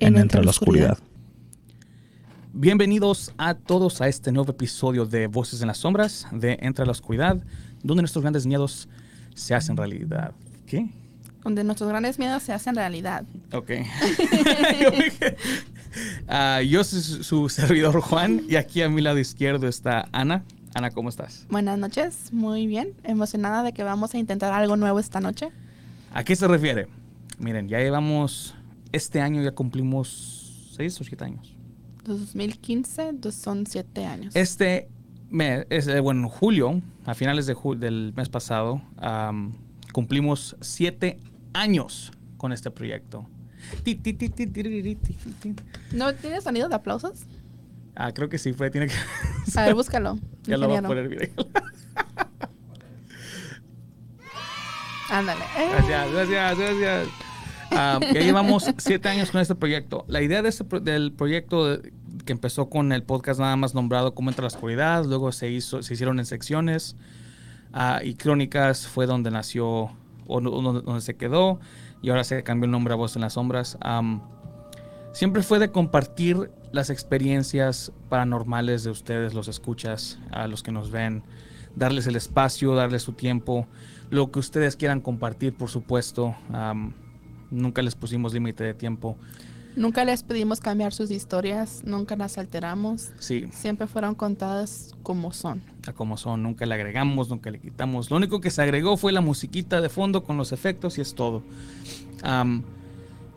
[0.00, 0.98] En Entre la Oscuridad.
[2.54, 6.92] Bienvenidos a todos a este nuevo episodio de Voces en las Sombras de Entre la
[6.92, 7.36] Oscuridad,
[7.82, 8.88] donde nuestros grandes miedos
[9.34, 10.32] se hacen realidad.
[10.66, 10.88] ¿Qué?
[11.44, 13.24] Donde nuestros grandes miedos se hacen realidad.
[13.52, 13.70] Ok.
[16.28, 20.44] Ah, yo soy su, su servidor Juan y aquí a mi lado izquierdo está Ana.
[20.72, 21.46] Ana, ¿cómo estás?
[21.50, 22.94] Buenas noches, muy bien.
[23.02, 25.48] Emocionada de que vamos a intentar algo nuevo esta noche.
[26.14, 26.86] ¿A qué se refiere?
[27.40, 28.54] Miren, ya llevamos,
[28.92, 31.56] este año ya cumplimos seis o siete años.
[32.04, 34.34] 2015, son 7 años.
[34.34, 34.88] Este,
[35.28, 38.82] mes, eh, bueno, julio, a finales de julio, del mes pasado,
[39.92, 41.18] cumplimos siete
[41.52, 43.26] años con este proyecto.
[45.92, 47.24] ¿No tiene sonido de aplausos?
[47.94, 48.94] Ah, creo que sí, fue, tiene que...
[49.58, 50.18] A ver, búscalo.
[50.44, 51.32] ya lo va a poner bien.
[55.10, 55.44] Ándale.
[55.58, 55.68] Eh.
[55.70, 57.29] Gracias, gracias, gracias.
[57.70, 60.04] Ah, ya llevamos siete años con este proyecto.
[60.08, 61.80] La idea de este pro- del proyecto
[62.24, 65.82] que empezó con el podcast nada más nombrado como Entre la Oscuridad, luego se hizo,
[65.82, 66.96] se hicieron en secciones
[67.72, 69.90] ah, y Crónicas fue donde nació
[70.26, 71.60] o donde, donde se quedó
[72.02, 73.78] y ahora se cambió el nombre a Voz en las Sombras.
[73.80, 74.20] Am,
[75.12, 80.90] siempre fue de compartir las experiencias paranormales de ustedes, los escuchas, a los que nos
[80.90, 81.22] ven,
[81.74, 83.66] darles el espacio, darles su tiempo,
[84.08, 86.34] lo que ustedes quieran compartir, por supuesto.
[87.50, 89.16] Nunca les pusimos límite de tiempo.
[89.76, 93.10] Nunca les pedimos cambiar sus historias, nunca las alteramos.
[93.20, 95.62] Sí, Siempre fueron contadas como son.
[95.86, 98.10] a como son, nunca le agregamos, nunca le quitamos.
[98.10, 101.14] Lo único que se agregó fue la musiquita de fondo con los efectos y es
[101.14, 101.44] todo.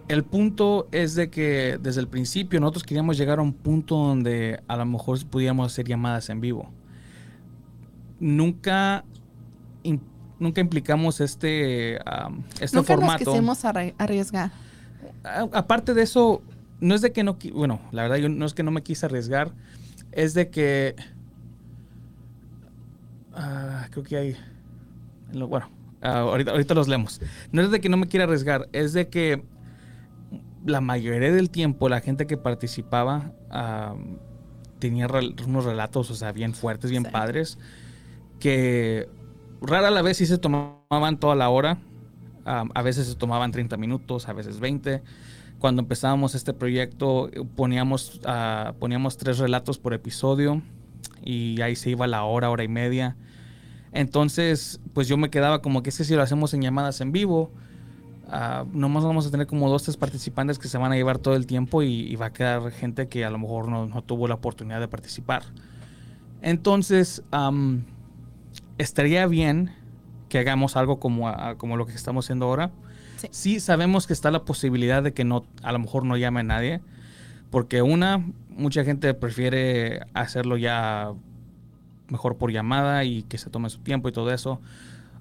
[0.08, 4.60] El punto es de que desde el principio nosotros queríamos llegar a un punto donde
[4.68, 6.70] a lo mejor pudiéramos hacer llamadas en vivo.
[8.20, 9.06] Nunca,
[10.44, 11.96] nunca implicamos este,
[12.62, 13.24] este nunca formato.
[13.26, 14.52] nos quisimos arri- arriesgar.
[15.24, 16.42] A- aparte de eso,
[16.80, 19.06] no es de que no, bueno, la verdad yo no es que no me quise
[19.06, 19.52] arriesgar,
[20.12, 20.96] es de que,
[23.34, 24.38] ah, creo que hay,
[25.34, 25.70] bueno,
[26.02, 27.22] ah, ahorita, ahorita los leemos.
[27.52, 29.44] No es de que no me quiera arriesgar, es de que
[30.66, 33.32] la mayoría del tiempo la gente que participaba
[34.80, 37.12] tenía rel- unos relatos, o sea, bien fuertes, bien Sí.
[37.12, 37.58] padres,
[38.40, 39.08] que
[39.64, 41.78] rara la vez sí se tomaban toda la hora.
[42.46, 45.02] A veces se tomaban 30 minutos, a veces 20.
[45.60, 50.62] Cuando empezábamos este proyecto poníamos, ah, poníamos tres relatos por episodio
[51.24, 53.16] y ahí se iba la hora, hora y media.
[53.94, 57.50] Entonces, pues yo me quedaba como que es si lo hacemos en llamadas en vivo,
[58.28, 61.36] ah, nomás vamos a tener como dos, tres participantes que se van a llevar todo
[61.36, 64.36] el tiempo y, va a quedar gente que a lo mejor no, no tuvo la
[64.36, 65.44] oportunidad de participar.
[66.42, 67.24] Entonces,
[68.78, 69.72] estaría bien
[70.30, 72.72] que hagamos algo como, a- como lo que estamos haciendo ahora.
[73.18, 73.28] Sí.
[73.32, 73.60] Sí.
[73.60, 76.82] sabemos que está la posibilidad de que no, a lo mejor no llame a nadie,
[77.52, 81.12] porque una, mucha gente prefiere hacerlo ya
[82.10, 84.60] mejor por llamada y que se tome su tiempo y todo eso.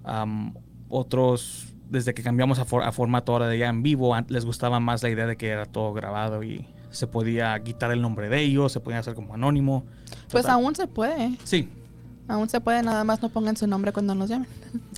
[0.04, 0.54] Am,
[0.88, 4.80] otros, desde que cambiamos a, for- a formato ahora de ya en vivo, les gustaba
[4.80, 8.40] más la idea de que era todo grabado y se podía quitar el nombre de
[8.40, 9.84] ellos, se podía hacer como anónimo.
[10.30, 10.50] Pues Total.
[10.52, 11.36] aún se puede.
[11.44, 11.68] Sí,
[12.28, 14.48] Aún se puede, nada más no pongan su nombre cuando nos llamen.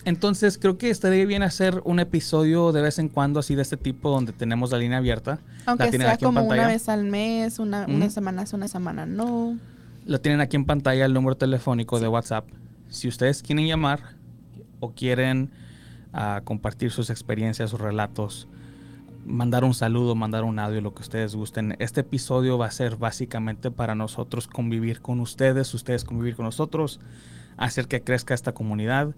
[0.05, 3.77] Entonces creo que estaría bien hacer un episodio de vez en cuando así de este
[3.77, 5.39] tipo donde tenemos la línea abierta.
[5.67, 8.69] Aunque tienen sea aquí en como una vez al mes, una, una semana sí, una
[8.69, 9.59] semana no.
[10.05, 12.47] Lo tienen aquí en pantalla el número telefónico de WhatsApp.
[12.91, 14.01] Si ustedes quieren llamar
[14.81, 15.51] o quieren
[16.13, 18.47] ah, compartir sus experiencias, sus relatos,
[19.27, 21.77] mandar un saludo, mandar un audio, lo que ustedes gusten.
[21.79, 27.01] Este episodio va a ser básicamente para nosotros convivir con ustedes, ustedes convivir con nosotros,
[27.57, 29.15] hacer que crezca esta comunidad.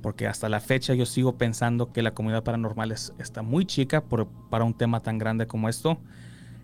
[0.00, 4.02] Porque hasta la fecha yo sigo pensando que la comunidad paranormal es- está muy chica
[4.02, 5.98] por- para un tema tan grande como esto.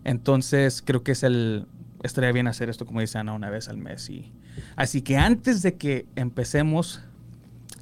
[0.03, 1.67] Entonces creo que es el,
[2.03, 4.09] estaría bien hacer esto, como dice Ana, una vez al mes.
[4.09, 4.31] Y,
[4.75, 7.01] así que antes de que empecemos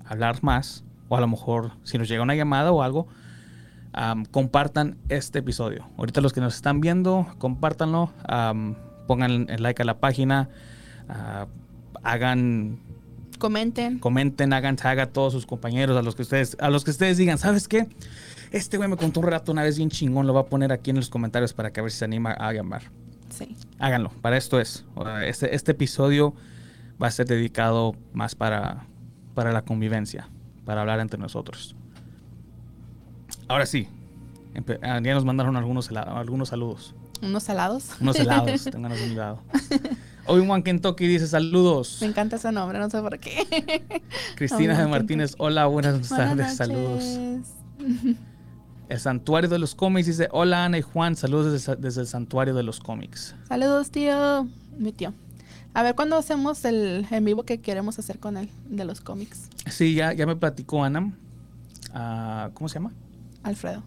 [0.05, 3.07] a hablar más, o a lo mejor si nos llega una llamada o algo,
[4.31, 5.89] compartan este episodio.
[5.97, 8.11] Ahorita los que nos están viendo, compártanlo,
[9.07, 10.49] pongan el like a la página,
[11.09, 11.47] ah,
[12.03, 12.79] hagan
[13.37, 13.99] Comenten.
[13.99, 17.17] Comenten, hagan tag a todos sus compañeros, a los que ustedes, a los que ustedes
[17.17, 17.87] digan, ¿sabes qué?
[18.51, 20.89] Este güey me contó un rato una vez bien chingón, lo va a poner aquí
[20.89, 22.83] en los comentarios para que a ver si se anima a llamar.
[23.29, 23.55] Sí.
[23.77, 24.85] Háganlo, para esto es.
[25.23, 26.33] Este, este episodio
[27.01, 28.85] va a ser dedicado más para,
[29.35, 30.29] para la convivencia,
[30.65, 31.75] para hablar entre nosotros.
[33.47, 33.87] Ahora sí,
[34.81, 36.93] ah, ya nos mandaron algunos, algunos saludos.
[37.21, 37.91] Unos salados.
[37.99, 39.39] Unos helados, tengan un helado.
[40.25, 41.97] Obi-Wan Kentucky dice saludos.
[42.01, 43.83] Me encanta ese nombre, no sé por qué.
[44.35, 47.03] Cristina de Martínez, hola, buenas tardes, saludos.
[48.89, 52.53] El Santuario de los Cómics dice, hola Ana y Juan, saludos desde, desde el Santuario
[52.53, 53.35] de los Cómics.
[53.49, 54.47] Saludos, tío.
[54.77, 55.13] Mi tío.
[55.73, 59.49] A ver cuándo hacemos el en vivo que queremos hacer con él, de los cómics.
[59.69, 61.11] Sí, ya, ya me platicó Ana.
[61.93, 62.93] Ah, ¿Cómo se llama?
[63.47, 63.83] Alfredo.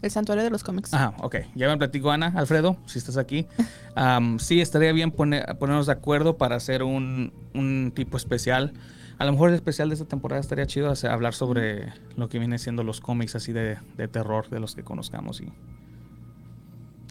[0.00, 0.94] El santuario de los cómics.
[0.94, 1.36] Ajá, ok.
[1.56, 3.46] Ya me platicó Ana, Alfredo, si estás aquí.
[3.96, 8.72] Am, sí, estaría bien poner- ponernos de acuerdo para hacer un, un tipo especial.
[9.18, 12.58] A lo mejor el especial de esta temporada estaría chido hablar sobre lo que viene
[12.58, 15.40] siendo los cómics así de, de terror de los que conozcamos.
[15.40, 15.52] Y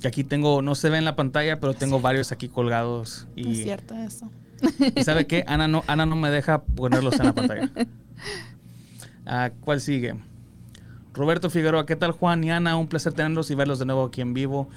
[0.02, 3.28] que aquí tengo, no se ve en la pantalla, pero tengo varios aquí colgados.
[3.36, 4.32] Es Y, cierto eso.
[4.96, 5.44] ¿y sabe qué?
[5.48, 7.70] Ana no, Ana no me deja ponerlos en la pantalla.
[9.30, 10.16] Ah, ¿Cuál sigue?
[11.18, 12.78] Roberto Figueroa, ¿qué tal Juan y Ana?
[12.78, 14.70] Un placer tenerlos y verlos de nuevo aquí en vivo.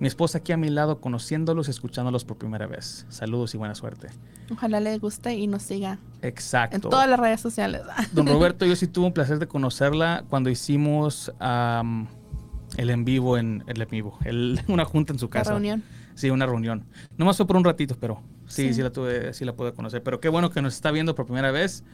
[0.00, 3.06] Mi esposa aquí a mi lado, conociéndolos y escuchándolos por primera vez.
[3.08, 4.08] Saludos y buena suerte.
[4.50, 6.88] Ojalá le guste y nos siga en Exacto.
[6.88, 7.82] todas las redes sociales.
[8.12, 13.62] Don Roberto, yo sí tuve un placer de conocerla cuando hicimos el en vivo en
[13.66, 15.50] el en vivo, el- una junta en su La casa.
[15.52, 15.82] reunión.
[16.14, 16.84] Sí, una reunión.
[17.16, 18.82] Nomás fue por un ratito, pero sí, sí, Sí.
[18.82, 20.02] la tuve, sí la pude conocer.
[20.02, 21.84] Pero qué bueno que nos está viendo por primera vez.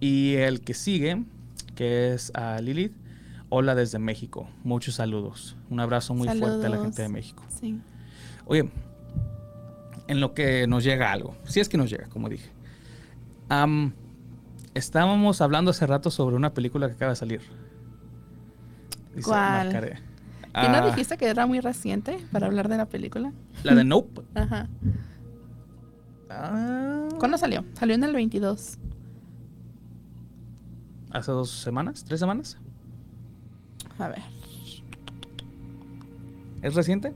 [0.00, 1.22] Y el que sigue,
[1.74, 2.92] que es a Lilith.
[3.54, 4.48] Hola desde México.
[4.64, 5.58] Muchos saludos.
[5.68, 7.44] Un abrazo muy fuerte a la gente de México.
[7.50, 7.78] Sí.
[8.46, 8.70] Oye,
[10.08, 12.50] en lo que nos llega algo, si es que nos llega, como dije.
[13.50, 13.92] Am,
[14.72, 17.42] estábamos hablando hace rato sobre una película que acaba de salir.
[19.14, 19.68] Dice, ¿Cuál?
[19.68, 23.34] ¿Y no Ah, dijiste que era muy reciente para hablar de la película?
[23.64, 24.22] La de Nope.
[24.34, 24.66] Ajá.
[26.30, 27.66] Ah, ¿Cuándo salió?
[27.74, 28.78] Salió en el 22.
[31.10, 32.56] Hace dos semanas, tres semanas.
[34.02, 34.22] A ver.
[36.62, 37.14] ¿Es reciente?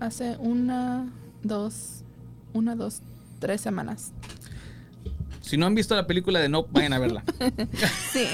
[0.00, 1.08] Hace una,
[1.42, 2.04] dos,
[2.52, 3.00] una, dos,
[3.40, 4.12] tres semanas.
[5.40, 7.24] Si no han visto la película de Nope, vayan a verla.
[8.12, 8.26] Sí.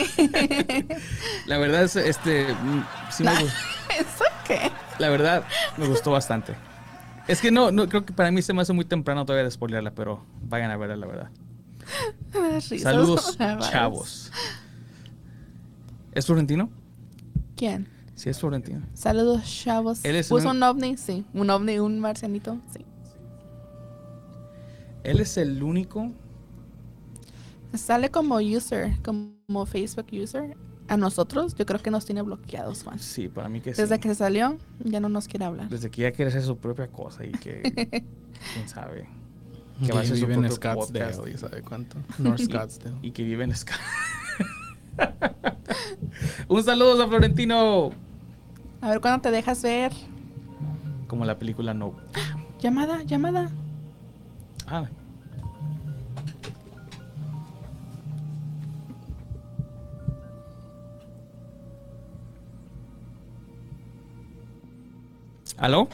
[1.46, 3.56] La verdad es, este, mm, sí me La- gustó.
[3.98, 4.70] ¿Eso qué?
[4.98, 5.44] La verdad,
[5.76, 6.54] me gustó bastante.
[7.26, 9.50] Es que no, no, creo que para mí se me hace muy temprano todavía de
[9.50, 11.30] spoilearla, pero vayan a verla, la verdad.
[12.82, 13.36] Saludos,
[13.70, 14.30] chavos.
[16.12, 16.70] ¿Es florentino?
[17.58, 17.88] ¿Quién?
[18.14, 18.80] Sí, es florentino.
[18.94, 20.04] Saludos, chavos.
[20.04, 20.96] Él es ¿Puso un- un ovni?
[20.96, 21.24] Sí.
[21.34, 22.58] ¿Un ovni, un marcianito?
[22.72, 22.84] Sí.
[25.04, 26.10] Él es el único.
[27.74, 30.56] Sale como user, como Facebook user.
[30.88, 32.98] A nosotros, yo creo que nos tiene bloqueados, Juan.
[32.98, 33.82] Sí, para mí que sí.
[33.82, 35.68] Desde que salió, ya no nos quiere hablar.
[35.68, 37.60] Desde que ya quiere hacer su propia cosa y que.
[38.54, 39.06] quién sabe.
[39.84, 41.28] Que va a hacer su vive en propio Scottsdale, podcast.
[41.34, 41.98] y sabe cuánto.
[42.18, 42.96] North Scottsdale.
[43.02, 43.74] Y que vive en Sky.
[46.48, 47.90] Un saludo a Florentino.
[48.80, 49.92] A ver cuándo te dejas ver.
[51.06, 51.94] Como la película No.
[52.60, 53.50] Llamada, llamada.
[54.66, 54.86] Ah.
[65.56, 65.88] ¿Aló?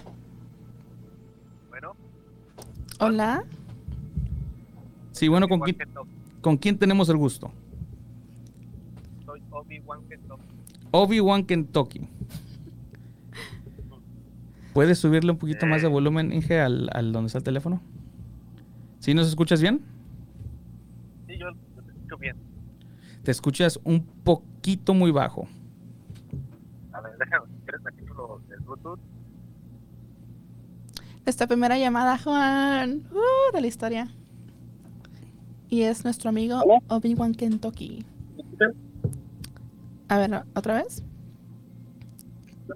[1.71, 1.95] Bueno,
[3.00, 3.45] Hola.
[5.12, 5.76] Sí, bueno, ¿con quién.
[6.43, 7.50] ¿con quién tenemos el gusto?
[10.90, 12.09] Obi-Wan Kentucky.
[14.73, 17.80] ¿Puedes subirle un poquito más de volumen, Inge, al, al donde está el teléfono?
[18.99, 19.83] ¿Sí nos escuchas bien?
[21.26, 22.37] Sí, yo lo escucho bien.
[23.23, 25.47] Te escuchas un poquito muy bajo.
[26.92, 28.99] A ver, déjame, ¿quieres aquí lo del Bluetooth?
[31.26, 33.04] Esta primera llamada, Juan.
[33.12, 34.09] Uh, de la historia.
[35.68, 36.62] Y es nuestro amigo.
[36.88, 38.04] Obi-Wan Kentucky.
[40.09, 41.03] A ver, ¿otra vez?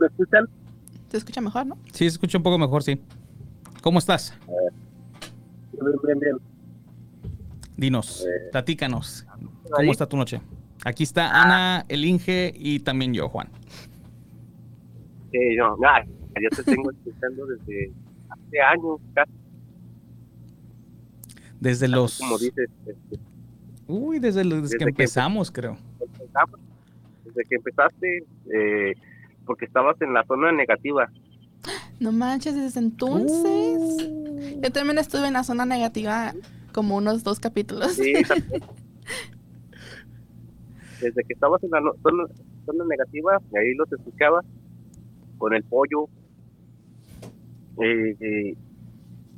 [0.01, 0.47] ¿Me escuchan?
[1.11, 1.77] ¿Te escucha mejor, no?
[1.93, 3.01] Sí, se escucha un poco mejor, sí.
[3.83, 4.35] ¿Cómo estás?
[5.73, 6.37] Bien, bien, bien.
[7.77, 9.27] Dinos, Eh, platícanos.
[9.31, 9.47] ahí.
[9.71, 10.41] ¿Cómo está tu noche?
[10.85, 13.49] Aquí está Ana, el Inge y también yo, Juan.
[15.31, 17.93] Sí, yo, ah, yo te tengo escuchando desde
[18.31, 19.33] hace años, casi,
[21.61, 22.19] Desde los...
[22.19, 23.19] como dices, este,
[23.89, 25.77] Uy, desde, los- desde Desde que que- empezamos, creo.
[26.01, 26.61] empezamos,
[27.39, 28.95] desde que empezaste, eh,
[29.47, 31.11] porque estabas en la zona negativa.
[32.01, 34.07] No manches, desde entonces.
[34.09, 34.61] Uh.
[34.63, 36.35] Yo también estuve en la zona negativa
[36.73, 37.93] como unos dos capítulos.
[37.93, 38.13] Sí.
[41.01, 42.25] Desde que estabas en la zona,
[42.67, 44.43] zona negativa, y ahí los escuchaba
[45.39, 46.09] con el pollo.
[47.79, 48.57] Y, y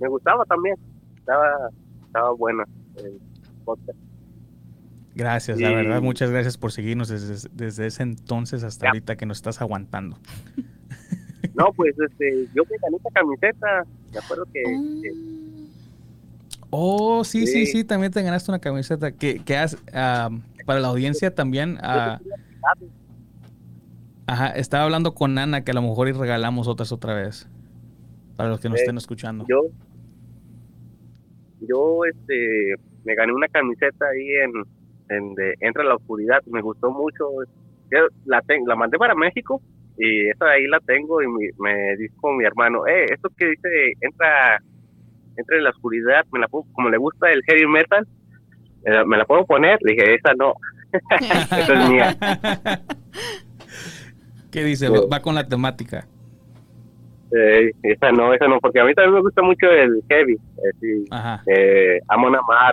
[0.00, 0.76] me gustaba también.
[1.19, 1.69] Estaba,
[2.07, 2.64] estaba buena
[2.97, 3.21] el
[3.64, 3.99] podcast.
[5.21, 8.91] Gracias, la verdad, muchas gracias por seguirnos desde, desde ese entonces hasta Ya.
[8.91, 10.17] ahorita que nos estás aguantando.
[11.55, 13.85] No, pues este, yo me gané esta camiseta.
[14.12, 14.62] Me acuerdo que,
[15.03, 15.67] que Mm,
[16.71, 17.73] Oh, sí, sí, Sí.
[17.73, 20.31] sí, también te ganaste una camiseta que, que has, ah,
[20.65, 21.77] para la audiencia también.
[21.83, 22.19] ah,
[24.27, 27.47] ajá, estaba hablando con Ana que a lo mejor y regalamos otras otra vez.
[28.37, 29.45] Para los que nos Eh, estén escuchando.
[29.49, 29.62] yo,
[31.61, 32.75] yo este,
[33.05, 34.53] me gané una camiseta ahí en,
[35.11, 36.40] en de Entra la Oscuridad.
[36.47, 37.25] Me gustó mucho.
[37.90, 39.61] Yo la, ten- la mandé para México
[39.99, 43.93] y esa ahí la tengo y mi- me dijo mi hermano, eh, esto que dice
[44.00, 44.59] entra,
[45.37, 48.07] entra en la oscuridad, me la pongo- como le gusta el heavy metal,
[48.87, 49.79] eh, me la puedo poner.
[49.83, 50.55] Le dije, esa no,
[51.21, 52.17] esa es mía.
[54.50, 54.88] ¿Qué dice?
[54.88, 56.07] Va con la temática.
[57.33, 60.35] Eh, esa no, esa no, porque a mí también me gusta mucho el heavy.
[60.35, 61.05] eh, sí.
[61.47, 61.99] Eh,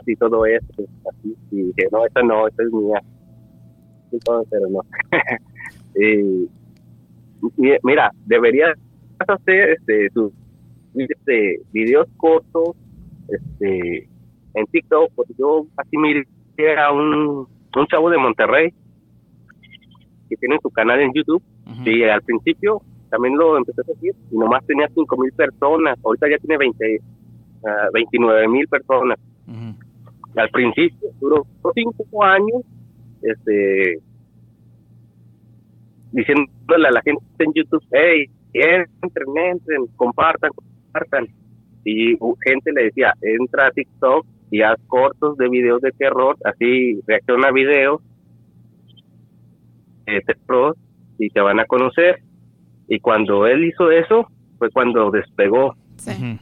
[0.07, 0.65] y todo eso.
[1.09, 3.01] Así, y dije, no, esta no, esta es mía.
[4.49, 4.79] Pero no.
[5.95, 6.49] y,
[7.57, 8.77] mi- mira, deberías
[9.27, 10.31] hacer este, tus
[10.95, 12.75] este, videos cortos
[13.29, 14.07] este,
[14.55, 16.23] en TikTok, porque yo así miré
[16.79, 18.73] a un, un chavo de Monterrey
[20.29, 21.43] que tiene su canal en YouTube
[21.85, 26.29] y al principio también lo empecé a seguir y nomás tenía 5 mil personas, ahorita
[26.29, 27.01] ya tiene 20,
[27.65, 29.19] ah, 29 mil personas.
[30.35, 32.61] Al principio duró 5 años
[33.21, 33.99] este,
[36.11, 41.27] diciéndole a la gente en YouTube, hey, entren, entren, compartan, compartan.
[41.83, 46.37] Y uh, gente le decía, entra a TikTok y haz cortos de videos de terror,
[46.43, 48.01] así reacciona a videos
[50.05, 50.75] de terror
[51.17, 52.21] y te van a conocer.
[52.87, 54.27] Y cuando él hizo eso,
[54.57, 55.75] fue cuando despegó.
[55.97, 56.39] sí.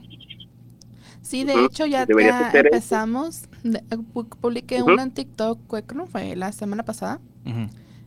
[1.22, 2.06] Sí, de hecho ya,
[2.54, 3.50] empezamos.
[3.64, 3.82] de-
[4.14, 6.36] pu- publiqué uno en TikTok, ¿cuál no fue?
[6.36, 7.20] La semana pasada.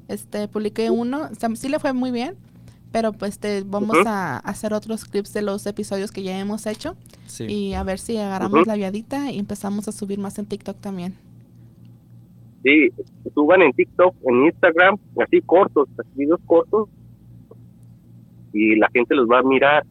[0.06, 2.36] Este, publiqué uno, o sea, sí le fue muy bien,
[2.92, 6.94] pero pues este, vamos a hacer otros clips de los episodios que ya hemos hecho
[7.26, 7.44] Sí.
[7.46, 11.14] y a ver si agarramos la viadita y empezamos a subir más en TikTok también.
[12.62, 12.88] Sí,
[13.34, 16.88] suban en TikTok, en Instagram, así cortos, así videos cortos,
[18.52, 19.84] y la gente los va a mirar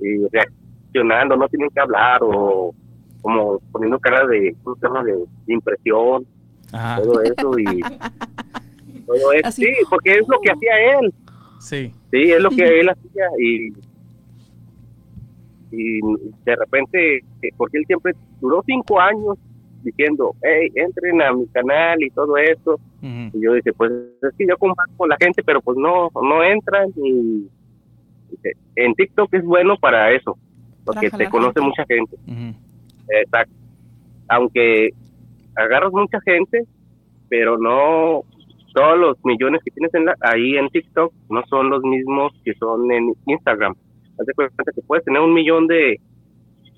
[0.00, 2.74] y reaccionando, no tienen que hablar o
[3.22, 6.24] como poniendo cara de, de, de impresión,
[6.72, 7.02] Ajá.
[7.02, 7.64] todo eso y
[9.06, 9.48] todo eso.
[9.48, 9.64] Así.
[9.64, 11.12] Sí, porque es lo que hacía él,
[11.58, 11.92] Sí.
[12.10, 13.72] sí, es lo que él hacía y
[15.72, 16.00] y
[16.44, 19.36] de repente, eh, porque él siempre duró cinco años
[19.82, 24.46] diciendo, hey, entren a mi canal y todo eso, y yo dije, pues es que
[24.48, 27.46] yo comparto con la gente, pero pues no, no entran y
[28.76, 30.36] en TikTok es bueno para eso,
[30.84, 31.60] porque Para te conoce gente.
[31.60, 32.16] mucha gente,
[33.22, 33.54] exacto.
[34.28, 34.90] Aunque
[35.56, 36.64] agarras mucha gente,
[37.28, 38.22] pero no
[38.74, 42.52] todos los millones que tienes en la- ahí en TikTok no son los mismos que
[42.54, 43.74] son en Instagram.
[44.18, 45.98] Haz de cuenta que puedes tener un millón de,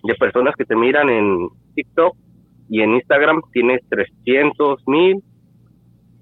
[0.04, 2.16] de personas que te miran en TikTok
[2.68, 5.22] y en Instagram tienes 300 mil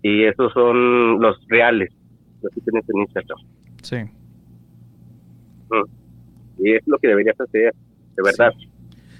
[0.02, 1.90] y esos son los reales,
[2.42, 3.38] los que tienes en Instagram.
[3.82, 3.96] Sí.
[6.58, 7.74] Y es lo que deberías hacer,
[8.16, 8.50] de verdad,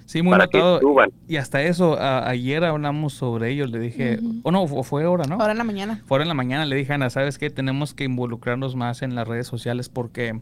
[0.06, 0.80] Sí, muy notado.
[1.26, 3.66] Y hasta eso, a- ayer hablamos sobre ello.
[3.66, 4.40] Le dije, Ujú.
[4.44, 5.34] o no, o fue ahora, ¿no?
[5.34, 6.00] Ahora en la mañana.
[6.06, 7.50] Fuera en la mañana le dije, Ana, ¿sabes qué?
[7.50, 10.40] Tenemos que involucrarnos más en las redes sociales porque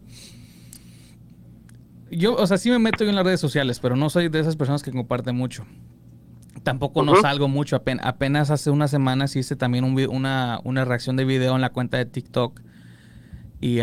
[2.11, 4.39] yo, o sea, sí me meto yo en las redes sociales, pero no soy de
[4.41, 5.65] esas personas que comparten mucho.
[6.63, 7.23] Tampoco no Ujú.
[7.23, 7.77] salgo mucho.
[7.83, 11.71] apen- apenas hace unas semanas hice también un una, una reacción de video en la
[11.71, 12.61] cuenta de TikTok.
[13.63, 13.81] Y.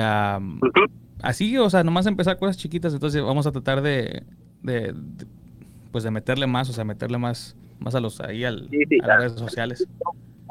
[1.22, 2.94] así, o sea, nomás empezar cosas chiquitas.
[2.94, 4.24] Entonces vamos a tratar de,
[4.64, 5.26] de- de,
[5.92, 8.98] pues de meterle más, o sea, meterle más, más a los ahí al, Sí, sí,
[9.04, 9.88] a las redes sociales.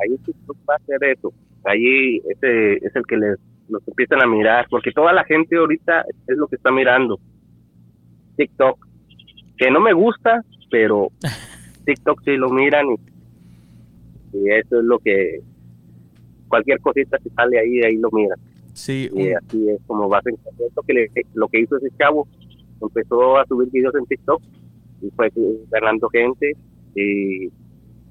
[0.02, 1.32] ahí TikTok va a hacer eso.
[1.64, 6.04] Ahí ese es el que les los empiezan a mirar, porque toda la gente ahorita
[6.26, 7.20] es lo que está mirando.
[8.36, 8.86] TikTok,
[9.56, 11.08] que no me gusta, pero
[11.86, 12.86] TikTok sí lo miran
[14.32, 15.40] y, y eso es lo que
[16.48, 18.38] cualquier cosita que sale ahí, ahí lo miran.
[18.80, 20.32] Sí, Y un- así es como va a ser.
[20.66, 22.26] Esto que le- lo que hizo ese chavo,
[22.80, 24.40] empezó a subir videos en TikTok
[25.02, 25.30] y fue
[25.70, 26.52] ganando gente
[26.94, 27.48] y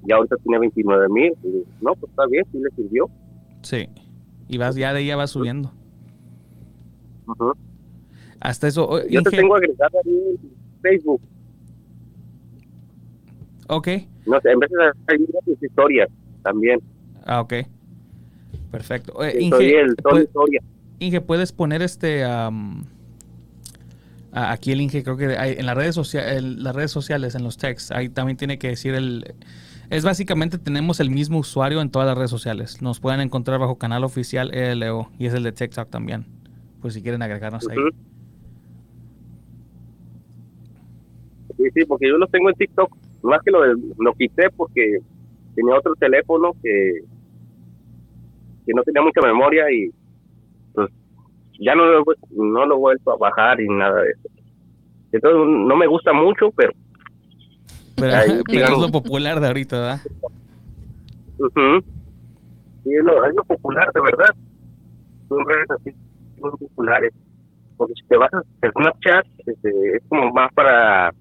[0.06, 1.32] ya ahorita tiene 29 mil.
[1.80, 3.06] No, pues está bien, sí le sirvió.
[3.62, 3.88] sí.
[4.48, 5.72] Y vas, ya de ahí ya va subiendo.
[7.26, 7.52] Ujú.
[8.40, 8.88] Hasta eso.
[9.08, 10.12] Yo te Inge- tengo agregado ahí
[10.42, 10.50] en
[10.82, 11.20] Facebook.
[13.68, 13.88] Ok.
[14.26, 16.08] No sé, en vez de hay mis historias
[16.42, 16.80] también.
[17.24, 17.54] Ah, ok.
[18.70, 19.22] Perfecto.
[19.24, 20.56] Eh, Inge, soy el Tony.
[21.00, 22.50] Inge, puedes poner este a-
[24.32, 27.56] aquí el Inge creo que hay, en las redes sociales las redes sociales en los
[27.58, 29.34] texts ahí también tiene que decir el
[29.90, 32.80] es básicamente tenemos el mismo usuario en todas las redes sociales.
[32.80, 36.26] Nos pueden encontrar bajo canal oficial ELO y es el de TikTok también.
[36.80, 37.76] Pues si quieren agregarnos ahí.
[41.56, 42.96] Sí, sí, porque yo los tengo en TikTok.
[43.22, 45.00] Más que lo, lo quité porque
[45.56, 47.00] tenía otro teléfono que,
[48.66, 49.90] que no tenía mucha memoria y
[50.74, 50.90] pues
[51.58, 54.28] ya no, lo no lo he vuelto a bajar y nada de eso.
[55.12, 56.72] Entonces no me gusta mucho, pero
[57.96, 60.00] Pero, Ahí, pero es lo popular de ahorita, ¿verdad?
[62.84, 64.34] sí, es, lo, es lo popular, de verdad.
[65.28, 65.94] Son redes así
[66.40, 67.12] muy populares.
[67.76, 71.12] Porque si te vas a Snapchat, este, es como más para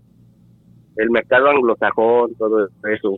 [0.97, 3.17] el mercado anglosajón, todo eso.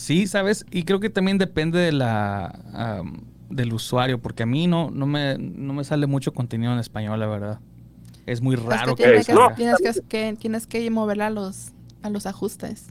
[0.00, 3.18] Sí, sabes, y creo que también depende de la am,
[3.50, 7.20] del usuario, porque a mí no, no me no me sale mucho contenido en español,
[7.20, 7.58] la verdad.
[8.24, 9.50] Es muy raro que que, tienes, que, no.
[9.54, 12.86] tienes, que, que- tienes que moverla a los, a los ajustes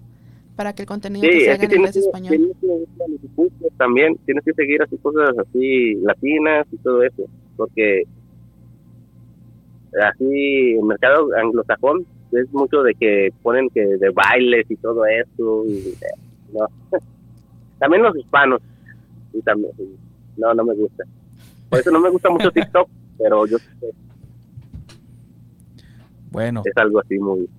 [0.55, 2.37] para que el contenido Sí, te es salga que en inglés español.
[3.35, 7.23] que también, tienes que seguir así cosas así latinas y todo eso,
[7.55, 8.03] porque
[9.99, 15.65] así el mercado anglosajón es mucho de que ponen que de bailes y todo eso,
[15.65, 15.95] y,
[16.53, 16.67] no.
[17.79, 18.61] también los hispanos,
[19.33, 19.71] y también,
[20.37, 21.03] no, no me gusta.
[21.69, 23.69] Por eso no me gusta mucho TikTok, pero yo sé
[26.31, 27.49] Bueno, es algo así muy...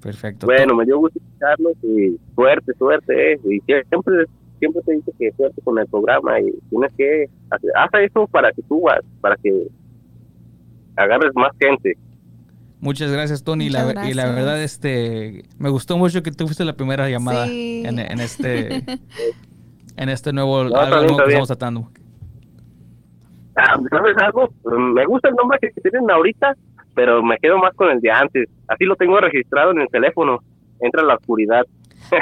[0.00, 0.46] perfecto.
[0.46, 4.26] Bueno, me dio gusto escucharlos y suerte, suerte, eh, y siempre,
[4.58, 8.52] siempre te dice que suerte con el programa y tienes que hacer, haz eso para
[8.52, 9.68] que tú vas, para que
[10.96, 11.96] agarres más gente.
[12.80, 13.66] Muchas gracias, Tony.
[13.66, 17.08] y la, Muchas y la verdad, este, me gustó mucho que tú fuiste la primera
[17.10, 17.82] llamada Sí.
[17.84, 18.76] en, en este
[19.96, 21.90] en este nuevo, No, algo nuevo que estamos tratando.
[23.56, 24.52] Ah, ¿Sabes algo?
[24.94, 26.56] Me gusta el nombre que tienen ahorita,
[26.94, 28.48] pero me quedo más con el de antes.
[28.68, 30.38] Así lo tengo registrado en el teléfono.
[30.80, 31.64] Entra la oscuridad.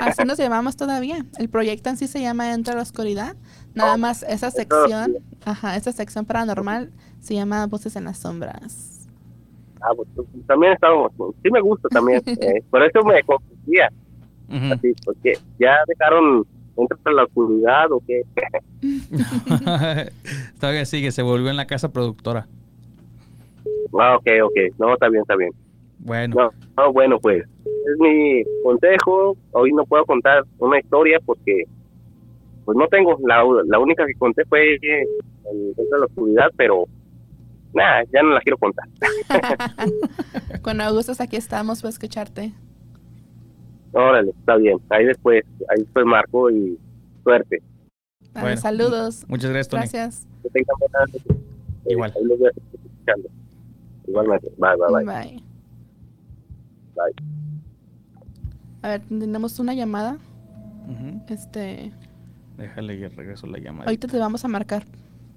[0.00, 1.18] Así nos llamamos todavía.
[1.38, 3.36] El proyecto en sí se llama Entra a la Oscuridad.
[3.74, 8.95] Nada más esa sección, ajá, esa sección paranormal se llama Voces en las Sombras.
[9.80, 10.08] Ah, pues,
[10.46, 11.12] también estábamos,
[11.42, 12.22] sí me gusta también.
[12.26, 13.90] eh, por eso me confundía,
[14.48, 14.72] Ujú.
[14.72, 16.44] así, porque ya dejaron
[16.76, 18.22] entra a la oscuridad o qué.
[20.60, 22.46] Todavía sigue, se volvió en la casa productora.
[23.98, 24.78] Ah, ok, ok.
[24.78, 25.50] No, está bien, está bien.
[25.98, 29.36] Bueno, No, no, bueno, pues es mi consejo.
[29.52, 31.64] Hoy no puedo contar una historia porque
[32.64, 33.18] pues no tengo.
[33.26, 34.78] La, la única que conté fue eh,
[35.50, 36.84] el Entra a la oscuridad, pero
[37.76, 38.88] nada, ya no la quiero contar.
[40.62, 42.52] Cuando gustes aquí estamos para escucharte.
[43.92, 44.78] Órale, está bien.
[44.90, 46.78] Ahí después, ahí después marco y
[47.22, 47.62] suerte.
[48.32, 48.60] Vale, Bueno.
[48.60, 49.24] saludos.
[49.28, 49.80] muchas gracias, Tony.
[49.82, 50.26] Gracias.
[50.42, 51.40] Que tengan buena noche.
[51.88, 52.12] Igual.
[52.16, 53.28] Ahí los voy a estar escuchando.
[54.08, 54.48] Igualmente.
[54.58, 55.04] Bye, bye, bye.
[55.04, 55.42] Bye.
[56.94, 57.26] Bye.
[58.82, 60.18] A ver, tenemos una llamada.
[61.28, 61.92] Este,
[62.56, 63.86] Déjale y regreso la llamada.
[63.86, 64.84] ahorita te vamos a marcar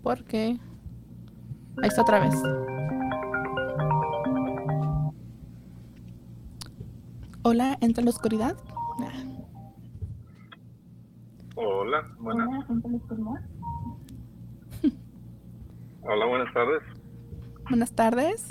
[0.04, 0.58] porque
[1.82, 2.36] ahí está otra vez.
[7.44, 8.56] Hola, entra en la oscuridad.
[9.02, 9.12] Ah,
[11.56, 12.48] Hola, buenas.
[16.02, 16.82] Hola, buenas tardes.
[17.70, 18.48] Buenas tardes.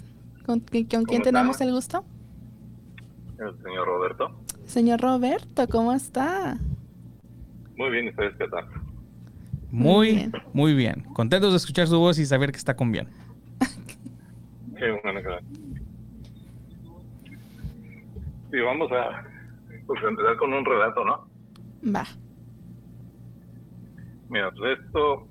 [0.46, 1.64] ¿Con, qui- con quién ¿Cómo tenemos está?
[1.64, 2.04] el gusto?
[3.38, 4.30] El señor Roberto.
[4.64, 6.58] Señor Roberto, ¿cómo está?
[7.76, 8.66] Muy bien, ¿y ustedes qué tal?
[9.70, 10.32] Muy, bien.
[10.52, 11.02] muy bien.
[11.12, 13.08] Contentos de escuchar su voz y saber que está con bien.
[14.78, 15.20] Qué bueno
[18.50, 19.24] Sí, vamos a
[19.86, 21.28] pues, empezar con un relato, ¿no?
[21.94, 22.04] Va.
[24.30, 25.26] Mira, pues esto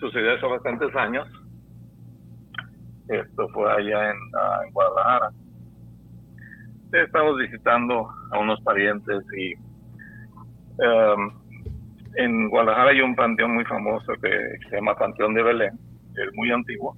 [0.00, 1.28] sucedió hace bastantes años.
[3.08, 5.30] Esto fue allá en, ah, en Guadalajara.
[6.92, 9.52] Estamos visitando a unos parientes y
[10.82, 11.41] em,
[12.14, 15.78] en Guadalajara hay un panteón muy famoso que se llama Panteón de Belén,
[16.14, 16.96] que es muy antiguo,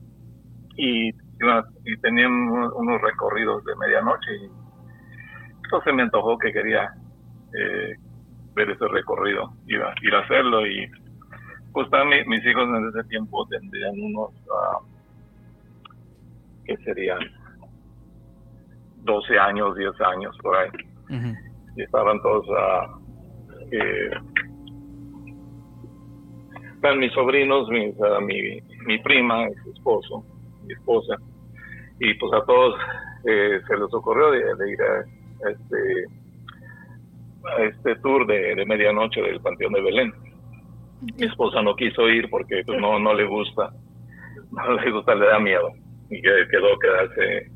[0.77, 4.51] y, y tenían unos, recorridos de medianoche y
[5.65, 6.93] entonces me antojó que quería
[7.59, 7.95] eh,
[8.55, 10.89] ver ese recorrido, ir a, ir a hacerlo y
[11.73, 14.79] pues también mis hijos en ese tiempo tendrían unos, ah,
[16.65, 17.19] ¿qué serían?
[19.03, 20.71] 12 años, 10 años por ahí.
[21.77, 22.99] Y estaban todos, ah,
[23.73, 24.11] eh,
[26.85, 27.95] están mis sobrinos, mis,
[28.27, 30.23] mi, mi prima, su esposo,
[30.67, 31.17] mi esposa,
[31.99, 32.75] y pues a todos
[33.27, 36.05] eh, se les ocurrió de, de ir a, este
[37.69, 40.13] este tour de, de medianoche del Panteón de Belén.
[41.19, 43.71] Mi esposa no quiso ir porque pues, no no le gusta,
[44.51, 45.71] no le gusta, le da miedo
[46.11, 47.51] y que- quedó quedarse,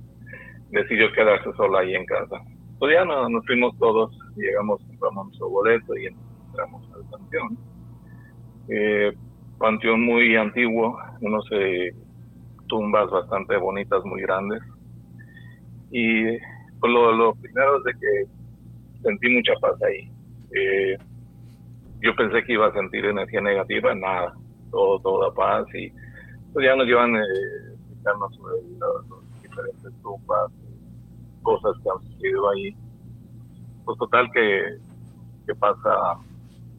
[0.71, 2.37] decidió quedarse sola ahí en casa.
[2.79, 7.59] Pues ya no- nos fuimos todos, llegamos, compramos nuestro boleto y entramos al panteón.
[8.69, 9.13] Eh,
[9.59, 11.93] panteón muy antiguo, unos eh,
[12.69, 14.63] tumbas bastante bonitas, muy grandes.
[15.91, 16.25] Y
[16.81, 20.11] pues, lo, lo primero es de que sentí mucha paz ahí.
[20.55, 20.97] Eh,
[22.03, 24.35] yo pensé que iba a sentir energía negativa, nada,
[24.71, 25.91] todo, toda paz y
[26.53, 27.21] pues ya nos llevan eh,
[28.05, 30.53] sobre los diferentes tumbas,
[31.43, 32.77] cosas que han sucedido ahí.
[33.85, 36.19] Pues total que pasa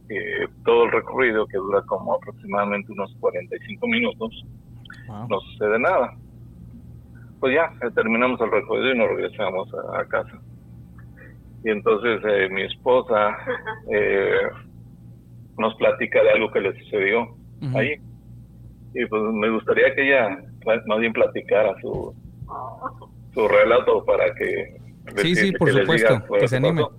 [0.10, 4.45] eh, todo el recorrido que dura como aproximadamente unos 45 minutos,
[5.08, 5.28] Wow.
[5.28, 6.13] no sucede nada.
[7.39, 10.39] Pues ya, eh, terminamos el recorrido y nos regresamos a, a casa.
[11.63, 13.36] Y entonces eh, mi esposa
[13.91, 14.39] eh,
[15.58, 17.28] nos platica de algo que le sucedió
[17.76, 17.95] ahí.
[18.93, 20.38] Y pues me gustaría que ella
[20.88, 22.13] más bien platicara su,
[23.34, 24.78] su relato para que...
[25.17, 26.82] Sí, sí, por supuesto, diga, que se anime.
[26.84, 26.95] pasó.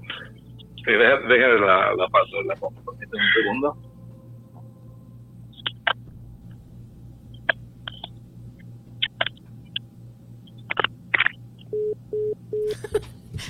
[0.84, 2.98] Sí, deja- déjame la, la paso, la pongo, un
[3.34, 3.76] segundo.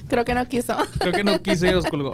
[0.09, 0.77] Creo que no quiso.
[0.99, 2.13] Creo que no quise y los colgó.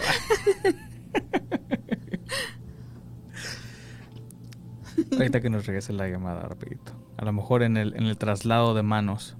[5.12, 6.92] Ahorita que nos regrese la llamada rapidito.
[7.16, 9.36] A lo mejor en el, en el traslado de manos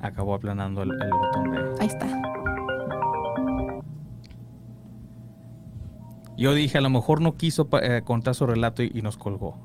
[0.00, 1.58] acabó aplanando el, el botón de...
[1.80, 2.06] Ahí está.
[6.42, 9.56] Yo dije, a lo mejor no quiso eh, contar su relato y, y nos colgó.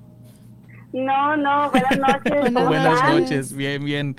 [0.93, 2.53] No, no, buenas noches.
[2.53, 4.15] Buenas noches, bien, bien.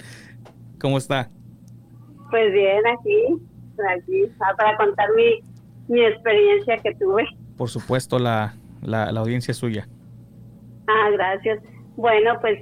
[0.81, 1.31] ¿Cómo está?
[2.31, 3.47] Pues bien, aquí,
[3.97, 5.38] aquí, ah, para contar mi,
[5.87, 7.29] mi experiencia que tuve.
[7.57, 9.87] Por supuesto, la, la, la audiencia es suya.
[10.88, 11.61] Ah, gracias.
[11.94, 12.59] Bueno, pues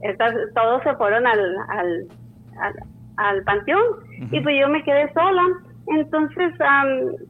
[0.00, 2.08] estas, todos se fueron al, al,
[2.58, 2.74] al,
[3.18, 3.84] al panteón
[4.32, 5.42] y pues yo me quedé sola.
[5.86, 6.52] Entonces,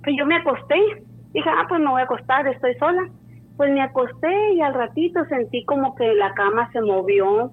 [0.02, 1.04] pues yo me acosté.
[1.32, 3.08] Dije, ah, pues me voy a acostar, estoy sola.
[3.56, 7.50] Pues me acosté y al ratito sentí como que la cama se movió,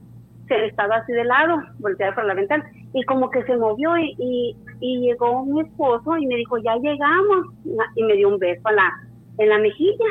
[0.47, 4.15] se estaba así de lado, volteada por la ventana, y como que se movió y,
[4.17, 7.47] y, y llegó mi esposo y me dijo, ya llegamos,
[7.95, 8.93] y me dio un beso en la,
[9.37, 10.05] en la mejilla.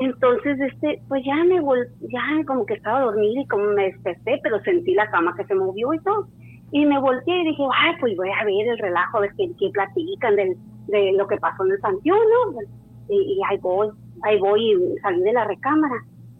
[0.00, 4.38] Entonces, este, pues ya me vol ya como que estaba dormida y como me desperté,
[4.42, 6.28] pero sentí la cama que se movió y todo.
[6.70, 9.48] Y me volteé y dije, ay, pues voy a ver el relajo, a ver qué,
[9.58, 10.56] qué platican del,
[10.88, 12.60] de lo que pasó en el panteón, ¿no?
[13.08, 13.88] Y, ahí voy,
[14.22, 15.94] ahí voy y salí de la recámara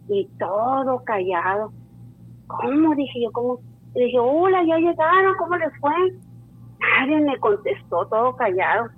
[0.07, 1.71] y todo callado.
[2.47, 2.93] ¿Cómo?
[2.95, 3.59] Dije yo, ¿cómo?
[3.95, 5.91] Y dije, hola, ya llegaron, ¿cómo les fue?
[6.79, 8.89] Nadie me contestó, todo callado.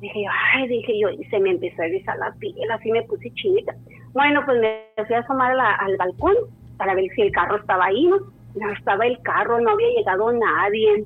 [0.00, 3.02] Dije yo, ay, dije yo, y se me empezó a erizar la piel, así me
[3.02, 3.74] puse chinita.
[4.14, 6.34] Bueno, pues me fui a asomar a la- al balcón
[6.78, 8.16] para ver si el carro estaba ahí, ¿no?
[8.54, 11.04] No estaba el carro, no había llegado nadie.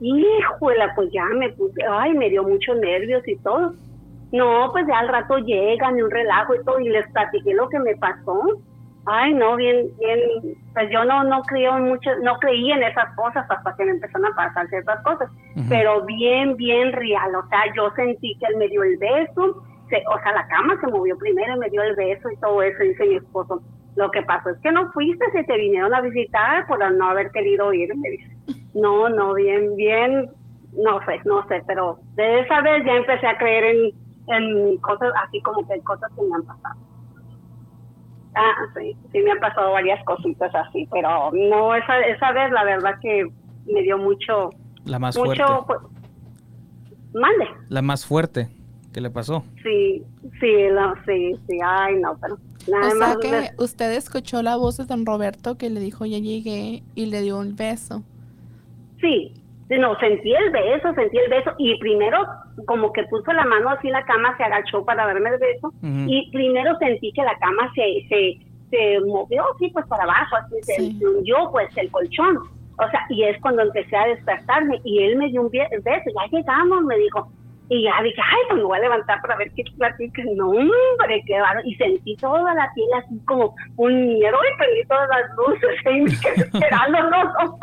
[0.00, 3.74] Híjole, pues ya me puse, ay, me dio muchos nervios y todo.
[4.30, 7.68] No, pues ya al rato llegan y un relajo y todo, y les platiqué lo
[7.68, 8.42] que me pasó.
[9.06, 10.20] Ay, no, bien, bien,
[10.74, 13.92] pues yo no, no creo en mucho, no creí en esas cosas hasta que me
[13.92, 15.30] empezaron a pasar ciertas cosas,
[15.68, 20.04] pero bien, bien real, o sea, yo sentí que él me dio el beso, se-
[20.14, 22.82] o sea, la cama se movió primero y me dio el beso y todo eso,
[22.82, 23.62] dice mi esposo.
[23.98, 27.32] Lo que pasó es que no fuiste, se te vinieron a visitar por no haber
[27.32, 28.30] querido ir, me dice.
[28.74, 30.30] No, no, bien, bien,
[30.72, 33.90] no sé, no sé, pero de esa vez ya empecé a creer en,
[34.28, 36.80] en cosas así como que cosas que me han pasado.
[38.36, 42.62] Ah, sí, sí me han pasado varias cositas así, pero no, esa, esa vez la
[42.62, 43.26] verdad que
[43.66, 44.50] me dio mucho,
[44.84, 45.64] La más mucho, fuerte.
[45.66, 45.78] pues,
[47.14, 48.46] mande, La más fuerte.
[48.92, 49.42] ¿Qué le pasó?
[49.64, 50.04] sí,
[50.40, 52.36] sí, no, sí, sí, ay no, pero
[52.68, 56.06] nada O sea más, que usted escuchó la voz de don Roberto que le dijo
[56.06, 58.02] ya llegué y le dio un beso.
[59.00, 59.32] Sí,
[59.70, 62.18] no, sentí el beso, sentí el beso y primero
[62.66, 65.72] como que puso la mano así en la cama, se agachó para darme el beso
[65.82, 68.38] y primero sentí que la cama se, se,
[68.70, 70.96] se movió así pues para abajo, así se, Sí.
[70.98, 72.38] se hundió pues el colchón.
[72.80, 76.26] O sea, y es cuando empecé a despertarme y él me dio un beso, ya
[76.30, 77.28] llegamos, me dijo.
[77.70, 80.22] Y ya dije, ay, pues me voy a levantar para ver qué platica.
[80.36, 81.66] No, hombre, qué bárbaro.
[81.66, 86.00] Y sentí toda la piel así como un miedo y prendí todas las luces y
[86.00, 87.58] me quedé esperando, no, no.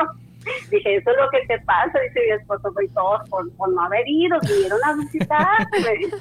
[0.70, 3.82] Dije, eso es lo que te pasa, dice mi esposo, y todos por, por no
[3.82, 5.80] haber ido, vinieron a visitarte.
[5.82, 6.18] me dice.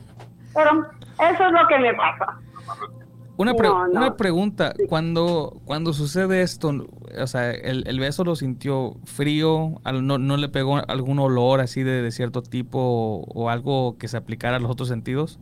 [0.55, 0.87] Pero
[1.21, 2.39] eso es lo que me pasa.
[3.37, 3.93] Una, pre- No, no.
[4.01, 6.71] una pregunta, cuando, cuando sucede esto,
[7.21, 11.83] o sea, el, el beso lo sintió frío, no, no le pegó algún olor así
[11.83, 15.41] de, de cierto tipo o, o algo que se aplicara a los otros sentidos.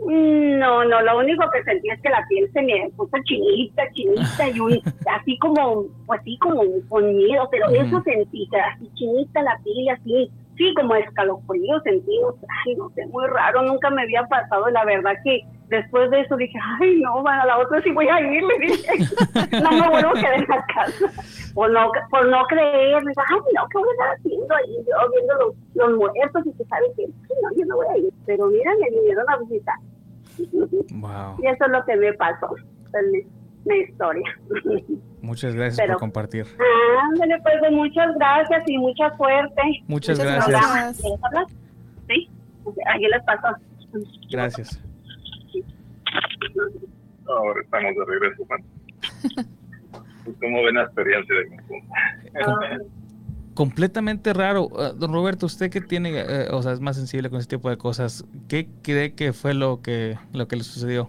[0.00, 3.82] Mm, No, no, lo único que sentí es que la piel se me puso chinita,
[3.92, 4.72] chinita y un,
[5.20, 10.74] así como, pues sí, como miedo, pero eso sentí, así chinita la piel, así, sí,
[10.74, 14.84] como escalofrío sentí, o sea, ay, no sé, muy raro, nunca me había pasado, la
[14.84, 18.20] verdad que después de eso dije, ay, no, van a la otra sí voy a
[18.20, 18.92] ir, le dije,
[19.62, 21.06] no me vuelvo a quedar en la casa,
[21.54, 24.76] por no, por no creer, dije, ay, no, ¿qué voy a estar haciendo ahí?
[24.86, 27.98] Yo viendo los, los muertos y que sabe que, "Ay, no, yo no voy a
[27.98, 29.76] ir, pero mira, me vinieron a visitar.
[30.90, 31.36] Wow.
[31.42, 32.54] Y eso es lo que me pasó.
[33.66, 34.24] Mi, historia.
[35.20, 36.46] Muchas gracias Pero- por compartir.
[37.12, 39.62] Ándale, pues de muchas gracias y mucha suerte.
[39.86, 40.48] Muchas Muchas gracias.
[40.48, 41.00] gracias.
[41.00, 41.46] ¿Quieres hablar?
[42.08, 42.30] Sí.
[42.94, 43.56] Aquí les pasó.
[44.30, 44.82] Gracias.
[47.28, 48.44] Ahora estamos de regreso.
[48.46, 48.64] Juan.
[50.40, 52.86] ¿Cómo ven la experiencia de conjunto?
[53.54, 54.68] Completamente raro.
[54.78, 57.70] Ah, don Roberto, usted que tiene, eh, o sea, es más sensible con ese tipo
[57.70, 61.08] de cosas, ¿qué cree que fue lo que, lo que le sucedió?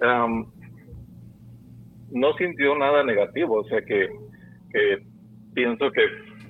[0.00, 0.46] Am,
[2.10, 4.08] no sintió nada negativo, o sea que,
[4.72, 5.04] que
[5.54, 6.02] pienso que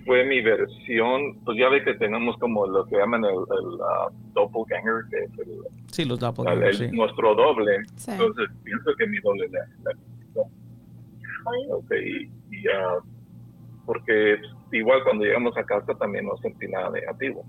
[0.04, 4.08] fue mi versión, pues ya ve que tenemos como lo que llaman el, el ah,
[4.34, 5.58] doppelganger, que es el,
[5.90, 6.96] Sí, los el- doppelgangers, el- sí.
[6.96, 7.78] nuestro doble.
[7.96, 8.10] Sí.
[8.10, 9.92] Entonces pienso que mi doble la, la
[11.98, 12.98] y, y, ah,
[13.86, 14.38] porque
[14.72, 17.44] igual cuando llegamos a casa también no sentí nada negativo.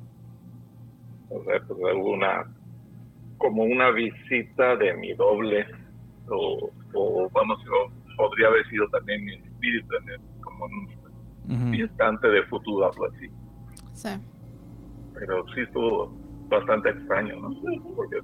[1.29, 2.45] O sea, pues hubo una,
[3.37, 5.65] como una visita de mi doble,
[6.29, 10.87] o, o vamos, o podría haber sido también mi espíritu, en el- como un
[11.49, 11.73] Ujú.
[11.73, 13.27] instante de futuro, algo así.
[13.93, 14.09] Sí.
[15.19, 16.11] Pero sí estuvo
[16.49, 17.49] bastante extraño, ¿no?
[17.95, 18.17] Porque,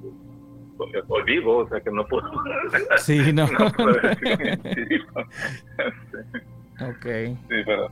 [0.78, 2.30] porque estoy vivo, o sea que no puedo.
[2.98, 3.48] Sí, no.
[3.60, 5.22] no puedo decir sí, ¿no?
[6.90, 7.06] ok.
[7.50, 7.90] Sí, pero,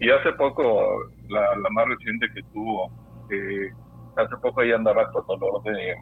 [0.00, 2.90] y hace poco, la, la más reciente que tuvo,
[3.30, 3.70] eh,
[4.16, 5.94] hace poco ella andaba con dolor de,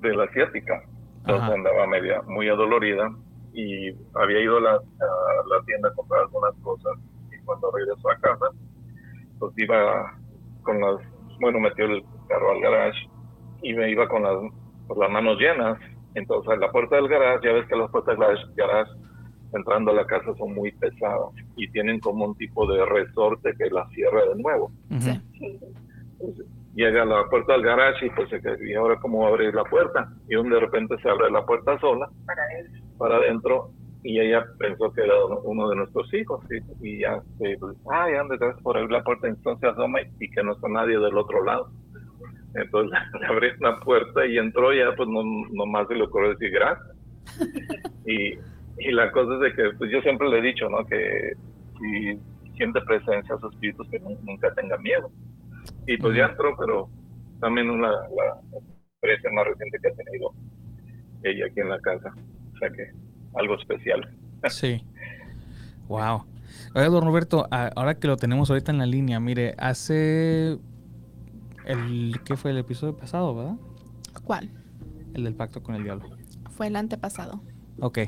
[0.00, 0.82] de la ciática,
[1.18, 1.54] entonces Ajá.
[1.54, 3.10] andaba media, muy adolorida
[3.52, 6.92] y había ido a la, a la tienda a comprar algunas cosas
[7.30, 8.46] y cuando regresó a casa,
[9.38, 10.18] pues iba
[10.62, 10.96] con las,
[11.40, 13.08] bueno, metió el carro al garage
[13.62, 14.36] y me iba con las,
[14.86, 15.78] con las manos llenas,
[16.14, 18.90] entonces a la puerta del garage, ya ves que las puertas del garage,
[19.54, 23.68] entrando a la casa son muy pesadas y tienen como un tipo de resorte que
[23.70, 24.72] la cierra de nuevo.
[24.98, 25.20] Sí.
[26.20, 29.54] Entonces, llega a la puerta del garage y pues se queda, y ahora cómo abrir
[29.54, 32.08] la puerta y de repente se abre la puerta sola
[32.98, 33.70] para adentro.
[34.04, 38.14] y ella pensó que era uno de nuestros hijos y, y ya se pues, ay
[38.14, 41.44] ande gracias por abrir la puerta entonces asoma y que no está nadie del otro
[41.44, 41.70] lado.
[42.54, 46.50] Entonces le abrí la puerta y entró ya pues no nomás se le ocurrió decir
[46.50, 46.96] gracias.
[48.04, 48.32] Y,
[48.78, 51.34] y la cosa es de que pues yo siempre le he dicho no que
[51.78, 52.18] si
[52.56, 55.08] siente presencia sus espíritus que nu- nunca tenga miedo
[55.86, 56.88] y pues ya entró pero
[57.40, 58.40] también una la
[58.92, 60.32] experiencia más reciente que ha tenido
[61.22, 62.14] ella aquí en la casa
[62.54, 62.90] o sea que
[63.34, 64.08] algo especial
[64.50, 64.84] Sí.
[65.88, 66.24] Wow.
[66.74, 70.58] Oiga, don Roberto, ahora que lo tenemos ahorita en la línea, mire, hace
[71.66, 73.56] el ¿qué fue el episodio pasado, verdad?
[74.24, 74.48] ¿Cuál?
[75.12, 76.08] El del pacto con el diablo.
[76.50, 77.42] Fue el antepasado.
[77.80, 77.98] Ok.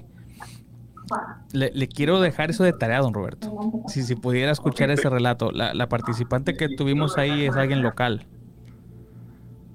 [1.52, 3.52] Le, le quiero dejar eso de tarea, don Roberto.
[3.88, 5.50] Si, si pudiera escuchar ese relato.
[5.52, 8.26] La, la participante que tuvimos ahí es alguien local.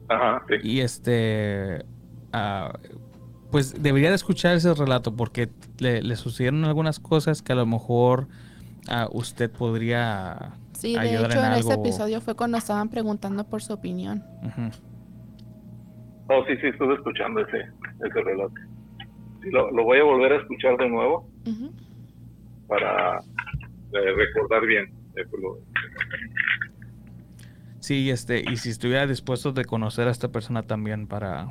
[0.08, 1.86] ajá sí Y este.
[2.34, 2.74] ah,
[3.52, 7.66] pues debería de escuchar ese relato porque le, le sucedieron algunas cosas que a lo
[7.66, 8.28] mejor
[8.88, 13.44] ah, usted podría Sí, de ayudar hecho en en ese episodio fue cuando estaban preguntando
[13.44, 14.24] por su opinión.
[16.28, 17.58] Oh, sí, sí, estuve escuchando ese,
[18.06, 18.54] ese relato.
[19.42, 21.26] Sí, lo, lo voy a volver a escuchar de nuevo
[22.68, 24.86] para eh, recordar bien.
[25.16, 25.58] eh, pues, lo-
[27.80, 31.50] Sí, este, y si estuviera dispuesto de conocer a esta persona también para,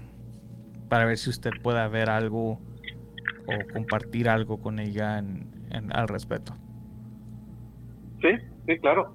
[0.88, 2.60] para ver si usted puede ver algo
[3.46, 6.54] o compartir algo con ella en, en- al respecto.
[8.20, 8.28] Sí,
[8.66, 9.14] sí, claro.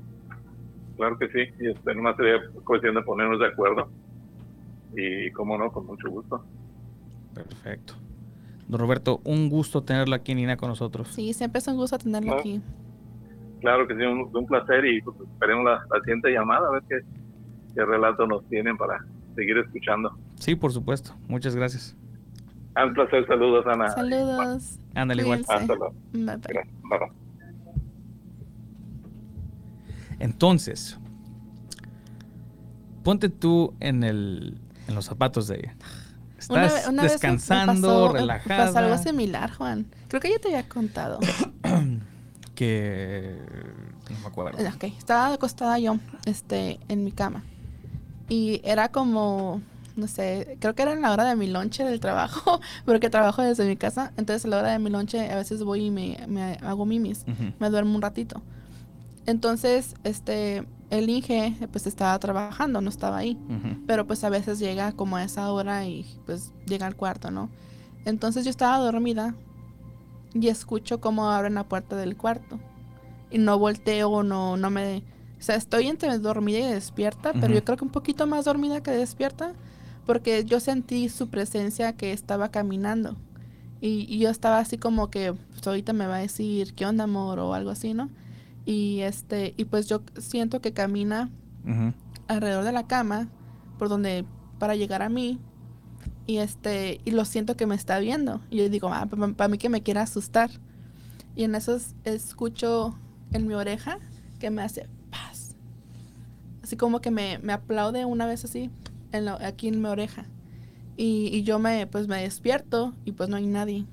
[0.98, 1.40] Claro que sí.
[1.60, 3.90] Y este, nomás sería cuestión de ponernos de acuerdo.
[4.96, 6.44] Y cómo no, con mucho gusto.
[7.34, 7.96] Perfecto.
[8.74, 11.08] Don Roberto, un gusto tenerlo aquí en Ina con nosotros.
[11.10, 12.60] Sí, siempre es un gusto tenerlo aquí.
[13.62, 16.84] Claro que sí, un, un placer y pues, esperemos la, la siguiente llamada a ver
[16.90, 17.02] qué,
[17.76, 19.06] qué relato nos tienen para
[19.36, 20.18] seguir escuchando.
[20.40, 21.16] Sí, por supuesto.
[21.28, 21.96] Muchas gracias.
[22.74, 23.90] Ah, un placer, saludos Ana.
[23.90, 24.80] Saludos.
[24.96, 25.46] Ándale igual.
[25.48, 25.94] Hasta luego.
[26.12, 26.26] Bye.
[26.26, 27.12] Bye, bye.
[30.18, 31.00] Entonces,
[33.04, 34.58] ponte tú en, el,
[34.88, 35.76] en los zapatos de ella.
[36.44, 38.66] Estás una descansando, pasó- relajada.
[38.66, 39.86] pasó algo similar, Juan.
[40.08, 41.20] Creo que ya te había contado.
[42.56, 43.36] Que
[44.12, 44.60] no me acuerdo.
[44.60, 47.44] Eh, Ok, estaba acostada yo este, en mi cama.
[48.30, 49.62] Y era como,
[49.96, 53.42] no sé, creo que era en la hora de mi lonche del trabajo, porque trabajo
[53.42, 54.12] desde mi casa.
[54.18, 57.26] Entonces a la hora de mi lonche a veces voy y me, me hago mimis.
[57.60, 58.42] Me duermo un ratito.
[59.26, 60.64] Entonces, este,
[60.98, 63.38] el Inge pues estaba trabajando, no estaba ahí.
[63.88, 67.50] Pero pues a veces llega como a esa hora y pues llega al cuarto, ¿no?
[68.06, 69.36] Entonces yo estaba dormida
[70.34, 72.60] y escucho cómo abren la puerta del cuarto.
[73.32, 75.04] Y no volteo, no, no me...
[75.40, 78.82] O sea, estoy entre dormida y despierta, pero yo creo que un poquito más dormida
[78.82, 79.54] que despierta,
[80.06, 83.18] porque yo sentí su presencia que estaba caminando.
[83.82, 87.04] Y, y yo estaba así como que pues, ahorita me va a decir, ¿qué onda,
[87.04, 87.40] amor?
[87.40, 88.10] O algo así, ¿no?
[88.66, 91.30] Y este, y pues yo siento que camina
[92.28, 93.28] alrededor de la cama
[93.78, 94.26] por donde
[94.60, 95.40] para llegar a mí
[96.26, 98.40] y este y lo siento que me está viendo.
[98.50, 100.50] Y yo digo ah, para mí que me quiere asustar
[101.36, 102.98] y en eso es- escucho
[103.32, 103.98] en mi oreja
[104.40, 105.56] que me hace paz.
[106.64, 108.70] Así como que me, me aplaude una vez así
[109.12, 110.26] en la- aquí en mi oreja.
[110.96, 113.86] Y, y yo me pues me despierto y pues no hay nadie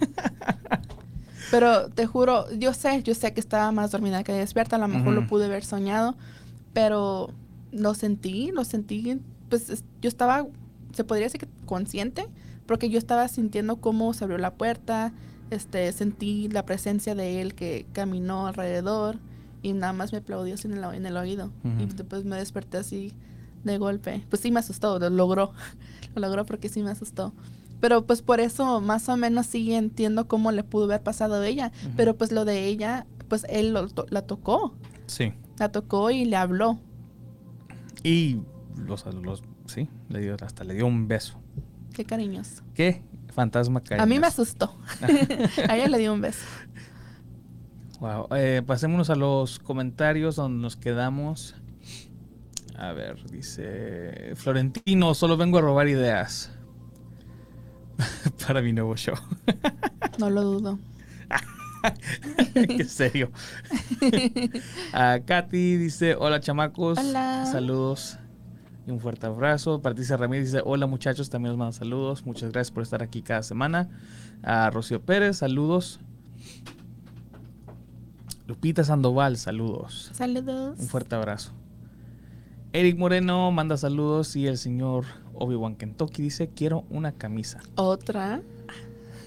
[1.50, 4.88] Pero te juro, yo sé, yo sé que estaba más dormida que despierta, a lo
[4.88, 6.14] mejor lo pude haber soñado,
[6.72, 7.30] pero
[7.72, 10.46] lo sentí, lo sentí, pues es- yo estaba,
[10.92, 12.26] se podría decir que consciente,
[12.66, 15.12] porque yo estaba sintiendo cómo se abrió la puerta,
[15.50, 19.18] este, sentí la presencia de él que caminó alrededor
[19.62, 21.50] y nada más me aplaudió en el, en el oído.
[21.82, 23.12] Y después me desperté así
[23.64, 24.24] de golpe.
[24.30, 25.52] Pues sí me asustó, lo logró,
[26.14, 27.32] lo logró porque sí me asustó.
[27.80, 31.46] Pero pues por eso más o menos sí entiendo cómo le pudo haber pasado a
[31.46, 31.72] ella.
[31.96, 34.74] Pero pues lo de ella, pues él lo to- la tocó.
[35.06, 35.32] Sí.
[35.58, 36.78] La tocó y le habló.
[38.02, 38.40] Y
[38.76, 41.40] los, los sí, le dio, hasta le dio un beso.
[41.92, 42.62] Qué cariñoso.
[42.74, 43.02] ¿Qué?
[43.34, 44.26] Fantasma A mí me cariñoso.
[44.42, 44.78] asustó.
[45.68, 46.44] a ella le dio un beso.
[48.00, 48.28] Wow.
[48.34, 51.54] Eh, pasémonos a los comentarios donde nos quedamos.
[52.78, 56.50] A ver, dice Florentino, solo vengo a robar ideas
[58.50, 59.14] para mi nuevo show.
[60.18, 60.80] No lo dudo.
[62.52, 63.30] Qué serio.
[64.92, 66.98] Ah, Katy dice, hola chamacos.
[66.98, 67.46] Hola.
[67.46, 68.18] Saludos
[68.88, 69.80] y un fuerte abrazo.
[69.80, 72.26] Patricia Ramírez dice, hola muchachos, también os mando saludos.
[72.26, 73.88] Muchas gracias por estar aquí cada semana.
[74.42, 76.00] A Rocío Pérez, saludos.
[78.48, 80.10] Lupita Sandoval, saludos.
[80.12, 80.76] Saludos.
[80.76, 81.52] Un fuerte abrazo.
[82.72, 87.60] Eric Moreno manda saludos y el señor Obi-Wan Kentucky dice, quiero una camisa.
[87.76, 88.42] Otra.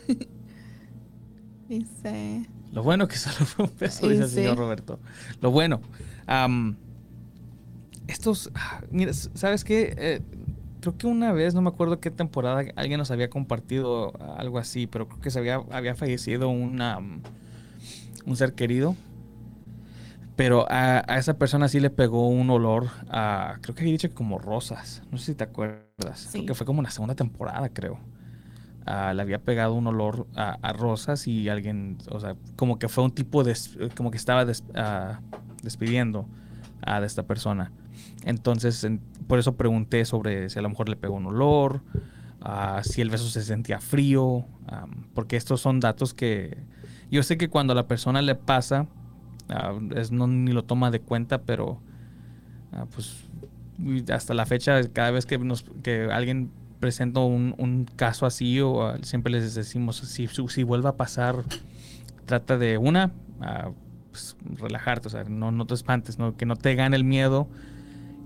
[1.69, 2.47] Dice.
[2.71, 4.99] Lo bueno que solo fue un beso, Y dice el señor Roberto.
[5.41, 5.81] Lo bueno.
[6.27, 6.75] am,
[8.07, 9.93] estos, ah, mira, ¿sabes qué?
[9.97, 10.21] Eh,
[10.81, 14.87] creo que una vez, no me acuerdo qué temporada, alguien nos había compartido algo así,
[14.87, 17.21] pero creo que se había, había fallecido una, mm,
[18.25, 18.95] un ser querido.
[20.35, 24.09] Pero a, a esa persona sí le pegó un olor a, creo que había dicho
[24.09, 25.03] que como rosas.
[25.11, 25.83] No sé si te acuerdas.
[25.97, 26.45] Creo Sí.
[26.45, 27.99] que fue como en la segunda temporada, creo.
[28.85, 32.89] Ah, le había pegado un olor a, a rosas y alguien, o sea, como que
[32.89, 33.55] fue un tipo de,
[33.95, 35.19] como que estaba des- ah,
[35.61, 36.25] despidiendo
[36.81, 37.71] a de esta persona.
[38.25, 41.81] Entonces, en- por eso pregunté sobre si a lo mejor le pegó un olor,
[42.41, 46.57] ah, si el beso se sentía frío, am, porque estos son datos que
[47.09, 48.87] yo sé que cuando a la persona le pasa,
[49.53, 51.79] ah, es, no ni lo toma de cuenta, pero
[52.71, 53.23] ah, pues
[54.11, 58.83] hasta la fecha, cada vez que, nos, que alguien presenta un, un caso así, o
[58.85, 61.43] ah, siempre les decimos, si, si, vuelve a pasar,
[62.25, 63.11] trata de una,
[64.11, 66.35] pues, relajarte, o sea, no, no te espantes, ¿no?
[66.35, 67.47] que no te gane el miedo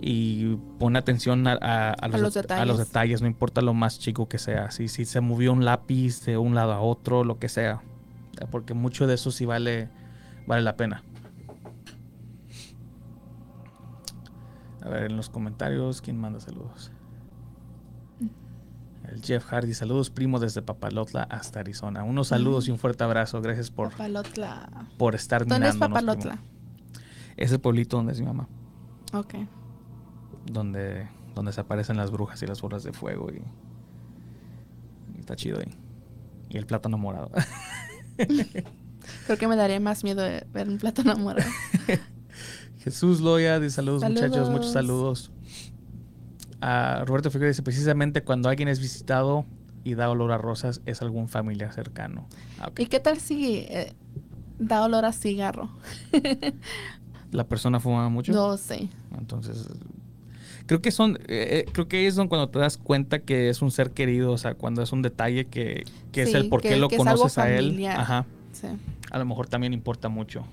[0.01, 3.21] y pon atención a, a- a los, a los detalles.
[3.21, 6.55] no importa lo más chico que sea, si, si se movió un lápiz de un
[6.55, 7.81] lado a otro, lo que sea,
[8.51, 9.89] porque mucho de eso sí vale,
[10.45, 11.03] vale la pena.
[14.87, 16.91] A ver, en los comentarios, ¿quién manda saludos?
[19.11, 22.03] El Jeff Hardy, saludos primo desde Papalotla hasta Arizona.
[22.03, 23.41] Unos saludos y un fuerte abrazo.
[23.41, 24.69] Gracias por, Papalotla.
[24.97, 26.15] por estar ¿Dónde es mirándonos, primo.
[26.15, 26.43] Papalotla?
[27.37, 28.47] Es el pueblito donde es mi mamá,
[29.13, 29.35] Ok.
[30.45, 33.41] donde, donde se aparecen las brujas y las bolas de fuego y,
[35.15, 35.73] y está chido ahí.
[36.49, 37.29] Y el plátano morado.
[39.25, 41.49] Creo que me daría más miedo ver un plátano morado.
[42.87, 45.29] Jesús Loya dice saludos, muchachos, muchos Saludos.
[46.61, 49.45] Ah, Roberto Figueroa dice precisamente cuando alguien es visitado
[49.83, 52.29] y da olor a rosas es algún familiar cercano.
[52.61, 52.71] Ah.
[52.77, 53.93] ¿Y qué tal si eh,
[54.57, 55.69] da olor a cigarro?
[57.33, 58.31] La persona fuma mucho.
[58.31, 58.87] No sé.
[59.17, 59.67] Entonces,
[60.65, 63.71] Creo que son, eh, eh, creo que es cuando te das cuenta que es un
[63.71, 65.83] ser querido, o sea, cuando es un detalle que,
[66.13, 67.85] que es el por qué lo conoces a él.
[67.85, 68.25] Ajá.
[68.53, 68.67] Sí.
[69.11, 70.45] A lo mejor también importa mucho.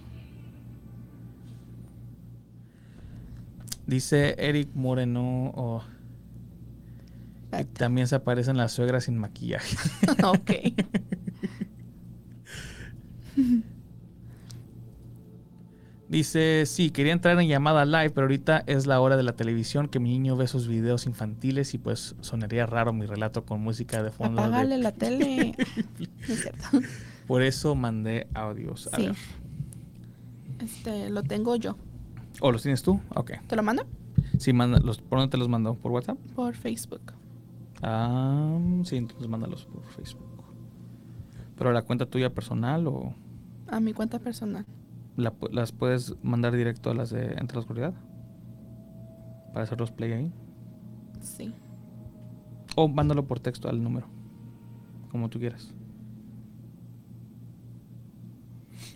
[3.87, 5.83] Dice Eric Moreno oh,
[7.75, 9.77] también se aparecen las suegras sin maquillaje.
[10.25, 10.51] ok.
[16.09, 19.89] Dice, sí, quería entrar en llamada live, pero ahorita es la hora de la televisión
[19.89, 24.03] que mi niño ve sus videos infantiles y pues sonaría raro mi relato con música
[24.03, 24.43] de fondo.
[24.43, 25.55] de- Apágale la tele.
[25.99, 26.65] No es cierto.
[27.27, 28.87] Por eso mandé audios.
[28.93, 29.07] A Sí.
[29.07, 29.17] ver.
[30.61, 31.77] Este, lo tengo yo.
[32.41, 33.01] ¿O los tienes tú?
[33.15, 33.33] Ok.
[33.47, 33.85] ¿Te lo mando?
[34.39, 35.75] Sí, manda, los, ¿por dónde te los mandó?
[35.75, 36.19] ¿Por WhatsApp?
[36.35, 37.13] Por Facebook.
[37.83, 40.25] Ah, sí, entonces mándalos por Facebook.
[41.57, 43.15] ¿Pero la cuenta tuya personal o
[43.69, 44.67] A mi cuenta personal.
[45.17, 47.95] la las puedes mandar directo a las de Entre la Oscuridad?
[49.53, 50.33] Para hacer los play ahí.
[51.21, 51.55] Sí.
[52.77, 54.07] O mándalo por texto al número.
[55.13, 55.73] Como tú quieras.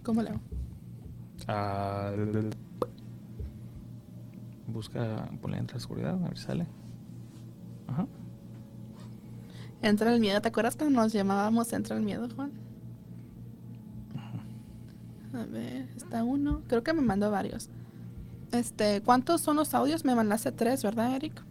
[0.03, 0.41] ¿Cómo le hago?
[1.47, 2.11] Ah,
[4.69, 6.67] busca, ponle Entre la Oscuridad, a ver si sale.
[7.87, 8.07] Ajá.
[9.83, 10.41] Entra el miedo.
[10.41, 12.53] ¿Te acuerdas cuando nos llamábamos Entra el miedo, Juan?
[15.35, 16.63] A ver, está uno.
[16.69, 17.69] Creo que me mandó varios.
[18.53, 20.05] Este, ¿cuántos son los audios?
[20.05, 21.43] Me mandaste tres, ¿verdad, Eric?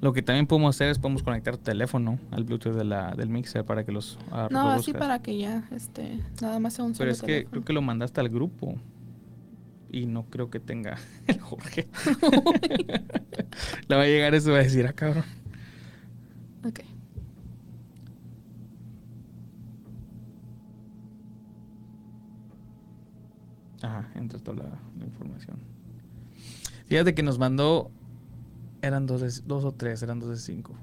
[0.00, 3.28] Lo que también podemos hacer es podemos conectar tu teléfono al Bluetooth de la, del
[3.28, 6.92] mixer para que los ah, No, así para que ya, este, nada más sea un
[6.92, 7.50] Pero solo es que teléfono.
[7.50, 8.76] creo que lo mandaste al grupo.
[9.92, 10.96] Y no creo que tenga
[11.26, 11.88] el Jorge.
[13.88, 15.24] Le va a llegar eso y va a decir, ah, cabrón.
[16.64, 16.80] Ok.
[23.82, 25.56] Ajá, entra toda la, la información.
[26.86, 27.90] Fíjate que nos mandó.
[28.82, 30.74] Eran dos, de- dos o tres, eran dos de cinco.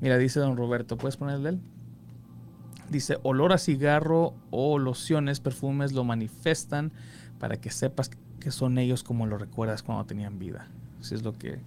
[0.00, 1.60] Mira, dice don Roberto, ¿puedes ponerle él?
[2.90, 6.90] Dice, olor a cigarro o lociones, perfumes lo manifestan
[7.38, 8.10] para que sepas
[8.40, 10.68] que son ellos como lo recuerdas cuando tenían vida.
[11.00, 11.60] Eso es lo que,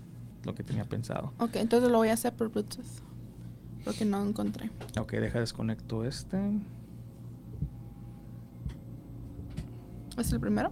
[0.43, 1.31] lo que tenía pensado.
[1.39, 2.83] Ok, entonces lo voy a hacer por Bluetooth.
[3.85, 4.69] Porque no encontré.
[4.99, 6.37] Ok, deja desconecto este.
[10.17, 10.71] ¿Es el primero?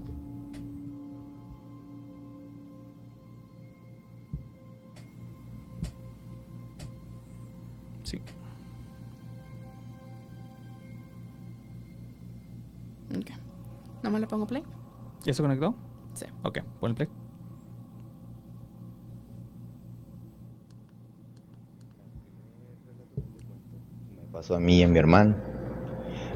[8.11, 8.21] Sí.
[13.17, 13.31] Ok.
[14.03, 14.63] ¿No me le pongo play?
[15.23, 15.73] ¿Ya se conectó?
[16.13, 16.25] Sí.
[16.43, 17.07] Ok, pon el play.
[24.17, 25.37] Me pasó a mí y a mi hermano.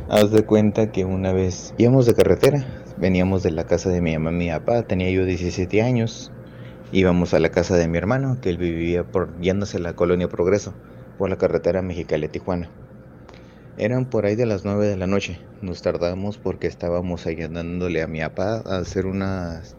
[0.08, 2.64] Haz de cuenta que una vez íbamos de carretera,
[2.96, 6.32] veníamos de la casa de mi mamá y mi papá, tenía yo 17 años,
[6.94, 10.30] íbamos a la casa de mi hermano, que él vivía por yéndose a la colonia
[10.30, 10.74] Progreso,
[11.18, 12.70] por la carretera Mexicali a Tijuana.
[13.78, 18.08] Eran por ahí de las 9 de la noche, nos tardamos porque estábamos ayudándole a
[18.08, 19.76] mi papá a hacer unas,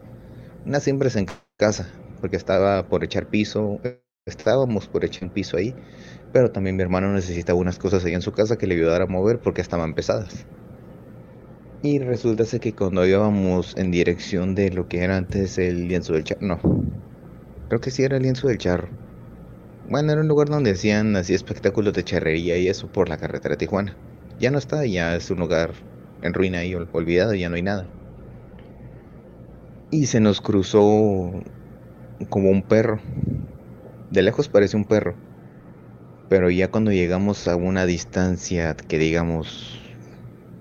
[0.65, 1.27] unas siembras en
[1.57, 1.89] casa,
[2.21, 3.79] porque estaba por echar piso,
[4.25, 5.75] estábamos por echar piso ahí
[6.33, 9.07] pero también mi hermano necesitaba unas cosas ahí en su casa que le ayudara a
[9.07, 10.45] mover porque estaban pesadas.
[11.81, 16.23] Y resulta que cuando íbamos en dirección de lo que era antes el lienzo del
[16.23, 16.59] charro, no,
[17.69, 18.89] creo que sí era el lienzo del charro.
[19.87, 23.53] Bueno, era un lugar donde hacían así espectáculos de charrería y eso por la carretera
[23.53, 23.97] de Tijuana.
[24.37, 25.73] Ya no está, ya es un lugar
[26.21, 27.89] en ruina y ol- olvidado, ya no hay nada.
[29.91, 31.41] Y se nos cruzó
[32.29, 33.01] como un perro.
[34.09, 35.15] De lejos parece un perro.
[36.29, 39.77] Pero ya cuando llegamos a una distancia que digamos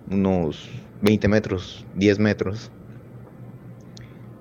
[0.07, 0.71] unos
[1.01, 2.73] 20 metros, 10 metros,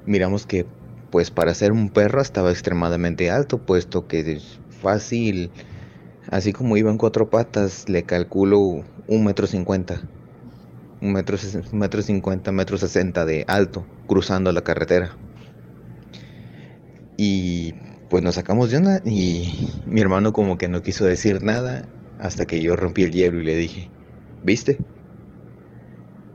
[0.06, 0.68] miramos que
[1.10, 4.24] pues para ser un perro estaba extremadamente alto, puesto que
[4.82, 5.52] fácil,
[6.30, 8.60] así como iba en cuatro patas, le calculo
[9.08, 10.02] un metro cincuenta,
[11.02, 11.38] un metro,
[11.72, 15.16] metro cincuenta, metro sesenta de alto, cruzando la carretera.
[17.18, 17.74] Y
[18.10, 21.88] pues nos sacamos de onda y mi hermano como que no quiso decir nada
[22.20, 23.90] hasta que yo rompí el hielo y le dije,
[24.44, 24.78] ¿viste?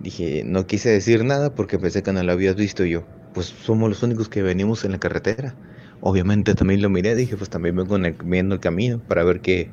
[0.00, 3.04] Dije, no quise decir nada porque pensé que no lo habías visto y yo.
[3.34, 5.54] Pues somos los únicos que venimos en la carretera.
[6.02, 9.40] Obviamente también lo miré, dije, pues también vengo en el- viendo el camino para ver
[9.40, 9.68] qué,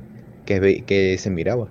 [0.46, 1.68] qué, qué se miraba.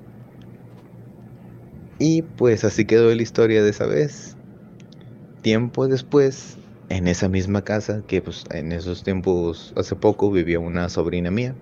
[1.98, 4.36] Y pues así quedó la historia de esa vez.
[5.42, 6.56] Tiempo después,
[6.88, 11.54] en esa misma casa, que pues en esos tiempos, hace poco, vivía una sobrina mía.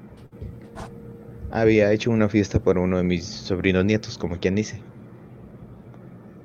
[1.50, 4.80] Había hecho una fiesta para uno de mis sobrinos nietos, como quien dice.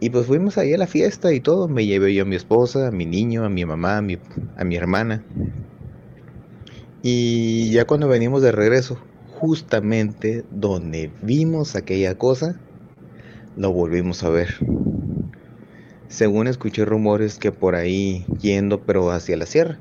[0.01, 1.67] Y pues fuimos ahí a la fiesta y todo.
[1.67, 4.17] Me llevé yo a mi esposa, a mi niño, a mi mamá, a mi,
[4.57, 5.23] a mi hermana.
[7.01, 8.99] Y ya cuando venimos de regreso,
[9.39, 12.59] justamente donde vimos aquella cosa,
[13.55, 14.49] lo volvimos a ver.
[16.09, 19.79] Según escuché rumores que por ahí yendo, pero hacia la sierra.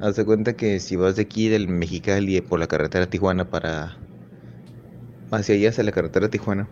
[0.00, 3.98] Haz de cuenta que si vas de aquí del Mexicali por la carretera Tijuana para
[5.30, 6.68] hacia allá, hacia la carretera Tijuana,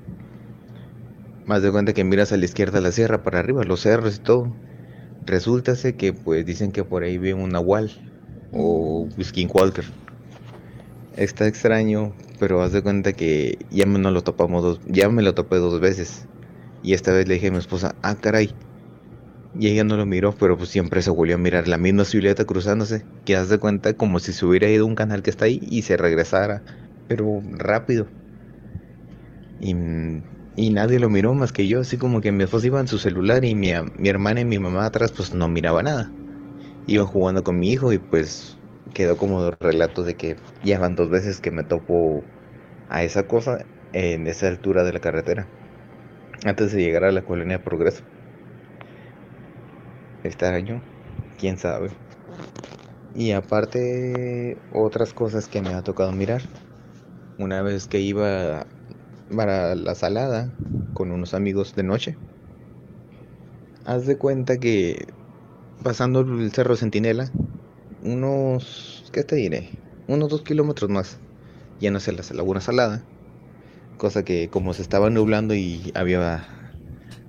[1.44, 4.20] más de cuenta que miras a la izquierda la sierra para arriba, los cerros y
[4.20, 4.56] todo.
[5.26, 7.90] Resulta que pues dicen que por ahí vive un nahual
[8.52, 9.84] o skinwalker.
[11.16, 15.22] Está extraño, pero haz de cuenta que ya me no lo topamos dos, ya me
[15.22, 16.26] lo topé dos veces.
[16.82, 18.54] Y esta vez le dije a mi esposa, ah caray.
[19.58, 22.44] Y ella no lo miró, pero pues siempre se volvió a mirar la misma silueta
[22.44, 23.04] cruzándose.
[23.24, 25.82] Que haz de cuenta como si se hubiera ido un canal que está ahí y
[25.82, 26.62] se regresara.
[27.08, 28.06] Pero rápido.
[29.60, 29.74] Y
[30.58, 32.98] y nadie lo miró más que yo, así como que mi esposa iba en su
[32.98, 36.10] celular y mi, mi hermana y mi mamá atrás pues no miraba nada.
[36.88, 38.56] Iban jugando con mi hijo y pues
[38.94, 42.24] quedó como relato de que ya van dos veces que me topo
[42.88, 45.46] a esa cosa en esa altura de la carretera.
[46.46, 48.02] Antes de llegar a la colonia Progreso.
[50.24, 50.80] Este año,
[51.38, 51.90] quién sabe.
[53.14, 56.40] Y aparte, otras cosas que me ha tocado mirar.
[57.38, 58.66] Una vez que iba
[59.36, 60.50] para la salada
[60.94, 62.16] con unos amigos de noche.
[63.84, 65.06] Haz de cuenta que
[65.82, 67.30] pasando el Cerro Centinela,
[68.02, 69.70] unos, ¿qué te diré?
[70.06, 71.18] Unos dos kilómetros más,
[71.80, 73.02] ya no sé, la laguna salada.
[73.96, 76.44] Cosa que como se estaba nublando y había,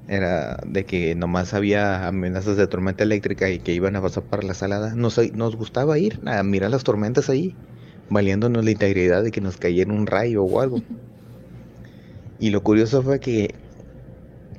[0.07, 4.43] era de que nomás había amenazas de tormenta eléctrica y que iban a pasar para
[4.43, 7.55] la salada, nos, nos gustaba ir a mirar las tormentas ahí,
[8.09, 10.81] valiéndonos la integridad de que nos cayera un rayo o algo.
[12.41, 13.53] Y lo curioso fue que,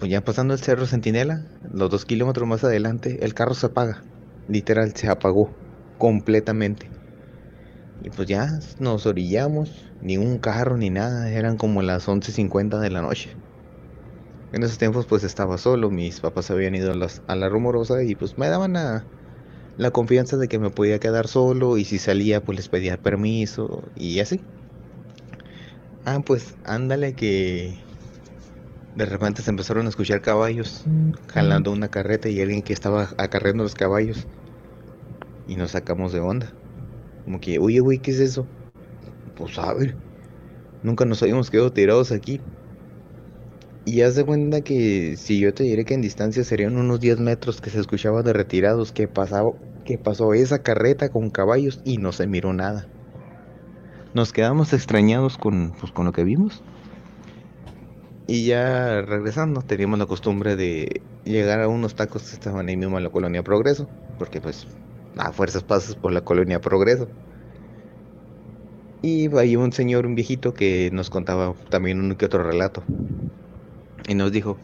[0.00, 1.44] pues ya pasando el cerro Centinela,
[1.74, 4.02] los dos kilómetros más adelante, el carro se apaga.
[4.48, 5.50] Literal, se apagó
[5.98, 6.88] completamente.
[8.02, 8.48] Y pues ya
[8.78, 13.28] nos orillamos, ni un carro ni nada, eran como las 11.50 de la noche.
[14.52, 16.92] En esos tiempos pues estaba solo, mis papás habían ido
[17.26, 21.76] a, la rumorosa y pues me daban la confianza de que me podía quedar solo
[21.76, 24.40] y si salía pues les pedía permiso y así.
[26.06, 27.78] Ah, pues ándale que
[28.96, 30.84] de repente se empezaron a escuchar caballos
[31.28, 34.26] jalando una carreta y alguien que estaba acarreando los caballos.
[35.46, 36.52] Y nos sacamos de onda.
[37.24, 38.46] Como que, oye, güey, ¿qué es eso?
[39.36, 39.96] Pues a ver,
[40.82, 42.40] nunca nos habíamos quedado tirados aquí.
[43.84, 47.18] Y haz de cuenta que si yo te diré que en distancia serían unos 10
[47.18, 49.52] metros que se escuchaba de retirados que pasaba,
[49.84, 52.86] que pasó esa carreta con caballos y no se miró nada
[54.14, 56.62] nos quedamos extrañados con, pues, con lo que vimos.
[58.30, 62.96] Y ya regresando, teníamos la costumbre de llegar a unos tacos que estaban ahí mismo
[62.96, 63.88] en la colonia Progreso,
[64.20, 64.68] porque pues
[65.16, 67.08] a fuerzas pasas por la colonia Progreso.
[69.02, 72.84] Y ahí un señor, un viejito, que nos contaba también un que otro relato.
[74.06, 74.58] Y nos dijo,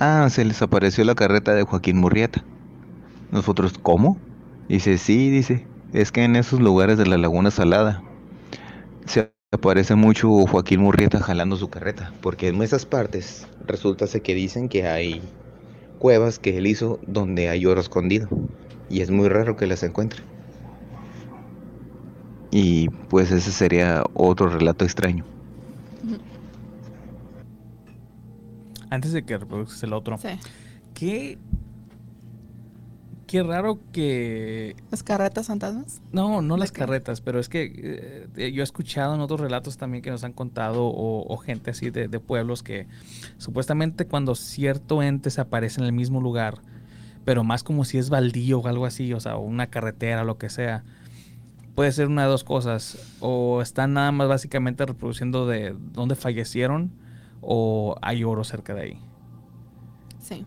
[0.00, 2.42] ah, se les apareció la carreta de Joaquín Murrieta.
[3.30, 4.18] Nosotros, ¿cómo?
[4.68, 8.02] Dice, sí, dice, es que en esos lugares de la Laguna Salada
[9.52, 14.86] aparece mucho Joaquín Murrieta jalando su carreta, porque en esas partes resulta que dicen que
[14.86, 15.20] hay
[15.98, 18.28] cuevas que él hizo donde hay oro escondido
[18.88, 20.22] y es muy raro que las encuentre.
[22.52, 25.24] Y pues ese sería otro relato extraño.
[28.88, 30.16] Antes de que reproduzcas el otro,
[30.94, 31.38] ¿qué
[33.30, 34.74] qué raro que...
[34.90, 36.02] ¿Las carretas fantasmas?
[36.10, 40.02] No, no las carretas, pero es que eh, yo he escuchado en otros relatos también
[40.02, 42.88] que nos han contado o, gente así de, pueblos que
[43.38, 46.58] supuestamente cuando cierto ente se aparece en el mismo lugar,
[47.24, 50.36] pero más como si es baldío o algo así, o sea, una carretera o lo
[50.36, 50.82] que sea,
[51.76, 56.90] puede ser una de dos cosas, o están nada más básicamente reproduciendo de dónde fallecieron
[57.42, 59.00] o hay oro cerca de ahí.
[60.18, 60.44] Sí.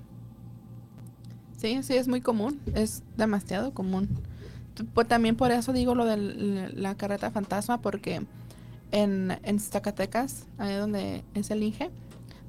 [1.63, 4.09] Sí, sí, es muy común, es demasiado común.
[4.93, 6.17] Pues también por eso digo lo de
[6.75, 8.21] la carreta fantasma, porque
[8.91, 11.89] en, en Zacatecas, ahí donde es el Inge,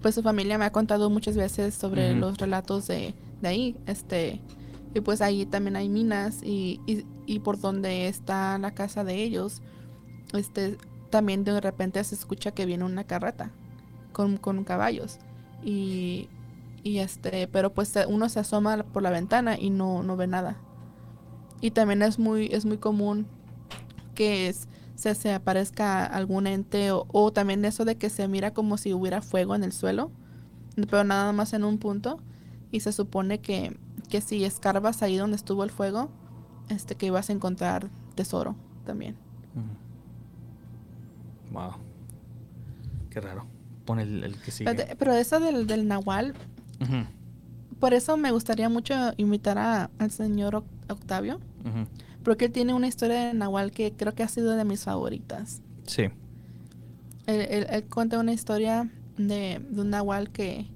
[0.03, 4.41] pues su familia me ha contado muchas veces sobre los relatos de, de, ahí, este,
[4.95, 9.23] y pues ahí también hay minas y, y, y, por donde está la casa de
[9.23, 9.63] ellos,
[10.33, 10.77] este,
[11.11, 13.53] también de repente se escucha que viene una carreta
[14.13, 15.19] con, con caballos
[15.63, 16.29] y,
[16.85, 20.59] y este, pero pues uno se asoma por la ventana y no, no ve nada.
[21.63, 23.27] Y también es muy, es muy común
[24.15, 24.55] que
[24.95, 29.23] se, se, aparezca algún ente o, también eso de que se mira como si hubiera
[29.23, 30.11] fuego en el suelo,
[30.77, 32.21] pero nada más en un punto.
[32.71, 33.79] Y se supone que,
[34.11, 36.11] que si escarbas ahí donde estuvo el fuego,
[36.69, 39.17] este que ibas a encontrar tesoro también.
[41.51, 41.77] Wow.
[43.09, 43.47] Qué raro.
[43.87, 44.75] Pon el, el que sigue.
[44.75, 46.35] Pero, pero eso del, del Nahual,
[47.81, 51.41] Por eso me gustaría mucho invitar a- al señor Oc- Octavio,
[52.23, 55.61] porque él tiene una historia de Nahual que creo que ha sido de mis favoritas.
[55.87, 56.05] Sí.
[57.27, 60.67] Él, él- él cuenta una historia de, de un Nahual que,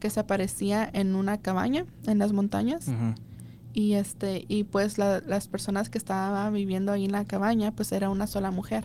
[0.00, 2.88] que se aparecía en una cabaña en las montañas.
[3.74, 7.92] Y este, y pues la- las personas que estaban viviendo ahí en la cabaña, pues
[7.92, 8.84] era una sola mujer.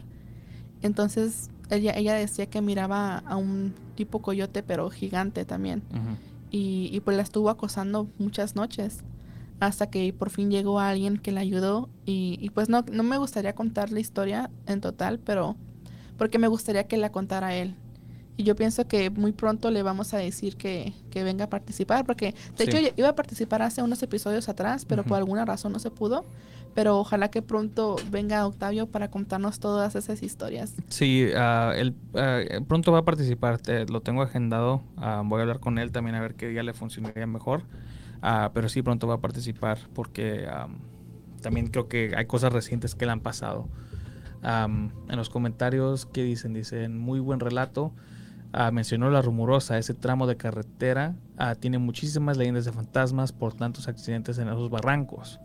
[0.81, 5.81] Entonces ella, ella decía que miraba a un tipo coyote, pero gigante también.
[5.91, 6.15] Ujú.
[6.51, 8.99] Y, y pues la estuvo acosando muchas noches.
[9.59, 11.89] Hasta que por fin llegó alguien que la ayudó.
[12.05, 15.55] Y, y pues no, no me gustaría contar la historia en total, pero
[16.17, 17.75] porque me gustaría que la contara él.
[18.39, 22.05] Y yo pienso que muy pronto le vamos a decir que, que venga a participar,
[22.05, 22.69] porque de Sí.
[22.77, 26.23] hecho iba a participar hace unos episodios atrás, pero por alguna razón no se pudo.
[26.77, 30.75] Pero ojalá que pronto venga Octavio para contarnos todas esas historias.
[30.89, 31.73] Sí, ah,
[32.67, 36.15] pronto va a participar, te- lo tengo agendado, ah, voy a hablar con él también
[36.15, 37.63] a ver qué día le funcionaría mejor,
[38.53, 40.77] pero sí pronto va a participar porque am,
[41.41, 43.67] también creo que hay cosas recientes que le han pasado.
[44.43, 47.91] En los comentarios que dicen, dicen muy buen relato,
[48.71, 51.15] mencionó la rumorosa, ese tramo de carretera
[51.59, 55.39] tiene muchísimas leyendas de fantasmas por tantos accidentes en esos barrancos.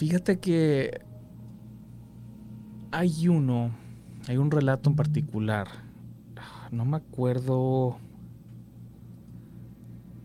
[0.00, 1.02] Fíjate que
[2.90, 3.70] hay uno,
[4.28, 5.68] hay un relato en particular.
[6.38, 7.98] Ah, No me acuerdo.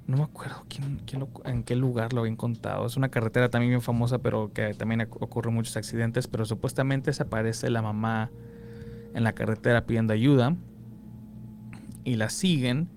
[0.08, 2.86] No me acuerdo quién, quién lo- en qué lugar lo habían contado.
[2.86, 6.28] Es una carretera también bien famosa, pero que también ocurren muchos accidentes.
[6.28, 8.30] Pero supuestamente se aparece la mamá
[9.14, 10.56] en la carretera pidiendo ayuda.
[12.06, 12.88] Y la siguen.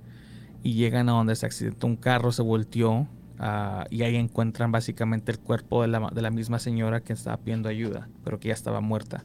[0.62, 3.08] Y llegan a donde se accidentó un carro, se volteó.
[3.38, 7.36] Ah, y ahí encuentran básicamente el cuerpo de la, de la misma señora que estaba
[7.38, 9.24] pidiendo ayuda, pero que ya estaba muerta.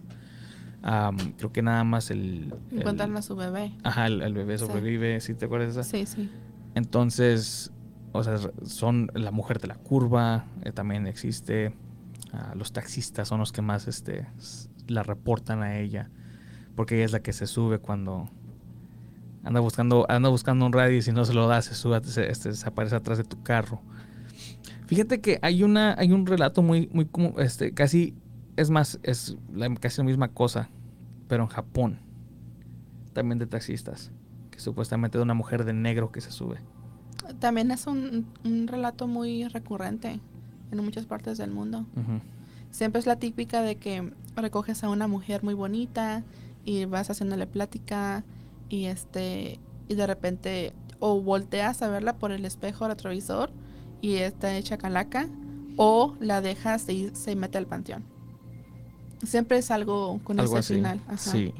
[0.81, 2.53] Am, creo que nada más el.
[2.71, 3.71] el- Encuentran a su bebé.
[3.83, 5.89] Ajá, el, el bebé sobrevive, ¿sí te acuerdas de esa?
[5.89, 6.29] Sí, sí.
[6.75, 7.71] Entonces,
[8.11, 11.73] o sea, son la mujer de la curva, eh, también existe.
[12.33, 14.25] ah, los taxistas son los que más este,
[14.87, 16.09] la reportan a ella,
[16.75, 18.29] porque ella es la que se sube cuando
[19.43, 22.29] anda buscando, anda buscando un radio y si no se lo da, se sube, se,
[22.31, 23.81] este, se aparece atrás de tu carro.
[24.87, 28.13] Fíjate que hay una, hay un relato muy, muy como, este, casi,
[28.55, 30.69] es más, es la- casi la misma cosa,
[31.27, 31.99] pero en Japón,
[33.13, 34.11] también de taxistas,
[34.51, 36.57] que supuestamente de una mujer de negro que se sube.
[37.39, 40.19] También es un, un relato muy recurrente
[40.71, 41.85] en muchas partes del mundo.
[42.71, 46.23] Siempre es la típica de que recoges a una mujer muy bonita
[46.65, 48.23] y vas haciéndole plática
[48.69, 53.51] y este y de repente o volteas a verla por el espejo retrovisor
[54.03, 55.29] y está hecha calaca
[55.77, 58.03] o la dejas y se mete al panteón.
[59.25, 60.75] Siempre es algo con Algo ese así.
[60.75, 61.01] final.
[61.07, 61.17] ajá.
[61.17, 61.53] Sí,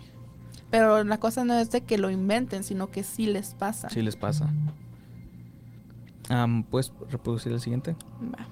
[0.69, 3.89] Pero la cosa no es de que lo inventen, sino que sí les pasa.
[3.89, 4.55] sí les pasa.
[6.29, 7.95] Am, ¿Puedes reproducir el siguiente?
[8.21, 8.47] Va.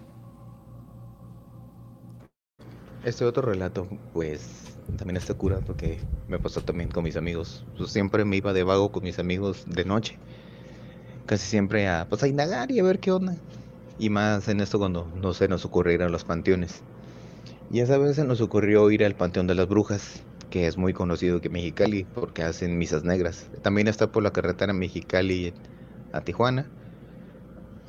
[3.04, 7.66] Este otro relato, pues, también está cura porque me pasó también con mis amigos.
[7.78, 10.20] Pues, siempre me iba de vago con mis amigos de noche.
[11.26, 13.36] Casi siempre a, pues, a indagar y a ver qué onda.
[14.02, 16.82] Y más en esto cuando, no sé, nos a los panteones.
[17.72, 20.92] Y esa vez se nos ocurrió ir al Panteón de las Brujas, que es muy
[20.92, 23.52] conocido que Mexicali porque hacen misas negras.
[23.62, 25.54] También está por la carretera Mexicali
[26.14, 26.66] a Tijuana.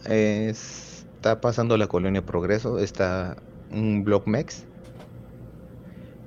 [0.04, 3.38] Está pasando la colonia Progreso, está
[3.70, 4.66] un Block Mex.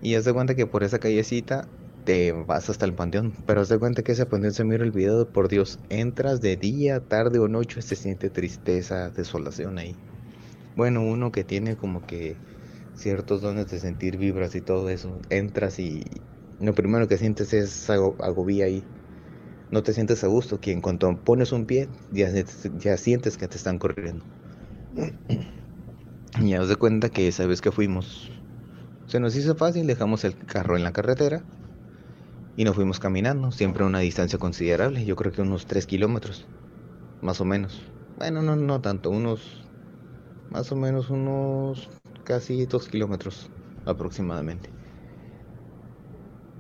[0.02, 1.68] Y haz de cuenta que por esa callecita
[2.06, 3.36] te vas hasta el panteón.
[3.46, 5.82] Pero haz de cuenta que ese panteón se mira olvidado, por Dios.
[5.90, 10.02] Entras de día, tarde o noche, se siente tristeza, desolación ahí.
[10.76, 12.44] Bueno, uno que tiene como que
[12.94, 15.22] ciertos dones de sentir vibras y todo eso.
[15.30, 16.04] Entras y
[16.60, 18.90] lo primero que sientes es ago- agobía ahí.
[19.70, 22.30] No te sientes a gusto, que en cuanto pones un pie, ya,
[22.76, 24.28] ya sientes que te están corriendo.
[26.42, 28.32] Y haz de cuenta que esa vez que fuimos,
[29.08, 31.46] se nos hizo fácil, dejamos el carro en la carretera
[32.58, 36.48] y nos fuimos caminando, siempre a una distancia considerable, yo creo que unos 3 kilómetros,
[37.22, 37.82] más o menos.
[38.18, 39.66] Bueno, no, no tanto, unos,
[40.50, 41.90] más o menos unos
[42.24, 43.50] casi 2 kilómetros
[43.86, 44.70] aproximadamente.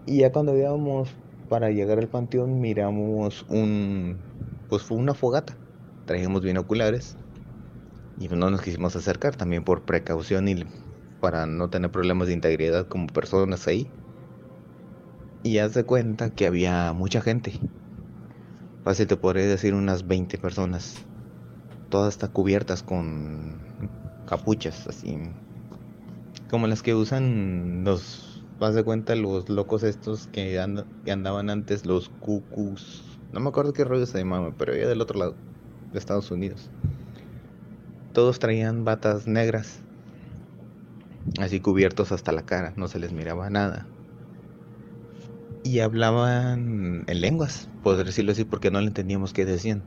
[0.05, 1.09] Y ya cuando íbamos
[1.49, 4.17] para llegar al panteón, miramos un,
[4.69, 5.55] pues fue una fogata,
[6.05, 7.17] traíamos binoculares
[8.19, 10.63] y no nos quisimos acercar también por precaución y
[11.19, 13.89] para no tener problemas de integridad como personas ahí.
[15.45, 17.53] Y haz de cuenta que había mucha gente.
[18.83, 21.05] Fácil te podría decir unas 20 personas.
[21.89, 23.59] todas están cubiertas con
[24.25, 25.19] capuchas, así.
[26.49, 32.09] Como las que usan los, vas de cuenta, los locos estos que, andaban antes, los
[32.09, 33.03] cucus.
[33.31, 35.35] No me acuerdo qué rollo se llamaban, pero ya del otro lado,
[35.93, 36.71] de Estados Unidos.
[38.13, 39.79] Todos traían batas negras,
[41.39, 43.85] así cubiertos hasta la cara, no se les miraba nada.
[45.65, 49.81] Y hablaban en lenguas, por decirlo así, porque no le entendíamos qué decían.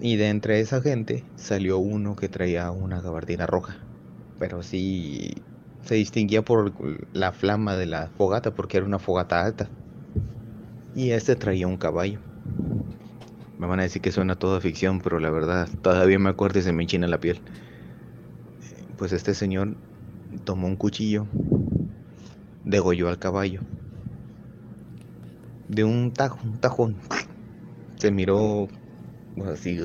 [0.00, 3.76] Y de entre esa gente salió uno que traía una gabardina roja,
[4.40, 5.36] pero sí
[5.82, 6.72] se distinguía por
[7.12, 9.68] la flama de la fogata, porque era una fogata alta.
[10.96, 12.18] Y este traía un caballo.
[13.56, 16.62] Me van a decir que suena toda ficción, pero la verdad, todavía me acuerdo y
[16.62, 17.40] se me enchina la piel.
[18.98, 19.76] Pues este señor
[20.42, 21.28] tomó un cuchillo,
[22.64, 23.60] degolló al caballo.
[25.72, 26.96] De un tajo, un tajón.
[27.96, 28.68] Se miró
[29.34, 29.80] pues así,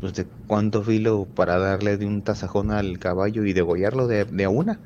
[0.00, 4.44] pues de cuánto filo para darle de un tasajón al caballo y degollarlo de, de
[4.44, 4.80] a una.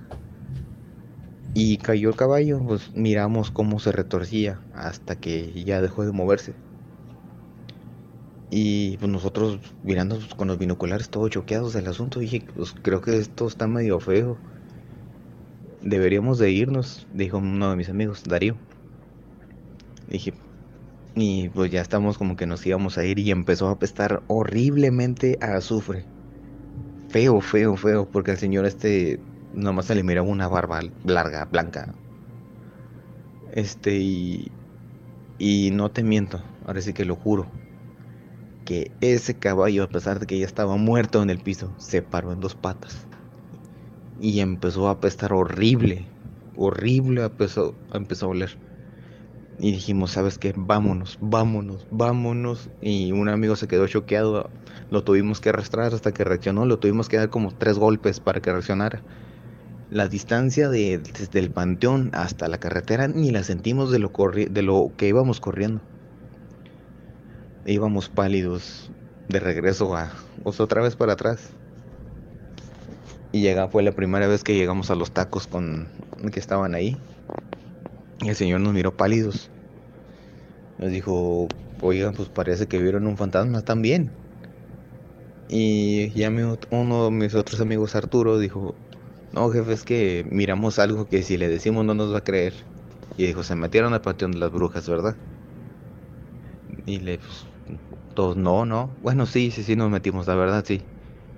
[1.55, 6.55] Y cayó el caballo, pues miramos cómo se retorcía hasta que ya dejó de moverse.
[8.51, 13.01] Y pues nosotros mirando pues, con los binoculares todos choqueados del asunto, dije, pues creo
[13.01, 14.37] que esto está medio feo.
[15.83, 18.57] Deberíamos de irnos, dijo uno de mis amigos, Darío.
[20.09, 20.35] Dije,
[21.15, 25.39] y pues ya estamos como que nos íbamos a ir y empezó a apestar horriblemente
[25.41, 26.05] a azufre.
[27.09, 29.21] Feo, feo, feo, porque al señor este
[29.55, 31.95] nomás se le miraba una barba larga, blanca.
[33.53, 34.53] Este y...
[35.41, 37.47] Y no te miento, ahora sí que lo juro
[38.69, 42.33] que ese caballo, a pesar de que ya estaba muerto en el piso, se paró
[42.33, 43.07] en dos patas.
[44.21, 46.05] Y empezó a apestar horrible.
[46.55, 48.59] Horrible empezó, empezó a oler.
[49.59, 50.55] Y dijimos, ¿sabes qué?
[50.57, 52.71] Vámonos, vámonos, vámonos.
[52.81, 54.51] Y un amigo se quedó choqueado.
[54.91, 56.65] Lo tuvimos que arrastrar hasta que reaccionó.
[56.65, 59.03] Lo tuvimos que dar como tres golpes para que reaccionara.
[59.91, 64.13] La distancia de, desde el panteón hasta la carretera ni la sentimos de lo,
[64.51, 65.81] de lo que íbamos corriendo
[67.69, 68.91] íbamos pálidos
[69.29, 70.11] de regreso a
[70.43, 71.51] pues, otra vez para atrás.
[73.31, 75.89] Y llega, fue la primera vez que llegamos a los tacos con
[76.33, 76.97] que estaban ahí.
[78.21, 79.51] El señor nos miró pálidos.
[80.79, 81.49] Nos dijo,
[81.83, 84.11] oigan, pues parece que vieron un fantasma también.
[85.49, 86.31] Y ya
[86.71, 88.75] uno de mis otros amigos, Arturo, dijo,
[89.33, 92.55] no, jefe, es que miramos algo que si le decimos no nos va a creer.
[93.16, 95.16] Y dijo, se metieron al panteón de las brujas, ¿verdad?
[96.87, 97.47] Y le, pues,
[98.14, 98.91] todos, no, no.
[99.03, 100.83] Bueno, sí, sí, sí, nos metimos, la verdad, sí.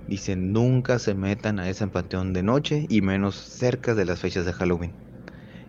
[0.07, 4.45] Dicen, nunca se metan a ese panteón de noche y menos cerca de las fechas
[4.45, 4.93] de Halloween.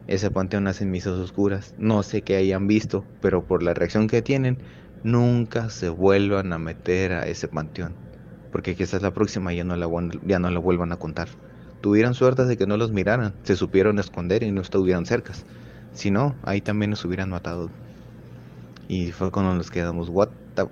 [0.07, 1.75] Ese panteón hace misas oscuras.
[1.79, 4.59] No sé qué hayan visto, pero por la reacción que tienen,
[5.05, 7.95] nunca se vuelvan a meter a ese panteón.
[8.51, 9.89] Porque quizás la próxima ya no la,
[10.27, 11.29] ya no la vuelvan a contar.
[11.81, 15.45] Tuvieran suerte de que no los miraran, se supieron esconder y no estuvieran cercas.
[15.93, 17.71] Si no, ahí también nos hubieran matado.
[18.89, 20.67] Y fue cuando nos quedamos, what the...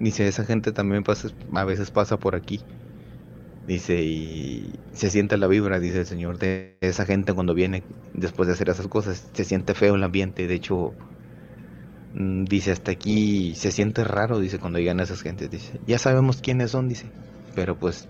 [0.00, 2.60] Dice, esa gente también pasa, a veces pasa por aquí.
[3.68, 7.82] Dice, y se siente la vibra, dice el señor, de esa gente cuando viene
[8.14, 9.28] después de hacer esas cosas.
[9.34, 10.46] Se siente feo el ambiente.
[10.46, 10.94] De hecho,
[12.14, 15.50] mm, dice, hasta aquí se siente raro, dice, cuando llegan esas gentes.
[15.50, 17.10] Dice, ya sabemos quiénes son, dice.
[17.54, 18.08] Pero pues,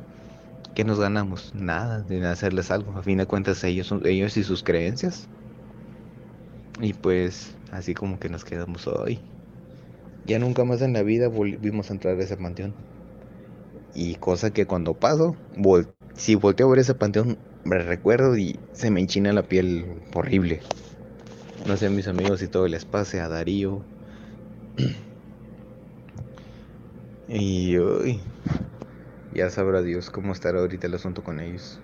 [0.76, 1.52] ¿qué nos ganamos?
[1.56, 2.96] Nada, de hacerles algo.
[2.96, 5.26] A fin de cuentas, ellos, ellos y sus creencias.
[6.80, 9.18] Y pues, así como que nos quedamos hoy.
[10.24, 12.74] Ya nunca más en la vida volvimos a entrar a ese panteón.
[13.94, 15.36] Y cosa que cuando paso,
[16.14, 20.60] si volteo a ver ese panteón, me recuerdo y se me enchina la piel horrible.
[21.66, 23.82] No sé a mis amigos si todo les pase, a Darío.
[27.28, 28.20] y uy,
[29.34, 31.80] ya sabrá Dios cómo estará ahorita el asunto con ellos.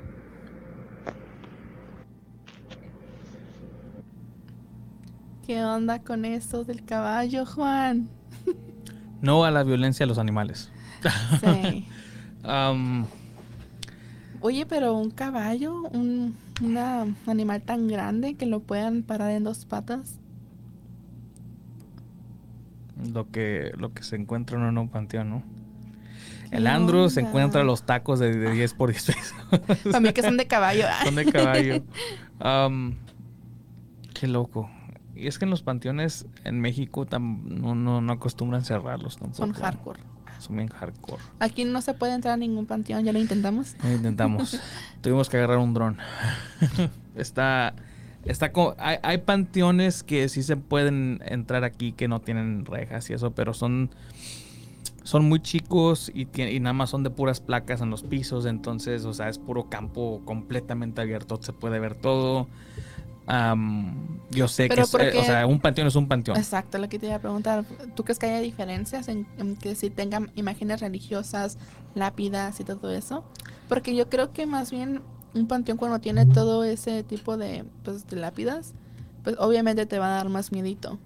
[5.46, 8.08] ¿Qué onda con eso del caballo, Juan?
[9.20, 10.70] No a la violencia a los animales.
[11.40, 11.86] Sí.
[14.40, 16.36] Oye, pero un caballo, un
[17.26, 20.18] animal tan grande que lo puedan parar en dos patas.
[23.12, 25.42] Lo que, lo que se encuentra en un panteón, ¿no?
[26.50, 29.34] El Andrew se encuentra los tacos de, 10 por 10 pesos.
[29.84, 30.84] Para mí que son de caballo.
[31.04, 31.82] son de caballo.
[34.14, 34.70] qué loco.
[35.16, 39.38] Y es que en los panteones en México no, no, acostumbran cerrarlos tampoco.
[39.38, 40.00] Son hardcore.
[40.44, 41.22] Son bien hardcore.
[41.40, 43.76] Aquí no se puede entrar a ningún panteón, ya lo intentamos.
[43.82, 44.60] Lo intentamos.
[45.00, 45.98] Tuvimos que agarrar un dron.
[47.16, 47.74] está.
[48.26, 53.12] Está hay, hay, panteones que sí se pueden entrar aquí que no tienen rejas y
[53.12, 53.90] eso, pero son
[55.02, 59.04] son muy chicos y, y nada más son de puras placas en los pisos, entonces,
[59.04, 62.48] o sea, es puro campo completamente abierto, se puede ver todo.
[63.26, 65.24] Am, yo sé Pero que, es- ¿por eh, o qué?
[65.24, 66.36] sea, un panteón es un panteón.
[66.36, 67.64] Exacto, lo que te iba a preguntar.
[67.94, 71.58] ¿Tú crees que haya diferencias en, en que si tengan imágenes religiosas,
[71.94, 73.24] lápidas y todo eso?
[73.68, 75.00] Porque yo creo que más bien
[75.34, 78.74] un panteón cuando tiene todo ese tipo de, pues, de lápidas,
[79.22, 80.98] pues obviamente te va a dar más miedito.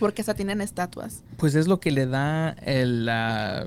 [0.00, 1.22] Porque esa tienen estatuas.
[1.36, 3.66] Pues es lo que le da el, la-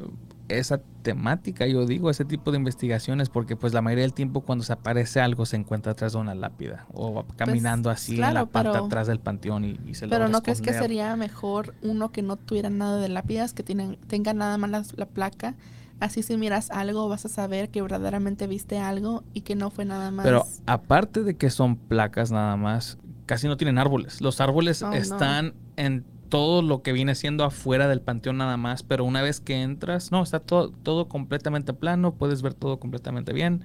[0.49, 4.63] esa temática, yo digo, ese tipo de investigaciones, porque pues la mayoría del tiempo cuando
[4.63, 8.31] se aparece algo se encuentra atrás de una lápida o va caminando así en la
[8.31, 11.73] claro, parte pero- atrás del panteón y, y se Pero ¿no crees que sería mejor
[11.81, 15.55] uno que no tuviera nada de lápidas, que tienen, tenga nada más la, la placa?
[15.99, 19.85] Así si miras algo vas a saber que verdaderamente viste algo y que no fue
[19.85, 20.25] nada más.
[20.25, 24.19] Pero aparte de que son placas nada más, casi no tienen árboles.
[24.19, 24.93] Los árboles Oh, no.
[24.95, 26.03] están en
[26.33, 30.11] todo lo que viene siendo afuera del panteón nada más, pero una vez que entras,
[30.11, 33.63] no, está todo, todo completamente plano, puedes ver todo completamente bien.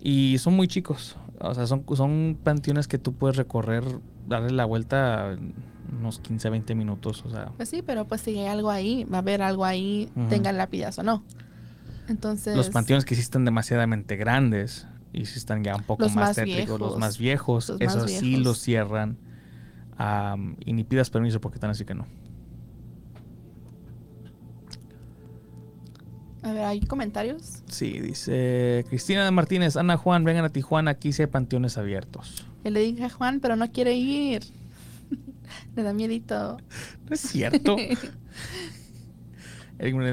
[0.00, 3.84] Y son muy chicos, o sea, son, son panteones que tú puedes recorrer,
[4.26, 5.36] darle la vuelta
[5.92, 9.18] unos 15, 20 minutos, o sea, Pues sí, pero pues si hay algo ahí, va
[9.18, 10.28] a haber algo ahí, Ujú.
[10.30, 11.22] tengan lápidas o no.
[12.08, 16.12] Entonces, los panteones que sí están demasiadamente grandes y sí están ya un poco Los
[16.12, 19.18] más, más tétricos, los más viejos, Los más esos sí los cierran.
[20.00, 22.06] Am, y ni pidas permiso porque están así que no.
[26.42, 27.62] a ver, ¿hay comentarios?
[27.68, 32.46] Sí, dice Cristina de Martínez, Ana Juan, vengan a Tijuana, aquí sí hay panteones abiertos.
[32.64, 34.42] Yo le dije a Juan, pero no quiere ir.
[35.76, 36.56] Le da miedito.
[37.08, 37.76] No es cierto.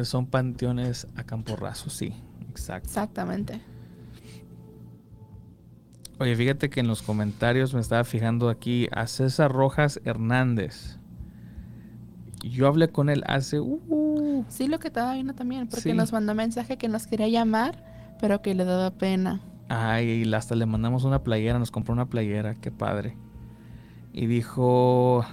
[0.03, 2.13] Son panteones a campo raso, sí,
[2.49, 2.87] exacto.
[2.87, 3.61] Exactamente.
[6.19, 10.97] Oye, fíjate que en los comentarios me estaba fijando aquí a César Rojas Hernández.
[12.43, 13.59] Yo hablé con él hace...
[13.59, 15.93] uh, Sí, lo que estaba viendo también, porque Sí.
[15.93, 17.83] nos mandó mensaje que nos quería llamar,
[18.19, 19.41] pero que le daba pena.
[19.69, 23.17] Ay, hasta le mandamos una playera, nos compró una playera, qué padre.
[24.13, 25.25] Y dijo,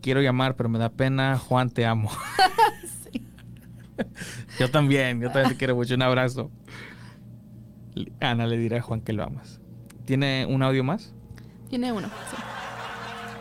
[0.00, 2.10] quiero llamar, pero me da pena, Juan, te amo.
[4.58, 6.50] yo también, yo también te quiero mucho, un abrazo.
[8.20, 9.60] Ana le dirá a Juan que lo amas.
[10.08, 11.12] ¿Tiene un audio más?
[11.68, 12.36] Tiene uno, sí.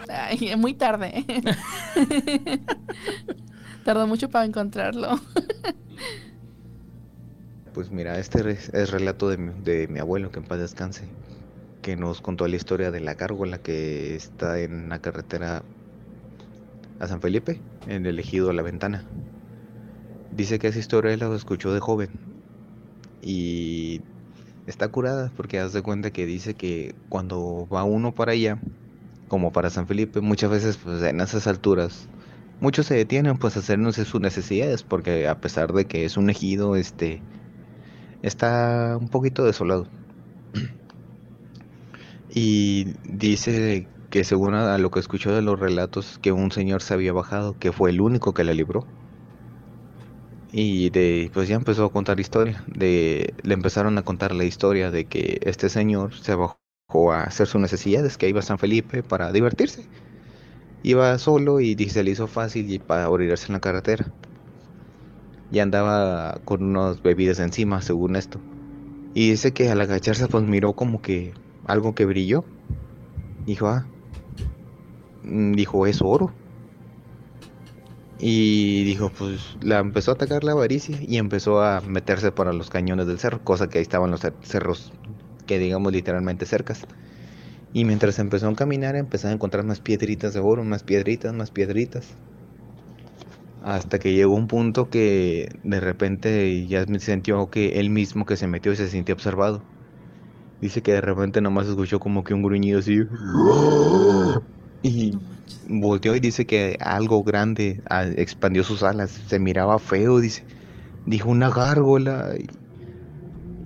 [0.09, 1.23] Ay, es muy tarde.
[3.85, 5.17] Tardó mucho para encontrarlo.
[7.73, 11.05] Pues mira, este es relato de mi, de mi abuelo, que en paz descanse,
[11.81, 15.63] que nos contó la historia de la gárgola que está en la carretera
[16.99, 19.05] a San Felipe, en el ejido La Ventana.
[20.35, 22.09] Dice que esa historia él la escuchó de joven
[23.21, 24.01] y
[24.67, 28.59] está curada porque haz de cuenta que dice que cuando va uno para allá,
[29.27, 32.07] como para San Felipe, muchas veces pues en esas alturas
[32.59, 36.29] muchos se detienen pues a hacernos sus necesidades porque a pesar de que es un
[36.29, 37.21] ejido este
[38.21, 39.87] está un poquito desolado.
[42.29, 46.93] Y dice que según a lo que escuchó de los relatos, que un señor se
[46.93, 48.85] había bajado, que fue el único que la libró.
[50.51, 52.63] Y de, pues ya empezó a contar historia.
[52.67, 56.59] De, le empezaron a contar la historia de que este señor se bajó
[57.11, 59.89] a hacer sus necesidades, que iba a San Felipe para divertirse.
[60.83, 64.15] Iba solo y se le hizo fácil y para orillarse en la carretera.
[65.49, 68.45] Y andaba con unas bebidas encima, según esto.
[69.13, 71.33] Y dice que al agacharse pues miró como que
[71.65, 72.45] algo que brilló.
[73.45, 73.91] Dijo, ah,
[75.21, 76.39] mm, dijo, es oro.
[78.19, 82.69] Y dijo, pues la empezó a atacar la avaricia y empezó a meterse para los
[82.69, 84.91] cañones del cerro, cosa que ahí estaban los cer- cerros
[85.45, 86.87] que digamos literalmente cercas.
[87.73, 91.51] Y mientras empezó a caminar empezó a encontrar más piedritas de oro, más piedritas, más
[91.51, 92.17] piedritas.
[93.59, 98.47] Hasta que llegó un punto que de repente ya sintió que él mismo que se
[98.47, 99.65] metió y se sintió observado.
[100.61, 102.99] Dice que de repente nomás escuchó como que un gruñido así.
[104.81, 105.11] Y
[105.67, 109.11] volteó y dice que algo grande ah, expandió sus alas.
[109.27, 110.43] Se miraba feo, dice.
[111.05, 112.33] Dijo una gárgola.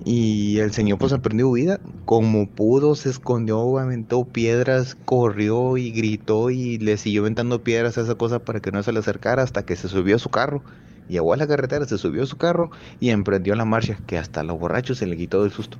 [0.04, 1.80] Y, el señor pues aprendió huida.
[2.06, 8.02] Como pudo, se escondió, aventó piedras, corrió y gritó y le siguió aventando piedras a
[8.02, 10.64] esa cosa para que no se le acercara hasta que se subió a su carro.
[11.08, 14.44] Llegó a la carretera, se subió a su carro y emprendió la marcha, que hasta
[14.44, 15.78] los borrachos se le quitó del susto.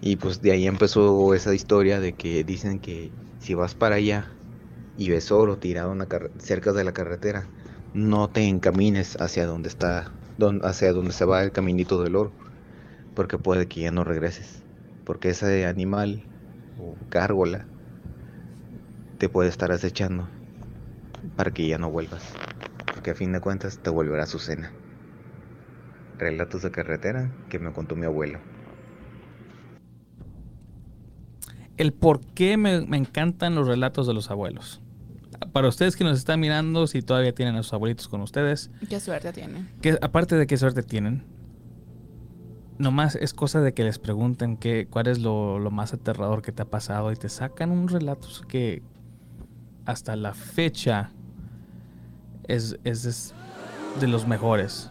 [0.00, 3.12] Y pues de ahí empezó esa historia de que dicen que
[3.42, 4.36] si vas para allá
[4.96, 5.94] y ves oro tirado
[6.40, 7.50] cerca de la carretera,
[7.92, 12.36] no te encamines hacia donde está, don- hacia donde se va el caminito del oro,
[13.14, 14.64] porque puede que ya no regreses,
[15.04, 16.28] porque ese animal
[16.76, 17.68] o gárgola
[19.16, 20.28] te puede estar acechando
[21.36, 22.40] para que ya no vuelvas.
[22.90, 24.74] porque a fin de cuentas te volverá su cena.
[26.16, 28.40] Relatos de carretera que me contó mi abuelo.
[31.76, 34.80] El por qué me, me encantan los relatos de los abuelos.
[35.52, 39.00] Para ustedes que nos están mirando, si todavía tienen a sus abuelitos con ustedes, Qué
[39.00, 39.66] suerte tiene.
[39.80, 41.24] que aparte de qué suerte tienen,
[42.78, 46.52] nomás es cosa de que les pregunten qué, cuál es lo, lo más aterrador que
[46.52, 48.82] te ha pasado y te sacan un relato que
[49.84, 51.10] hasta la fecha
[52.46, 53.34] es, es- es
[54.00, 54.90] de los mejores.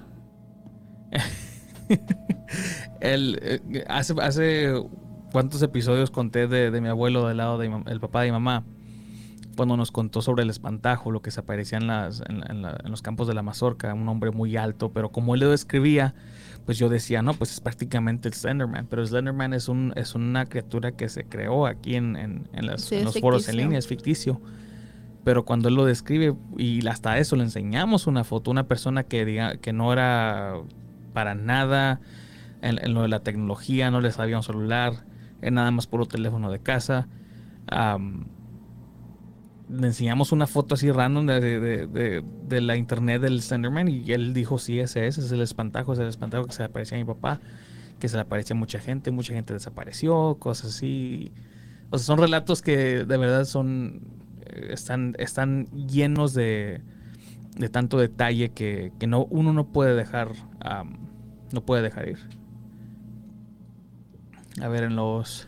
[3.00, 4.74] El, eh, hace, hace
[5.32, 8.64] cuántos episodios conté de, de mi abuelo del lado del el papá de mi mamá
[9.56, 12.80] cuando nos contó sobre el espantajo, lo que se aparecía en, las, en, en la-
[12.84, 16.16] en los campos de la mazorca, un hombre muy alto, pero como él lo describía,
[16.66, 20.16] pues yo decía, no, pues es prácticamente el Slenderman, pero el Slenderman es, un, es
[20.16, 23.48] una criatura que se creó aquí en, en- en las- Sí, en es los foros
[23.50, 24.42] en línea, es ficticio.
[25.26, 29.26] Pero cuando él lo describe, y hasta eso le enseñamos una foto, una persona que,
[29.26, 30.56] diga, que no era
[31.14, 32.00] para nada
[32.62, 35.04] en, en lo de la tecnología, no le sabía un celular,
[35.42, 37.08] era nada más puro teléfono de casa.
[39.70, 41.42] le enseñamos una foto así random de,
[41.88, 46.00] de- la internet del Slenderman y él dijo, sí, ese es, es el espantajo, es
[46.00, 47.40] el espantajo que se le aparecía a mi papá,
[48.00, 51.32] que se le aparecía a mucha gente, mucha gente desapareció, cosas así.
[51.90, 54.02] O sea, son relatos que de verdad son,
[54.46, 56.82] eh, están, están llenos de,
[57.56, 60.32] de tanto detalle que, que no, uno no puede dejar,
[61.54, 62.20] no puede dejar ir.
[64.62, 65.48] A ver, en los,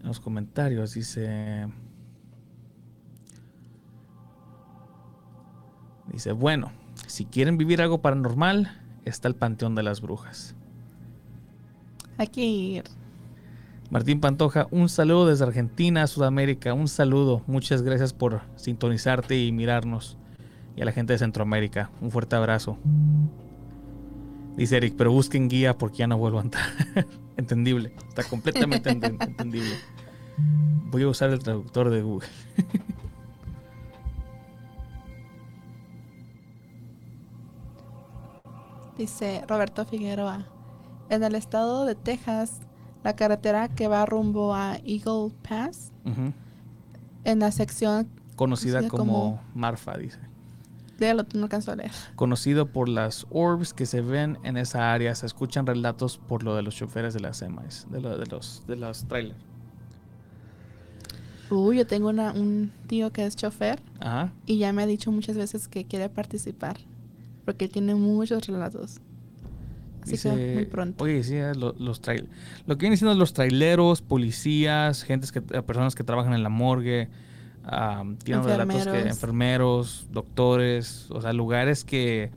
[0.00, 1.66] en los comentarios dice...
[6.12, 6.70] Dice, bueno,
[7.08, 8.70] si quieren vivir algo paranormal,
[9.04, 10.54] está el Panteón de las Brujas.
[12.16, 12.84] Hay que ir.
[13.90, 17.42] Martín Pantoja, un saludo desde Argentina, Sudamérica, un saludo.
[17.48, 20.16] Muchas gracias por sintonizarte y mirarnos.
[20.76, 22.78] Y a la gente de Centroamérica, un fuerte abrazo.
[24.56, 26.64] Dice Eric, pero busquen guía porque ya no vuelvo a entrar.
[27.36, 29.74] entendible, está completamente enten- entendible.
[30.90, 32.28] Voy a usar el traductor de Google.
[38.96, 40.46] Dice Roberto Figueroa.
[41.10, 42.60] En el estado de Texas,
[43.02, 45.92] la carretera que va rumbo a Eagle Pass,
[47.24, 50.18] en la sección, Conocida Conocida como como- Marfa, dice.
[50.98, 51.90] Léalo, no alcanzo a leer.
[52.16, 56.54] Conocido por las orbs que se ven en esa área, se escuchan relatos por lo
[56.56, 59.38] de los choferes de las semis, de, lo, de los de los trailers.
[61.50, 64.32] Uy, yo tengo una- un tío que es chofer Ajá.
[64.46, 66.78] y ya me ha dicho muchas veces que quiere participar
[67.44, 69.00] porque él tiene muchos relatos.
[70.02, 71.04] Así que muy pronto.
[71.04, 72.28] Oye, sí, eh, lo- los trail-
[72.66, 76.48] Lo que vienen siendo los traileros, policías, gentes que, eh, personas que trabajan en la
[76.50, 77.08] morgue,
[77.66, 80.08] am, tienen relatos que Enfermeros.
[80.10, 82.30] doctores, o sea, lugares que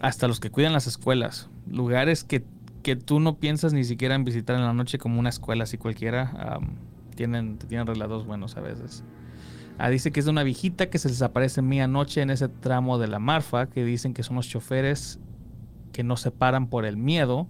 [0.00, 2.44] hasta los que cuidan las escuelas, lugares que,
[2.82, 5.78] que tú no piensas ni siquiera en visitar en la noche como una escuela así
[5.78, 6.76] cualquiera, am,
[7.14, 9.02] tienen, tienen relatos buenos a veces.
[9.78, 12.48] Ah, dice que es de una viejita que se les aparece en anoche en ese
[12.48, 15.20] tramo de la Marfa, que dicen que son los choferes
[15.92, 17.46] que no se paran por el miedo,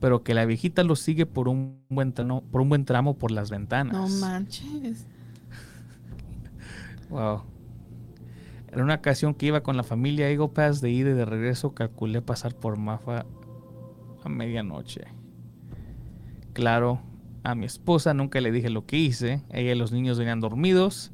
[0.00, 3.30] pero que la viejita los sigue por un buen tramo, por un buen tramo por
[3.30, 3.94] las ventanas.
[3.94, 5.06] No manches.
[7.12, 7.42] Wow.
[8.68, 11.74] En una ocasión que iba con la familia Eagle Pass de ida y de regreso,
[11.74, 13.26] calculé pasar por Mafa
[14.24, 15.02] a medianoche.
[16.54, 17.02] Claro,
[17.44, 19.42] a mi esposa nunca le dije lo que hice.
[19.50, 21.12] Ella y los niños venían dormidos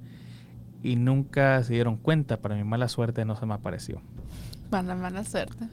[0.85, 2.41] y nunca se dieron cuenta.
[2.41, 4.01] Para mi mala suerte no se me apareció.
[4.71, 5.67] Mala, mala suerte.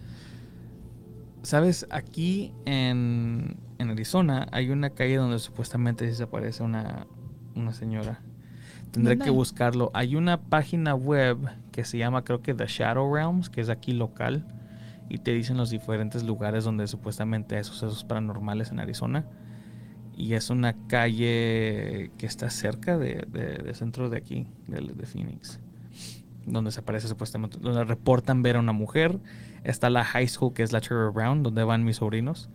[1.44, 7.06] Sabes, aquí en, en Arizona hay una calle donde supuestamente se aparece una,
[7.54, 8.24] una señora.
[8.96, 9.92] Tendré que buscarlo.
[9.94, 11.38] Hay una página web
[11.72, 14.46] que se llama creo que The Shadow Realms, que es aquí local.
[15.10, 19.26] Y te dicen los diferentes lugares donde supuestamente hay sucesos paranormales en Arizona.
[20.18, 25.06] Y es una calle que está cerca de, de- del centro de aquí, de, de
[25.06, 25.60] Phoenix.
[26.46, 29.20] Donde se aparece supuestamente, donde reportan ver a una mujer.
[29.64, 32.44] Está la high school que es la Trevor Brown, donde van mis sobrinos.
[32.44, 32.50] sí,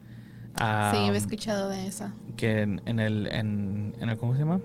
[0.56, 2.14] Ah, había escuchado de esa.
[2.36, 4.60] que en, en el, en, en el, ¿cómo se llama?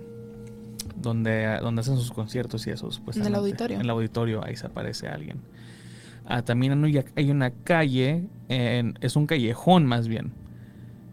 [0.96, 3.38] Donde, donde hacen sus conciertos y eso, supuestamente.
[3.38, 3.76] auditorio.
[3.76, 5.40] En el auditorio, ahí se aparece alguien.
[6.26, 10.32] Ah, también hay una- hay una calle, en- es un callejón más bien,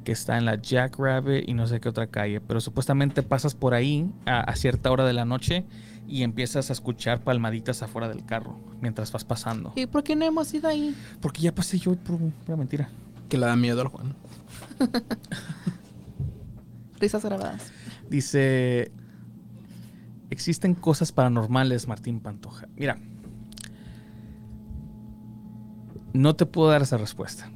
[0.05, 3.55] que está en la Jack Rabbit y no sé qué otra calle, pero supuestamente pasas
[3.55, 5.64] por ahí a, a cierta hora de la noche
[6.09, 9.72] y empiezas a escuchar palmaditas afuera del carro mientras vas pasando.
[9.76, 10.95] ¿Y por qué no hemos ido ahí?
[11.20, 12.89] Porque ya pasé yo por una mentira.
[13.28, 14.14] Que le da miedo al Juan.
[17.01, 17.72] Risas grabadas.
[18.09, 18.93] Dice,
[20.33, 22.68] existen cosas paranormales, Martín Pantoja.
[22.76, 22.99] Mira,
[26.12, 27.51] No te puedo dar esa respuesta.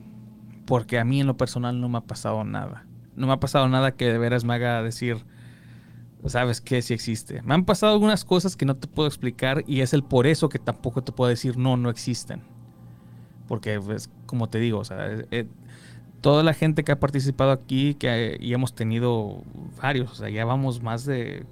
[0.64, 2.86] Porque a mí en lo personal no me ha pasado nada.
[3.14, 5.24] No me ha pasado nada que de veras me haga decir,
[6.26, 7.42] sabes que sí existe.
[7.42, 10.48] Me han pasado algunas cosas que no te puedo explicar y es el por eso
[10.48, 12.42] que tampoco te puedo decir no, no existen.
[13.46, 15.46] Porque, pues, como te digo, o sea, eh,
[16.20, 19.44] toda la gente que ha participado aquí, que y hemos tenido
[19.80, 21.46] varios, o sea, ya vamos más de,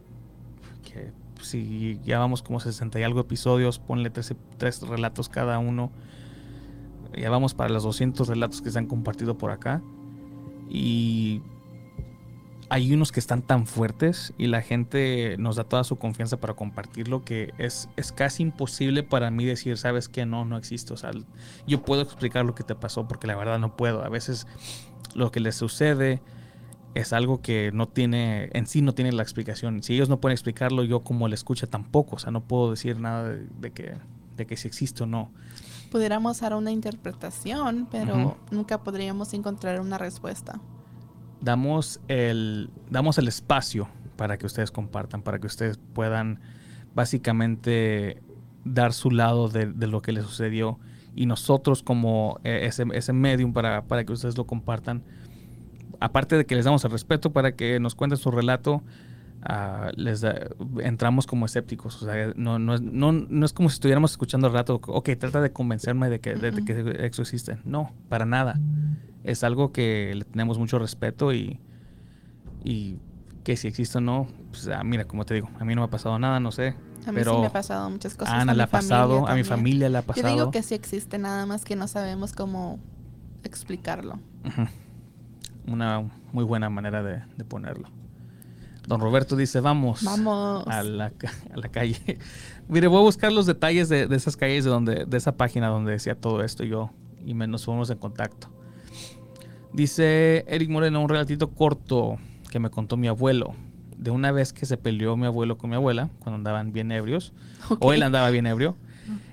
[0.84, 5.90] que, si ya vamos como 60 y algo episodios, ponle tres, tres relatos cada uno.
[7.16, 9.82] Ya vamos para los 200 relatos que se han compartido por acá.
[10.68, 11.42] Y
[12.70, 16.54] hay unos que están tan fuertes y la gente nos da toda su confianza para
[16.54, 20.92] compartirlo que es, es casi imposible para mí decir, sabes que no, no existe.
[20.92, 21.12] O sea,
[21.66, 24.02] yo puedo explicar lo que te pasó porque la verdad no puedo.
[24.04, 24.46] A veces
[25.14, 26.20] lo que les sucede
[26.94, 29.82] es algo que no tiene, en sí no tiene la explicación.
[29.82, 32.16] Si ellos no pueden explicarlo, yo como le escucha tampoco.
[32.16, 33.96] O sea, no puedo decir nada de, que,
[34.36, 35.30] de que si existe o no.
[35.90, 40.60] Pudiéramos dar una interpretación, pero nunca podríamos encontrar una respuesta
[41.44, 46.40] damos el, damos el espacio para que ustedes compartan, para que ustedes puedan
[46.94, 48.22] básicamente
[48.64, 50.78] dar su lado de, lo que les sucedió
[51.14, 55.04] y nosotros como eh, ese, ese medium para, para, que ustedes lo compartan,
[56.00, 58.82] aparte de que les damos el respeto para que nos cuenten su relato,
[59.48, 60.24] uh, les
[60.80, 62.02] entramos como escépticos.
[62.02, 65.40] O sea, no, no, no, no, es como si estuviéramos escuchando el rato, ok, trata
[65.40, 67.58] de convencerme de que, de, que eso existe.
[67.64, 68.58] No, para nada
[69.24, 71.58] es algo que le tenemos mucho respeto y,
[72.62, 72.98] y
[73.42, 75.86] que si existe o no, pues ah, mira, como te digo, a mí no me
[75.86, 76.76] ha pasado nada, no sé.
[77.06, 78.32] A mí pero sí me ha pasado muchas cosas.
[78.32, 80.28] A Ana le ha pasado, a mi familia le ha pasado.
[80.28, 82.78] Yo digo que sí existe, nada más que no sabemos cómo
[83.42, 84.20] explicarlo.
[85.66, 87.88] Una muy buena manera de, ponerlo.
[88.86, 90.66] Don Roberto dice, vamos, vamos.
[90.68, 91.06] A, la,
[91.52, 92.18] a la calle.
[92.68, 95.68] Mire, voy a buscar los detalles de, de, esas calles, de, donde, de esa página
[95.68, 96.90] donde decía todo esto yo
[97.24, 98.48] y me, nos fuimos en contacto.
[99.72, 102.18] Dice Eric Moreno, un relatito corto
[102.50, 103.54] que me contó mi abuelo.
[103.96, 107.32] De una vez que se peleó mi abuelo con mi abuela, cuando andaban bien ebrios,
[107.80, 108.76] o él andaba bien ebrio.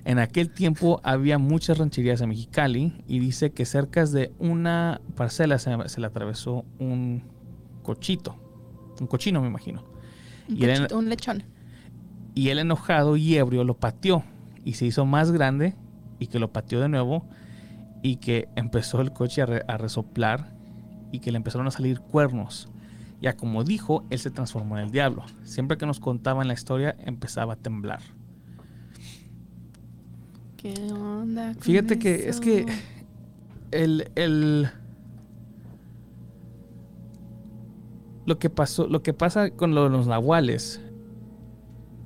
[0.04, 5.60] En aquel tiempo había muchas rancherías en Mexicali y dice que cerca de una parcela
[5.60, 7.24] se, le atravesó un
[7.84, 8.36] cochito,
[9.00, 9.84] un cochino me imagino.
[10.50, 11.44] Un, y un lechón.
[12.34, 14.24] Y él enojado y ebrio lo pateó
[14.66, 15.76] y se hizo más grande
[16.20, 17.28] y que lo pateó de nuevo
[18.02, 20.54] y que empezó el coche a, resoplar
[21.12, 22.70] y que le empezaron a salir cuernos.
[23.22, 25.26] Ya como dijo, él se transformó en el diablo.
[25.44, 28.02] Siempre que nos contaban la historia, empezaba a temblar.
[30.62, 31.56] ¿Qué onda?
[31.60, 32.68] Fíjate que es que
[33.72, 34.70] el, el,
[38.28, 40.80] lo que pasó, lo que pasa con los nahuales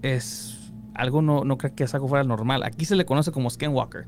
[0.02, 0.58] es
[0.94, 2.64] algo no, no creo que es algo fuera normal.
[2.64, 4.08] Aquí se le conoce como Skinwalker.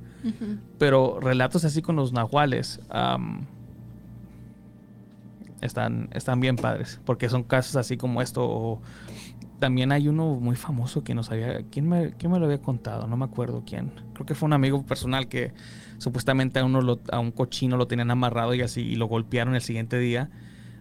[0.77, 2.79] Pero relatos así con los nahuales
[5.59, 7.01] están, están bien padres.
[7.03, 8.79] Porque son casos así como esto.
[9.59, 11.63] También hay uno muy famoso que nos había.
[11.63, 13.07] ¿quién me, ¿Quién me lo había contado?
[13.07, 13.91] No me acuerdo quién.
[14.13, 15.53] Creo que fue un amigo personal que
[15.97, 19.61] supuestamente a, uno a un cochino lo tenían amarrado y así y lo golpearon el
[19.61, 20.29] siguiente día.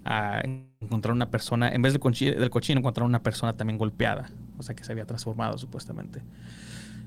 [0.04, 0.40] A
[0.80, 4.62] encontrar una persona, en vez del cochino, del cochino encontraron una persona también golpeada o
[4.62, 6.22] sea que se había transformado supuestamente.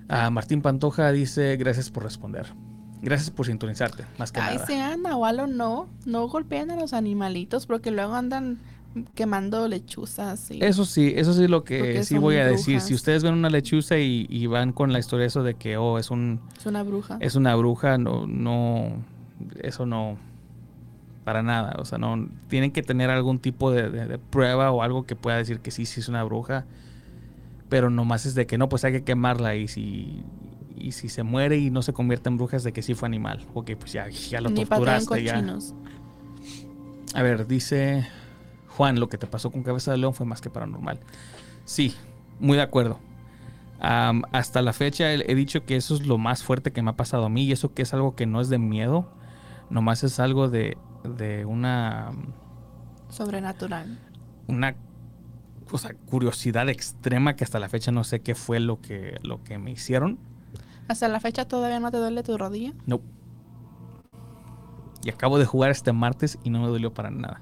[0.08, 2.48] Ah, Martín Pantoja dice, gracias por responder.
[3.02, 4.68] Gracias por sintonizarte, más que Ay, nada.
[4.68, 8.60] sean nahual o no, no golpeen a los animalitos porque luego andan
[9.16, 10.52] quemando lechuzas.
[10.52, 12.82] Eso sí, eso sí lo que sí voy a decir.
[12.82, 16.11] Si ustedes ven una lechuza y, van con la historia eso de que, oh, es
[16.11, 16.41] un...
[16.57, 17.18] Es una bruja.
[17.20, 19.03] Es una bruja, no, no,
[19.61, 20.18] eso no,
[21.24, 21.76] para nada.
[21.80, 25.38] O sea, no, tienen que tener algún tipo de, de prueba o algo que pueda
[25.38, 26.66] decir que sí, sí es una bruja
[27.70, 30.24] pero nomás es de que no, pues hay que quemarla y si,
[30.76, 33.07] y si se muere y no se convierte en bruja es de que sí fue
[33.07, 33.45] animal.
[33.53, 35.41] Ok, pues ya, ya lo torturaste ya.
[37.14, 38.07] A ver, dice
[38.80, 41.01] Juan, lo que te pasó con cabeza de león fue más que paranormal.
[41.65, 41.93] Sí,
[42.39, 42.97] muy de acuerdo.
[43.81, 47.26] hasta la fecha he, dicho que eso es lo más fuerte que me ha pasado
[47.26, 49.11] a mí y eso que es algo que no es de miedo,
[49.69, 52.11] nomás es algo de, de una...
[53.10, 53.99] Sobrenatural.
[54.47, 54.77] Una
[55.69, 59.43] o sea, curiosidad extrema que hasta la fecha no sé qué fue lo que, lo
[59.43, 60.18] que me hicieron.
[60.88, 62.72] ¿Hasta la fecha todavía no te duele tu rodilla?
[62.85, 63.01] No.
[65.03, 67.41] Y acabo de jugar este martes y no me dolió para nada.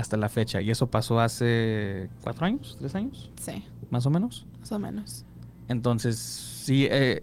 [0.00, 0.62] Hasta la fecha.
[0.62, 3.30] Y eso pasó hace cuatro años, tres años.
[3.40, 3.64] Sí.
[3.90, 4.46] Más o menos.
[4.60, 5.26] Más o menos.
[5.68, 7.22] Entonces, sí, eh,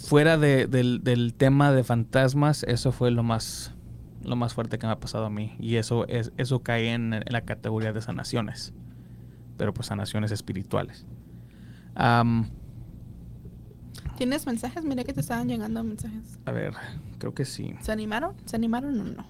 [0.00, 3.74] fuera del, del tema de fantasmas, eso fue lo más
[4.24, 5.54] lo más fuerte que me ha pasado a mí.
[5.58, 8.72] Y eso, es, eso cae en, la categoría de sanaciones.
[9.56, 11.06] Pero pues sanaciones espirituales.
[14.16, 14.84] ¿Tienes mensajes?
[14.84, 16.38] Miré que te estaban llegando mensajes.
[16.46, 16.74] A ver,
[17.18, 17.74] creo que sí.
[17.80, 18.34] ¿Se animaron?
[18.46, 19.26] ¿Se animaron o no?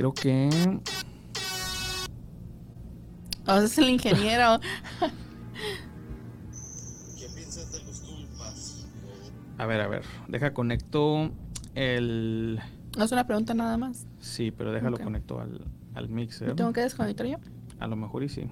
[0.00, 0.48] Creo que.
[3.46, 4.54] Oh, ese es el ingeniero.
[9.58, 10.02] A ver, a ver.
[10.28, 11.30] Deja conecto
[11.74, 12.58] el.
[12.96, 14.06] No es una pregunta nada más.
[14.20, 16.56] Sí, pero déjalo conecto al, al mixer.
[16.56, 17.36] ¿Tengo que desconectar yo?
[17.78, 18.50] A lo mejor y sí.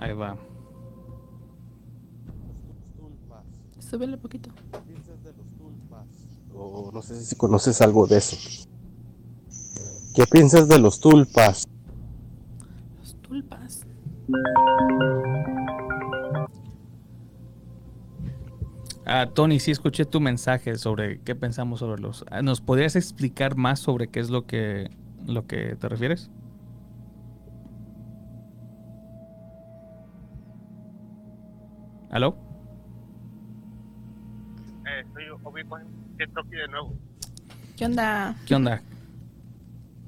[0.00, 0.38] Ahí va.
[3.90, 4.50] Súbele poquito.
[6.54, 8.36] O no sé si conoces algo de eso.
[10.14, 11.64] ¿Qué piensas de los tulpas?
[12.98, 13.84] Los tulpas.
[19.06, 22.24] Ah, Tony, sí escuché tu mensaje sobre qué pensamos sobre los.
[22.30, 24.90] ah, ¿Nos podrías explicar más sobre qué es lo que
[25.26, 26.30] lo que te refieres?
[32.10, 32.36] ¿Aló?
[34.86, 35.04] Eh,
[36.18, 36.94] Kentucky de nuevo.
[37.76, 38.36] ¿Qué onda?
[38.46, 38.78] ¿Qué onda?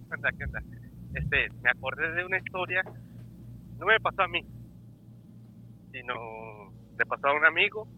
[0.08, 0.32] ¿Qué onda?
[0.32, 0.62] ¿Qué onda?
[1.14, 2.82] Este, me acordé de una historia,
[3.78, 4.44] no me pasó a mí,
[5.92, 6.14] sino
[6.98, 7.88] le pasó a un amigo,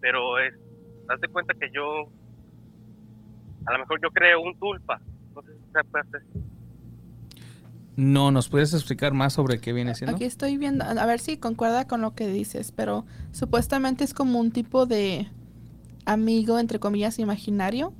[0.00, 0.54] pero es,
[1.08, 2.08] haz de cuenta que yo,
[3.66, 5.00] a lo mejor yo creo un tulpa,
[5.34, 6.22] no sé si se puede hacer.
[7.96, 10.16] No, ¿nos puedes explicar más sobre qué viene siendo?
[10.16, 14.40] Aquí estoy viendo, a ver si concuerda con lo que dices, pero supuestamente es como
[14.40, 15.28] un tipo de
[16.06, 17.92] amigo, entre comillas, imaginario.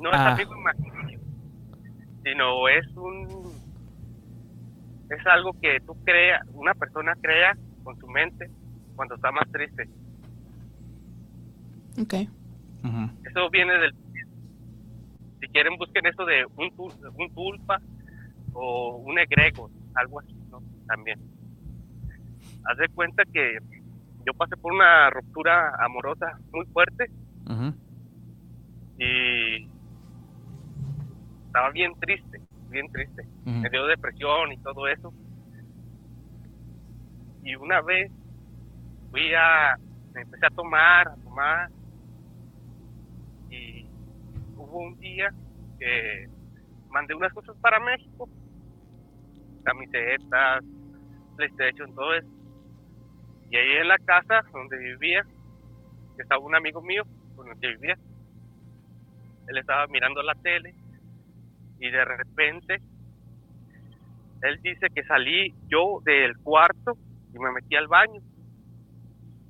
[0.00, 0.32] No Ah.
[0.36, 1.20] es amigo imaginario,
[2.24, 3.52] sino es un,
[5.10, 8.50] es algo que tú creas, una persona crea con su mente
[8.96, 9.88] cuando está más triste.
[12.00, 12.14] Ok.
[13.30, 13.94] Eso viene del.
[15.40, 17.80] Si quieren, busquen eso de un, tul- un tulpa
[18.52, 20.62] o un egregor, algo así, ¿no?
[20.86, 21.18] También.
[22.64, 23.58] Haz de cuenta que
[24.26, 27.10] yo pasé por una ruptura amorosa muy fuerte
[28.98, 29.68] y
[31.46, 33.26] estaba bien triste, bien triste.
[33.44, 35.12] Me dio depresión y todo eso.
[37.42, 38.12] Y una vez
[39.10, 39.76] fui a.
[40.12, 41.70] Me empecé a tomar, a tomar.
[43.48, 43.86] Y
[44.56, 45.32] hubo un día
[45.78, 46.28] que
[46.90, 48.28] mandé unas cosas para México:
[49.64, 50.62] camisetas,
[51.36, 52.39] PlayStation, todo eso.
[53.50, 55.26] Y ahí en la casa donde vivía,
[56.18, 57.02] estaba un amigo mío
[57.34, 57.98] con el que vivía.
[59.48, 60.74] Él estaba mirando la tele
[61.80, 62.80] y de repente
[64.42, 66.96] él dice que salí yo del cuarto
[67.34, 68.20] y me metí al baño.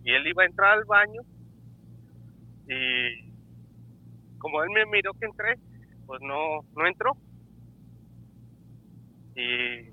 [0.03, 1.21] Y él iba a entrar al baño
[2.67, 3.31] y
[4.39, 5.57] como él me miró que entré,
[6.07, 7.13] pues no, no entró.
[9.37, 9.91] Y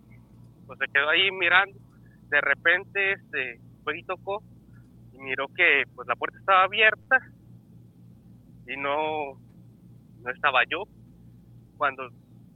[0.66, 1.78] pues se quedó ahí mirando.
[2.30, 4.44] De repente este fue y tocó
[5.14, 7.20] y miró que pues la puerta estaba abierta
[8.68, 9.40] y no,
[10.22, 10.84] no estaba yo.
[11.78, 12.10] Cuando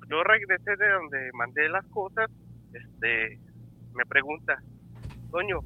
[0.09, 2.29] yo regresé de donde mandé las cosas,
[2.73, 3.39] este,
[3.93, 4.61] me pregunta,
[5.31, 5.59] Toño,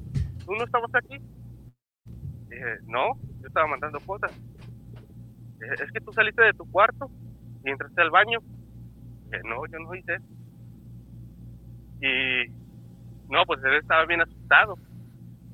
[0.44, 1.18] ¿tú no estabas aquí?
[2.48, 4.30] Dije, no, yo estaba mandando cosas.
[5.58, 7.10] Dije, es que tú saliste de tu cuarto
[7.64, 8.38] y entraste al baño.
[9.24, 10.18] Dije, no, yo no hice.
[12.00, 12.52] Y
[13.28, 14.76] no, pues él estaba bien asustado,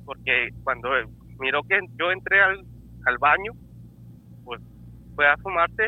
[0.05, 0.89] porque cuando
[1.39, 2.65] miró que yo entré al,
[3.05, 3.51] al baño,
[4.43, 4.61] pues
[5.15, 5.87] fue a asomarse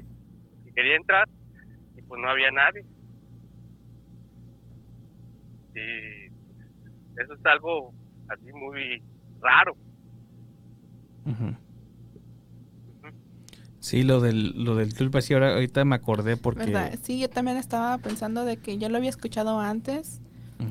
[0.66, 1.28] y quería entrar
[1.98, 2.86] y pues no había nadie.
[5.76, 6.26] Y
[7.22, 7.94] eso es algo
[8.30, 9.04] así muy
[9.42, 9.76] raro.
[11.26, 11.56] Ujú.
[13.80, 16.66] Sí, lo del, lo del tulpa, sí, ahora, ahorita me acordé porque...
[16.66, 16.98] ¿Verdad?
[17.04, 20.22] Sí, yo también estaba pensando de que yo lo había escuchado antes,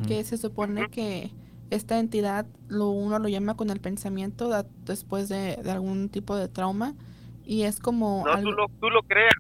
[0.09, 1.31] que se supone que
[1.71, 6.37] esta entidad lo uno lo llama con el pensamiento da- después de, de algún tipo
[6.37, 6.95] de trauma
[7.45, 9.35] y es como No, tú algo- lo, tú lo creas.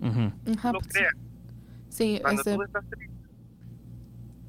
[0.00, 0.32] Ajá,
[0.70, 1.14] tú lo pues, creas.
[1.88, 3.14] sí, Cuando ese- tú estás triste,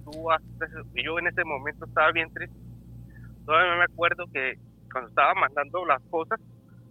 [0.06, 0.70] tú haces
[1.04, 2.56] yo en ese momento estaba bien triste.
[3.46, 4.60] Todavía me acuerdo que
[4.92, 6.40] cuando estaba mandando las cosas,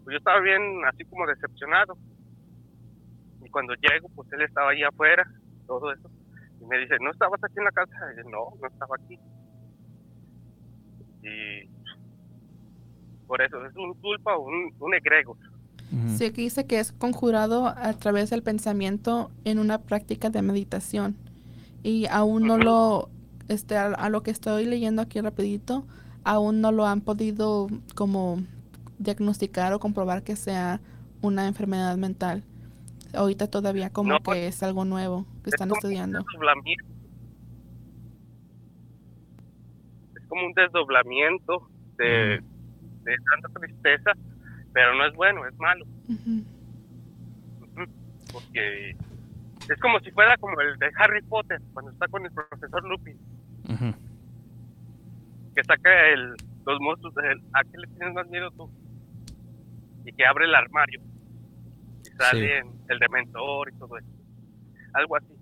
[0.05, 1.97] pues yo estaba bien así como decepcionado.
[3.44, 5.24] Y cuando llego, pues él estaba ahí afuera,
[5.66, 6.10] todo eso.
[6.60, 7.94] Y me dice, ¿no estabas aquí en la casa?
[8.15, 9.19] Y yo, no, no estaba aquí.
[11.28, 11.68] Y
[13.26, 15.36] por eso, es un tulpa o un, un egregor.
[16.16, 21.16] Sí, aquí dice que es conjurado a través del pensamiento en una práctica de meditación.
[21.82, 23.09] Y aún no lo,
[23.48, 25.86] este, a, a lo que estoy leyendo aquí rapidito,
[26.24, 28.42] aún no lo han podido como
[28.98, 30.80] diagnosticar o comprobar que sea
[31.22, 32.42] una enfermedad mental.
[33.14, 36.18] Ahorita todavía como No, que pues, es algo nuevo que es están como estudiando.
[36.18, 36.26] un
[40.28, 42.40] como un desdoblamiento de,
[43.02, 44.12] de tanta tristeza,
[44.72, 45.84] pero no es bueno, es malo.
[48.32, 52.84] Porque es como si fuera como el de Harry Potter, cuando está con el profesor
[52.84, 53.18] Lupin,
[55.55, 56.34] que saca el,
[56.66, 57.42] los monstruos de él.
[57.52, 58.70] ¿A qué le tienes más miedo tú?
[60.05, 61.00] Y que abre el armario.
[62.05, 64.09] Y sale el dementor y todo eso.
[64.94, 65.34] Algo así.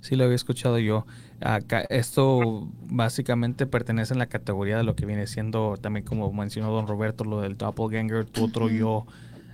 [0.00, 1.04] Sí, lo había escuchado yo.
[1.40, 6.70] Acá, esto básicamente pertenece en la categoría de lo que viene siendo también como mencionó
[6.70, 9.06] don Roberto, lo del doppelganger, tu otro yo.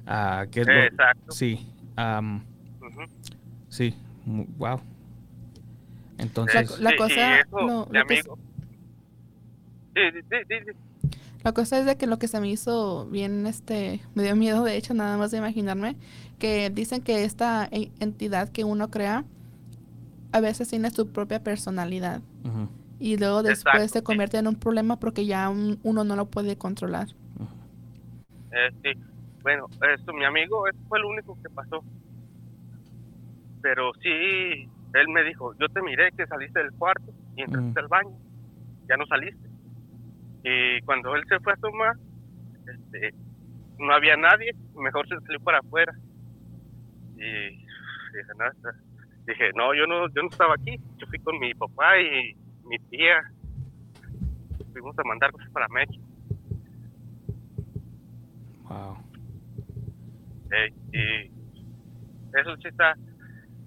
[0.06, 1.32] ah, que es lo- Exacto.
[1.32, 1.66] sí,
[2.80, 3.00] Ujú.
[3.68, 3.94] sí,
[4.58, 4.80] wow.
[6.18, 8.30] Entonces, la cosa, lo que sí,
[9.94, 10.72] sí, sí.
[11.42, 14.62] La cosa es de que lo que se me hizo bien, este, me dio miedo
[14.62, 15.96] de hecho nada más de imaginarme,
[16.38, 19.24] que dicen que esta e- entidad que uno crea
[20.32, 22.20] a veces tiene su propia personalidad
[22.98, 24.04] y luego después Exacto, se sí.
[24.04, 27.08] convierte en un problema porque ya un- uno no lo puede controlar.
[28.52, 28.92] Eh, sí.
[29.42, 31.82] Bueno, esto, mi amigo, eso fue lo único que pasó.
[33.60, 37.88] Pero sí, él me dijo, yo te miré que saliste del cuarto y entraste al
[37.88, 38.16] baño.
[38.88, 39.48] Ya no saliste.
[40.44, 41.96] Y cuando él se fue a tomar,
[42.66, 43.14] este,
[43.78, 45.92] no había nadie, mejor se salió para afuera.
[47.16, 48.74] Y dije, no, está-
[49.26, 50.76] dije, no, yo no, yo no estaba aquí.
[50.98, 52.34] Yo fui con mi papá y
[52.68, 53.22] mi tía.
[54.72, 56.04] Fuimos a mandar cosas para México.
[58.68, 58.96] wow.
[60.50, 61.30] Eh, y
[62.38, 62.94] eso sí está.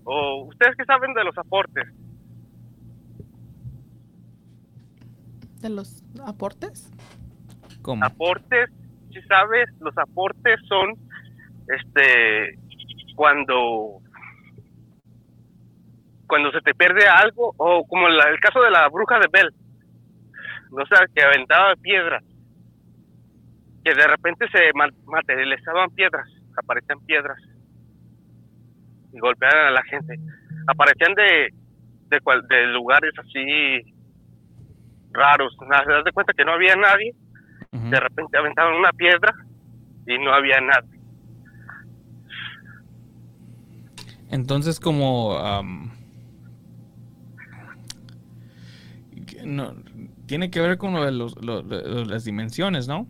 [0.03, 1.88] O ustedes qué saben de los aportes.
[5.61, 6.91] ¿De los aportes?
[7.82, 8.06] ¿Cómo?
[8.06, 8.69] Aportes,
[9.11, 10.94] si sabes, los aportes son,
[11.68, 12.60] este,
[13.15, 14.02] cuando,
[16.27, 19.53] cuando se te pierde algo o como la- el caso de la bruja de Bell,
[20.72, 22.23] no sé, que aventaba piedras,
[23.84, 26.27] que de repente se ma- materializaban piedras,
[26.57, 27.38] aparecían piedras
[29.14, 30.19] y golpeaban a la gente,
[30.68, 31.53] aparecían de
[32.07, 33.81] de, cual- de lugares así
[35.11, 37.14] raros, te das de cuenta que no había nadie,
[37.89, 39.34] de repente aventaban una piedra
[40.06, 40.99] y no había nadie.
[44.30, 45.38] Entonces, como.
[45.38, 45.91] am,
[49.26, 49.73] que no,
[50.26, 53.07] tiene que ver con lo de los- lo- lo- las dimensiones, ¿no?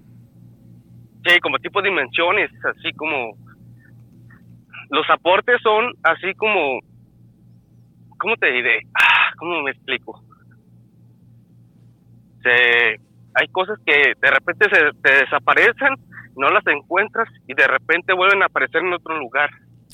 [1.25, 3.35] Sí, como tipo de dimensiones, así como
[4.89, 6.79] los aportes son así como,
[8.19, 8.81] ¿cómo te diré?
[8.93, 10.23] Ah, ¿Cómo me explico?
[12.43, 12.99] Se,
[13.33, 15.95] hay cosas que de repente se te desaparecen,
[16.37, 19.49] no las encuentras y de repente vuelven a aparecer en otro lugar.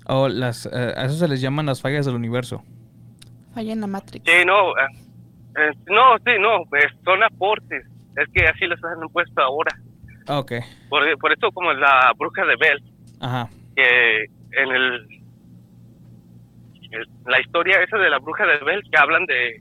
[0.08, 2.64] O las, eh, a eso se les llaman las fallas del universo.
[3.54, 4.26] Falla en la Matrix.
[4.30, 4.82] Sí, no, eh,
[5.58, 7.86] eh, no, sí, no, pues, son aportes,
[8.18, 9.72] es que así les han puesto ahora.
[10.28, 10.54] Ah, Ok,
[10.90, 12.84] Por, por eso como la bruja de Bell,
[13.20, 13.50] ajá.
[13.76, 15.08] que en el,
[16.92, 19.60] el- la historia esa de la bruja de Bell que hablan de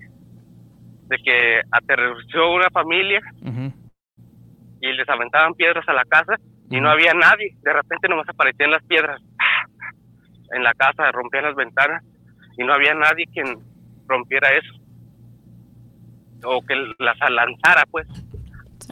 [1.08, 3.20] de que aterrorizó una familia
[4.80, 6.36] y les aventaban piedras a la casa
[6.70, 7.56] y no había nadie.
[7.62, 9.20] De repente nomás aparecían las piedras
[10.52, 12.04] en la casa rompían las ventanas
[12.56, 13.58] y no había nadie quien
[14.06, 14.72] rompiera eso
[16.44, 18.06] o que las lanzara pues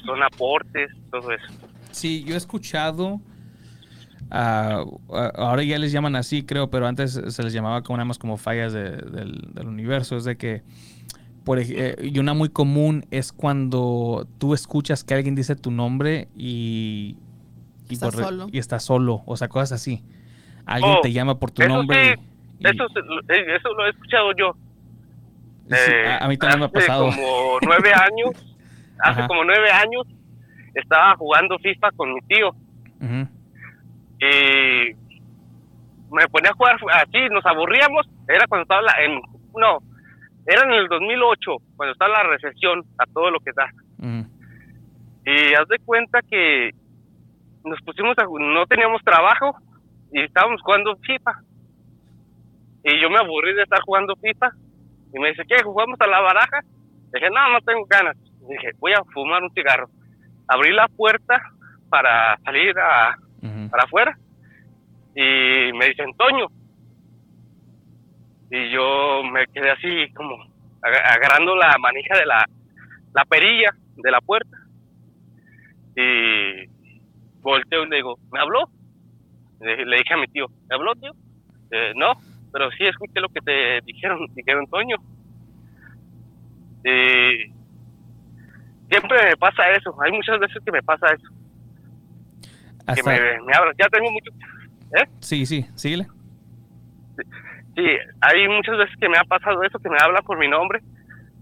[0.04, 1.46] son aportes todo eso
[1.90, 3.20] Sí, yo he escuchado.
[4.30, 4.84] ah,
[5.36, 8.36] ahora ya les llaman así, creo, pero antes se les llamaba como nada más como
[8.36, 10.16] fallas de- del, del universo.
[10.16, 10.62] Es de que.
[11.44, 16.28] Por, eh, y una muy común es cuando tú escuchas que alguien dice tu nombre
[16.36, 17.16] y.
[17.88, 18.46] Y, Está por solo.
[18.52, 19.22] y está solo.
[19.24, 20.02] O sea, cosas así.
[20.66, 22.14] Alguien Oh, te llama por tu eso nombre.
[22.16, 22.20] sí,
[22.60, 22.84] y- y- eso
[23.30, 24.54] eh, eso lo he escuchado yo
[25.70, 27.10] Eh, a, a mí también me ha hace pasado.
[27.10, 28.56] como nueve años,
[29.00, 29.26] hace Ajá.
[29.28, 30.06] como nueve años,
[30.74, 32.54] estaba jugando FIFA con mi tío
[34.20, 34.94] y
[36.10, 39.20] me ponía a jugar así, nos aburríamos, era cuando estaba la, en,
[39.56, 39.78] no,
[40.46, 43.70] era en el 2008, cuando estaba la recesión a todo lo que da.
[45.26, 46.70] Y haz de cuenta que
[47.64, 49.56] nos pusimos a, no teníamos trabajo
[50.12, 51.32] y estábamos jugando FIFA.
[52.84, 54.50] Y yo me aburrí de estar jugando FIFA.
[55.14, 55.62] Y me dice, ¿qué?
[55.62, 56.60] ¿Jugamos a la baraja?
[57.12, 58.16] dije, no, no tengo ganas.
[58.48, 59.88] Dije, voy a fumar un cigarro.
[60.46, 61.40] Abrí la puerta
[61.88, 63.16] para salir a,
[63.70, 64.18] para afuera.
[65.14, 66.46] Y me dicen, Toño.
[68.50, 70.36] Y yo me quedé así como
[70.82, 72.46] aga- agarrando la manija de la,
[73.14, 74.56] la perilla de la puerta.
[75.96, 76.66] Y
[77.40, 78.68] volteo y le digo, ¿me habló?
[79.60, 81.12] Le, le dije a mi tío, ¿me habló, tío?
[81.70, 82.12] Eh, no,
[82.52, 84.96] pero sí escuché lo que te dijeron, dijeron Toño.
[86.84, 87.52] Y
[88.88, 91.28] siempre me pasa eso, hay muchas veces que me pasa eso.
[92.42, 94.30] Que Hasta- me, me hablan, ya tengo mucho...
[94.96, 95.04] ¿Eh?
[95.20, 96.06] Sí, sí, síguele.
[97.76, 97.84] Sí,
[98.22, 100.80] hay muchas veces que me ha pasado eso, que me habla por mi nombre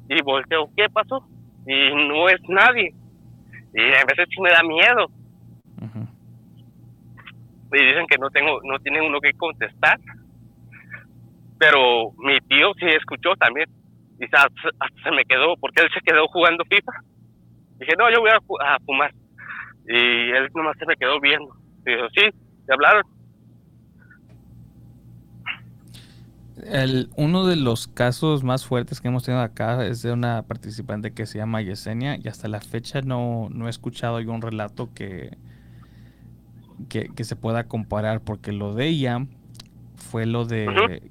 [0.09, 1.27] y volteo, ¿qué pasó?
[1.67, 2.93] Y no es nadie.
[3.75, 5.07] Y a veces sí me da miedo.
[7.73, 9.99] Y dicen que no tengo, no tiene uno que contestar.
[11.59, 13.69] Pero mi tío sí escuchó también.
[14.19, 14.37] Y se,
[15.03, 16.93] se me quedó, porque él se quedó jugando FIFA.
[17.79, 19.13] Dije, no, yo voy a, a fumar.
[19.89, 21.55] Y él nomás se me quedó viendo.
[21.87, 22.23] Y dijo, sí,
[22.67, 23.03] te hablaron.
[26.65, 31.13] El, uno de los casos más fuertes que hemos tenido acá es de una participante
[31.13, 34.89] que se llama Yesenia y hasta la fecha no, no he escuchado yo un relato
[34.95, 35.37] que,
[36.89, 39.27] que, que se pueda comparar porque lo de ella
[39.97, 40.67] fue lo de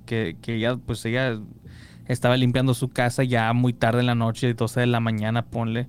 [0.06, 1.40] que, que ella pues ella
[2.08, 5.88] estaba limpiando su casa ya muy tarde en la noche, 12 de la mañana, ponle.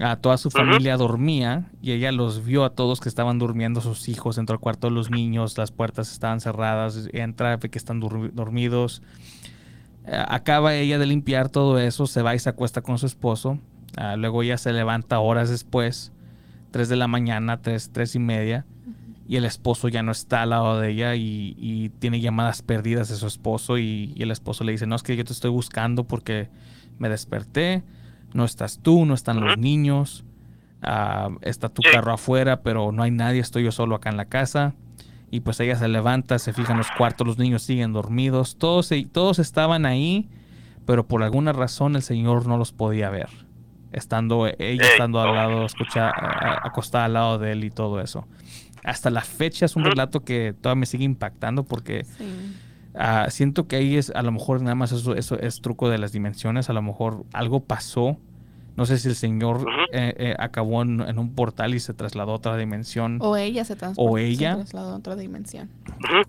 [0.00, 4.08] A toda su familia dormía y ella los vio a todos que estaban durmiendo, sus
[4.10, 8.00] hijos, entró al cuarto de los niños, las puertas estaban cerradas, entra, ve que están
[8.02, 9.00] dur- dormidos.
[10.28, 13.58] Acaba ella de limpiar todo eso, se va y se acuesta con su esposo.
[14.18, 16.12] Luego ella se levanta horas después,
[16.70, 18.66] 3 de la mañana, 3, tres y media,
[19.28, 23.08] y el esposo ya no está al lado de ella y, y tiene llamadas perdidas
[23.08, 25.50] de su esposo y, y el esposo le dice, no, es que yo te estoy
[25.50, 26.48] buscando porque
[26.98, 27.82] me desperté,
[28.32, 30.24] no estás tú, no están los niños,
[30.82, 34.26] ah, está tu carro afuera, pero no hay nadie, estoy yo solo acá en la
[34.26, 34.74] casa.
[35.30, 38.90] Y pues ella se levanta, se fija en los cuartos, los niños siguen dormidos, todos,
[39.10, 40.28] todos estaban ahí,
[40.84, 43.28] pero por alguna razón el señor no los podía ver.
[43.92, 46.12] Estando ella estando al lado, escucha,
[46.62, 48.26] acostada al lado de él y todo eso.
[48.86, 52.06] Hasta la fecha es un relato que todavía me sigue impactando porque
[52.94, 55.98] ah, siento que ahí es, a lo mejor nada más eso, eso es truco de
[55.98, 58.16] las dimensiones, a lo mejor algo pasó.
[58.76, 62.32] No sé si el señor eh, eh, acabó en, en un portal y se trasladó
[62.32, 63.18] a otra dimensión.
[63.22, 63.74] O ella se.
[63.96, 64.52] O ella.
[64.52, 65.70] Se trasladó a otra dimensión.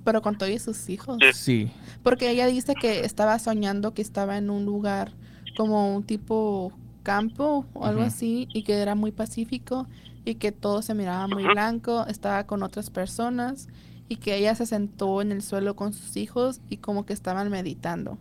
[0.04, 1.20] Pero con todos sus hijos.
[1.34, 1.72] Sí.
[2.04, 5.12] Porque ella dice que estaba soñando que estaba en un lugar
[5.58, 6.72] como un tipo
[7.04, 9.88] campo o algo así y que era muy pacífico
[10.28, 13.70] y que todo se miraba muy blanco, estaba con otras personas
[14.10, 17.50] y que ella se sentó en el suelo con sus hijos y como que estaban
[17.50, 18.18] meditando.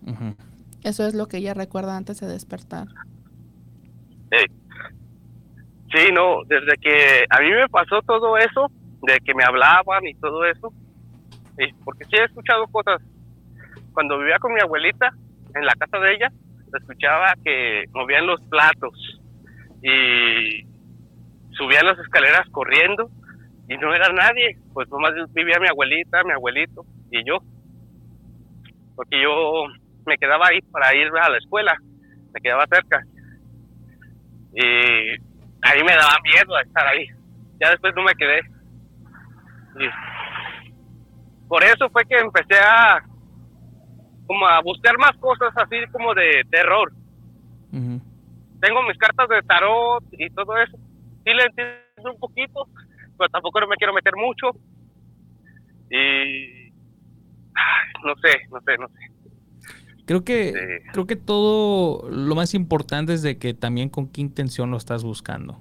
[0.85, 2.87] Eso es lo que ella recuerda antes de despertar.
[4.31, 4.39] Sí.
[5.93, 8.71] Sí, no, desde que a mí me pasó todo eso,
[9.03, 10.73] de que me hablaban y todo eso,
[11.59, 13.03] y porque sí he escuchado cosas.
[13.95, 15.13] Cuando vivía con mi abuelita,
[15.57, 16.33] en la casa de ella,
[16.73, 19.21] escuchaba que movían los platos
[19.83, 20.76] y
[21.57, 23.11] subían las escaleras corriendo
[23.69, 27.39] y no era nadie, pues nomás vivía mi abuelita, mi abuelito y yo.
[28.95, 29.65] Porque yo
[30.07, 31.77] me quedaba ahí para ir a la escuela,
[32.33, 33.03] me quedaba cerca
[34.55, 34.63] y
[35.63, 37.07] ahí me daba miedo estar ahí.
[37.61, 38.41] Ya después no me quedé.
[39.79, 39.89] Y
[41.49, 43.03] por eso fue que empecé a
[44.27, 46.93] como a buscar más cosas así como de terror.
[48.61, 50.79] Tengo mis cartas de tarot y todo eso.
[51.27, 52.69] Sí le entiendo un poquito,
[53.19, 54.53] pero tampoco no me quiero meter mucho.
[55.91, 56.71] Y
[58.05, 58.95] no sé, no sé, no sé.
[60.07, 60.53] Creo que,
[60.93, 65.03] creo que todo lo más importante es de que también con qué intención lo estás
[65.03, 65.59] buscando.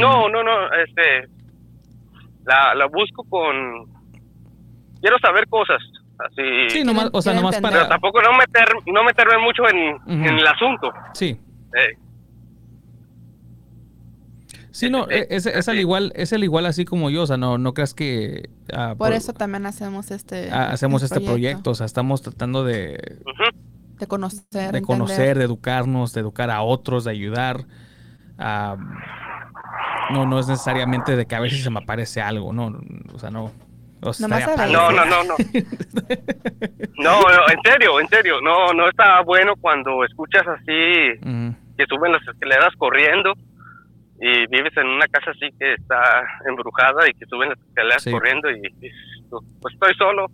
[0.00, 1.28] No, no, no, este,
[2.46, 3.84] la, la busco con,
[5.02, 5.82] quiero saber cosas,
[6.20, 6.70] así.
[6.70, 10.46] Sí, nomás- o sea, nomás para- Pero tampoco no meter, no meterme mucho en el
[10.46, 10.90] asunto.
[11.12, 11.38] Sí.
[11.76, 11.96] Eh,
[14.72, 17.58] Sí, no, es, es al igual, es al igual así como yo, o sea, no,
[17.58, 21.70] no creas que ah, Por por- eso también hacemos este ah, hacemos este proyecto.
[21.70, 23.18] o sea, estamos tratando de,
[23.98, 24.82] de conocer, de entender.
[24.82, 27.66] conocer, de educarnos, de educar a otros, de ayudar.
[28.38, 28.76] Ah,
[30.10, 32.80] no, no es necesariamente de que a veces se me aparece algo, no,
[33.12, 33.52] o sea, no.
[34.00, 34.26] o sea.
[34.26, 35.34] No, no, no, no.
[36.98, 38.40] No, no, en serio, en serio.
[38.40, 41.18] No, no está bueno cuando escuchas así
[41.76, 43.34] que suben las escaleras corriendo
[44.24, 48.12] y vives en una casa así que está embrujada y que suben las escaleras Sí.
[48.12, 48.92] corriendo y dices
[49.28, 50.26] tú, pues estoy solo.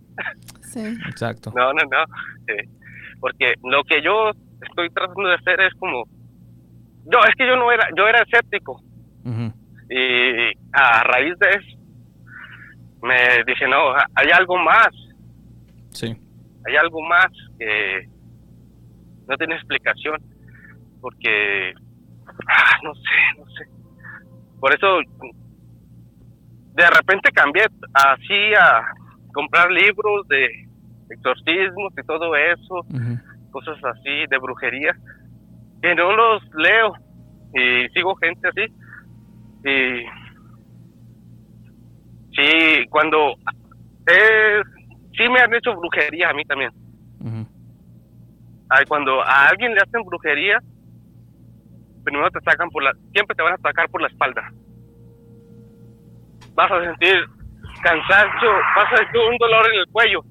[0.61, 0.95] Sí.
[1.09, 1.51] Exacto.
[1.55, 2.03] No, no, no.
[2.47, 2.69] Eh,
[3.19, 4.29] porque lo que yo
[4.61, 6.03] estoy tratando de hacer es como,
[7.05, 8.79] yo es que yo no era, yo era escéptico
[9.89, 11.77] y a raíz de eso
[13.01, 14.89] me dije no, hay algo más,
[15.89, 16.15] Sí.
[16.67, 18.07] hay algo más que
[19.27, 20.21] no tiene explicación
[21.01, 21.73] porque
[22.47, 23.01] ah, no sé,
[23.39, 23.78] no sé.
[24.59, 24.99] Por eso
[26.73, 28.85] de repente cambié así a
[29.33, 30.47] comprar libros de
[31.09, 32.85] exorcismos y todo eso,
[33.51, 34.95] cosas así de brujería,
[35.81, 36.93] que no los leo
[37.53, 38.65] y sigo gente así.
[39.65, 40.05] Y
[42.35, 43.35] sí, cuando
[44.05, 44.63] es,
[45.17, 46.71] sí me han hecho brujería a mí también.
[48.69, 50.61] Ay, cuando a alguien le hacen brujería,
[52.03, 54.51] primero te sacan por la, siempre te van a sacar por la espalda.
[56.55, 57.15] Vas a sentir
[57.83, 60.23] cansancio, vas a sentir un dolor en el cuello.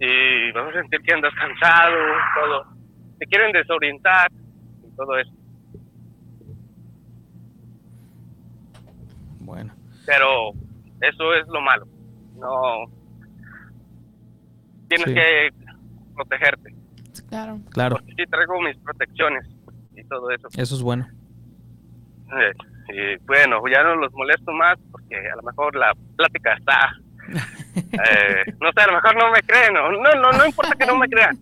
[0.00, 1.96] Y vas a sentir que andas cansado,
[2.34, 2.66] todo.
[3.18, 5.32] Te quieren desorientar y todo eso.
[9.40, 9.72] Bueno.
[10.06, 10.50] Pero
[11.00, 11.86] eso es lo malo.
[12.36, 12.86] No.
[14.88, 15.14] Tienes Sí.
[15.14, 15.50] que
[16.14, 16.74] protegerte.
[17.28, 17.58] Claro.
[17.70, 19.46] Claro, Porque sí traigo mis protecciones
[20.04, 20.48] y todo eso.
[20.56, 21.06] eso es bueno.
[22.32, 22.52] Eh,
[22.88, 26.96] y bueno, ya no los molesto más porque a lo mejor la plática está.
[27.76, 29.74] eh, no sé, a lo mejor no me creen.
[29.74, 31.38] No, no, no importa que no me crean.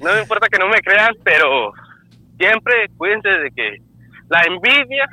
[0.00, 1.72] No importa que no me crean, pero
[2.36, 3.82] siempre cuídense de que
[4.28, 5.08] la envidia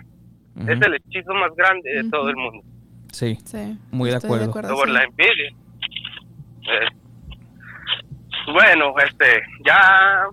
[0.67, 2.63] es el hechizo más grande de todo el mundo.
[3.11, 3.77] Sí, Sí.
[3.91, 4.51] Muy de acuerdo.
[4.51, 4.93] Por sí.
[4.93, 5.49] la envidia.
[6.71, 6.87] Eh,
[8.51, 10.27] bueno, este, ya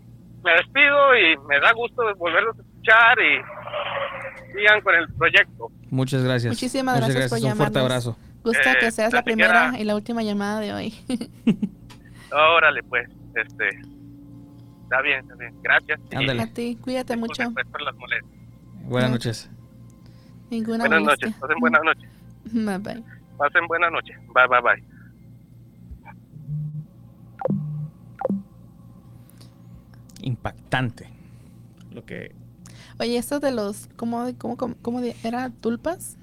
[0.46, 5.68] me despido y me da gusto volverlos a escuchar y sigan con el proyecto.
[5.90, 6.52] muchas gracias.
[6.54, 7.82] Muchísimas Muchas gracias por Un fuerte llamarnos.
[7.82, 8.16] abrazo.
[8.44, 10.94] Gusta Eh, que seas la primera y la última llamada de hoy.
[12.32, 13.68] Órale, pues, este,
[14.84, 16.00] está bien, está bien, gracias.
[16.10, 16.42] Y Ándale.
[16.42, 17.42] A ti, cuídate mucho.
[17.52, 18.32] pues, por las molestias.
[18.84, 19.14] Buenas No.
[19.16, 19.50] noches.
[20.50, 21.26] Ninguna Buenas molestia.
[21.28, 22.10] noches, pasen buenas noches,
[22.52, 23.04] Bye bye.
[23.36, 24.95] pasen buenas noches, bye, bye, bye.
[30.26, 31.08] Impactante.
[31.92, 32.34] Lo que.
[32.98, 35.50] Oye, esto de los, ¿cómo, cómo, cómo, era?
[35.50, 36.16] ¿Tulpas?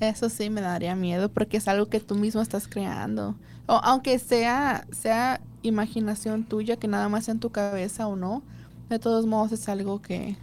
[0.00, 3.34] Eso sí me daría miedo porque es algo que tú mismo estás creando.
[3.66, 8.42] O aunque sea, sea imaginación tuya, que nada más en tu cabeza o no,
[8.90, 10.36] de todos modos es algo que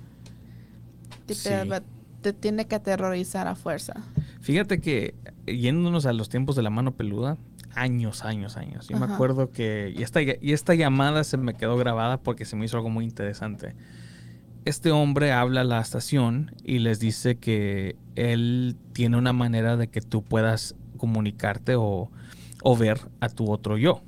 [1.27, 1.49] te, Sí.
[1.49, 1.81] te-
[2.21, 3.93] te tiene que aterrorizar a fuerza.
[4.41, 5.13] Fíjate que
[5.45, 7.37] eh, yéndonos a los tiempos de la mano peluda,
[7.75, 8.87] años, años, años.
[8.87, 9.93] Yo me acuerdo que.
[9.95, 13.05] Y esta, y esta llamada se me quedó grabada porque se me hizo algo muy
[13.05, 13.75] interesante.
[14.65, 19.87] Este hombre habla a la estación y les dice que él tiene una manera de
[19.87, 22.09] que tú puedas comunicarte o,
[22.63, 24.03] o ver a tu otro yo.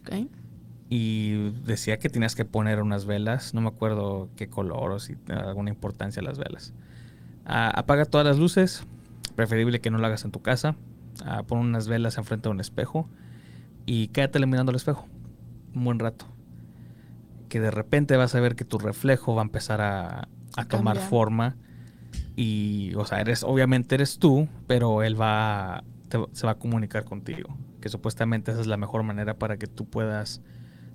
[0.00, 0.28] ¿ok?
[0.88, 5.16] Y decía que tenías que poner unas velas, no me acuerdo qué color o si
[5.28, 6.74] alguna importancia las velas.
[7.44, 8.84] Ah, apaga todas las luces,
[9.34, 10.76] preferible que no lo hagas en tu casa.
[11.24, 13.08] Ah, pon unas velas enfrente de un espejo
[13.86, 15.06] y quédate mirando al espejo
[15.74, 16.26] un buen rato.
[17.48, 20.96] Que de repente vas a ver que tu reflejo va a empezar a, a tomar
[21.08, 21.56] forma
[22.34, 27.04] y, o sea, eres, obviamente eres tú, pero él va, te- se va a comunicar
[27.04, 27.56] contigo.
[27.80, 30.40] Que supuestamente esa es la mejor manera para que tú puedas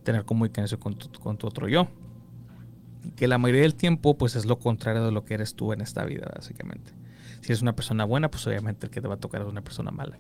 [0.03, 1.89] tener comunicación con tu, con tu otro yo.
[3.15, 5.81] Que la mayoría del tiempo, pues es lo contrario de lo que eres tú en
[5.81, 6.91] esta vida, básicamente.
[7.47, 9.61] Si eres una persona buena, pues obviamente el que te va a tocar es una
[9.61, 10.17] persona mala.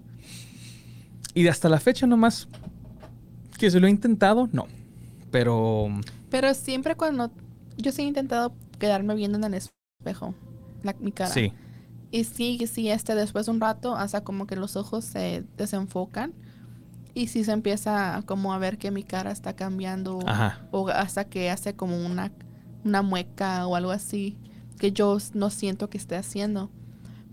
[1.33, 2.47] Y hasta la fecha nomás,
[3.59, 4.65] que se lo he intentado, no.
[5.29, 5.89] Pero
[6.29, 7.29] Pero siempre cuando
[7.75, 10.35] yo sí he intentado quedarme viendo en el espejo,
[10.83, 11.29] la, mi cara.
[11.29, 11.51] sí,
[12.11, 16.33] Y sí, sí, este después de un rato, hasta como que los ojos se desenfocan.
[17.13, 20.19] Y sí se empieza como a ver que mi cara está cambiando.
[20.25, 20.65] Ajá.
[20.71, 22.31] O hasta que hace como una,
[22.85, 24.37] una mueca o algo así.
[24.79, 26.71] Que yo no siento que esté haciendo.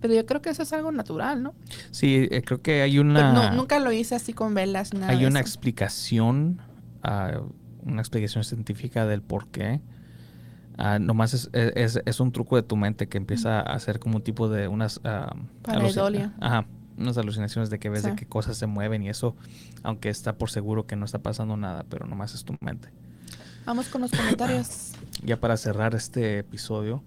[0.04, 1.54] Pero yo creo que eso es algo natural, ¿no?
[1.90, 3.32] sí, eh, creo que hay una...
[3.32, 4.92] no- nunca lo hice así con velas.
[4.92, 6.60] Nada hay de una explicación,
[7.02, 7.40] ah,
[7.86, 9.80] una explicación científica del por qué.
[10.76, 14.16] Ah, nomás es, es- es un truco de tu mente que empieza a hacer como
[14.16, 15.00] un tipo de unas...
[15.62, 16.26] Pareidolia.
[16.26, 16.66] alucin- Ajá,
[16.98, 18.16] unas alucinaciones de que ves de Sí.
[18.16, 19.34] que cosas se mueven y eso,
[19.82, 22.90] aunque está por seguro que no está pasando nada, pero nomás es tu mente.
[23.64, 24.92] Vamos con los comentarios.
[25.24, 27.02] Ya para cerrar este episodio,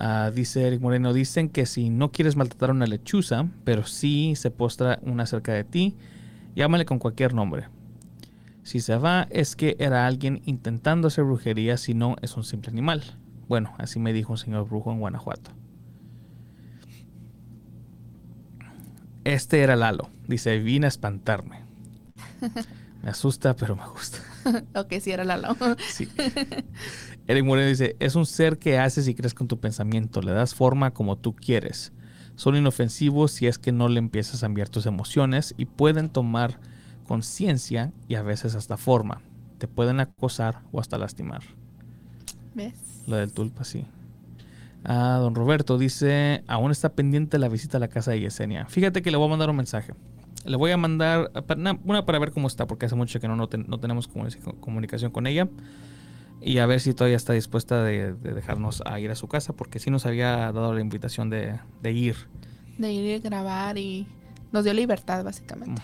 [0.00, 4.34] ah, dice Eric Moreno, dicen que si no quieres maltratar a una lechuza, pero sí
[4.34, 5.96] se postra una cerca de ti,
[6.56, 7.68] llámale con cualquier nombre.
[8.64, 12.70] Si se va es que era alguien intentando hacer brujería, si no es un simple
[12.70, 13.02] animal.
[13.48, 15.50] Bueno, así me dijo un señor brujo en Guanajuato.
[19.24, 20.08] Este era Lalo.
[20.26, 21.60] Dice, vine a espantarme.
[23.02, 24.18] Me asusta, pero me gusta.
[24.74, 25.56] ok, sí, era Lalo.
[25.88, 26.06] Sí.
[27.26, 30.54] Eric Moreno dice, es un ser que haces y crees con tu pensamiento, le das
[30.54, 31.92] forma como tú quieres.
[32.34, 36.58] Son inofensivos si es que no le empiezas a enviar tus emociones y pueden tomar
[37.06, 39.20] conciencia y a veces hasta forma.
[39.58, 41.42] Te pueden acosar o hasta lastimar.
[42.54, 42.74] ¿Ves?
[43.06, 43.84] Lo del tulpa, sí.
[44.84, 48.66] Ah, don Roberto dice, aún está pendiente la visita a la casa de Yesenia.
[48.66, 49.92] Fíjate que le voy a mandar un mensaje.
[50.44, 51.30] Le voy a mandar
[51.84, 54.08] una para ver cómo está, porque hace mucho que no, no, tenemos
[54.60, 55.48] comunicación con ella.
[56.42, 59.78] Y a ver si todavía está dispuesta de, dejarnos a ir a su casa, porque
[59.78, 62.16] sí nos había dado la invitación de, ir.
[62.78, 64.06] De ir a grabar y
[64.52, 65.82] nos dio libertad, básicamente.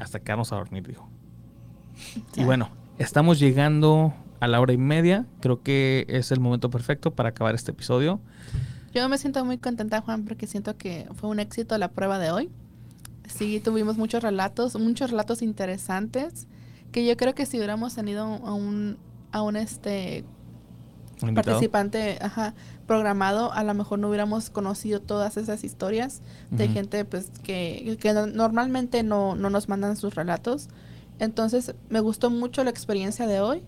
[0.00, 1.08] Hasta que vamos a dormir, dijo.
[2.36, 5.26] Y bueno, estamos llegando a la hora y media.
[5.40, 8.20] Creo que es el momento perfecto para acabar este episodio.
[8.92, 12.30] Yo me siento muy contenta, Juan, porque siento que fue un éxito la prueba de
[12.30, 12.50] hoy.
[13.28, 16.46] Sí, tuvimos muchos relatos, muchos relatos interesantes,
[16.92, 18.96] que yo creo que si hubiéramos tenido a un,
[19.32, 20.24] a un este
[21.34, 22.18] participante
[22.86, 28.12] programado, a lo mejor no hubiéramos conocido todas esas historias de gente pues que, que
[28.12, 30.68] normalmente no, no nos mandan sus relatos.
[31.18, 33.62] Entonces me gustó mucho la experiencia de hoy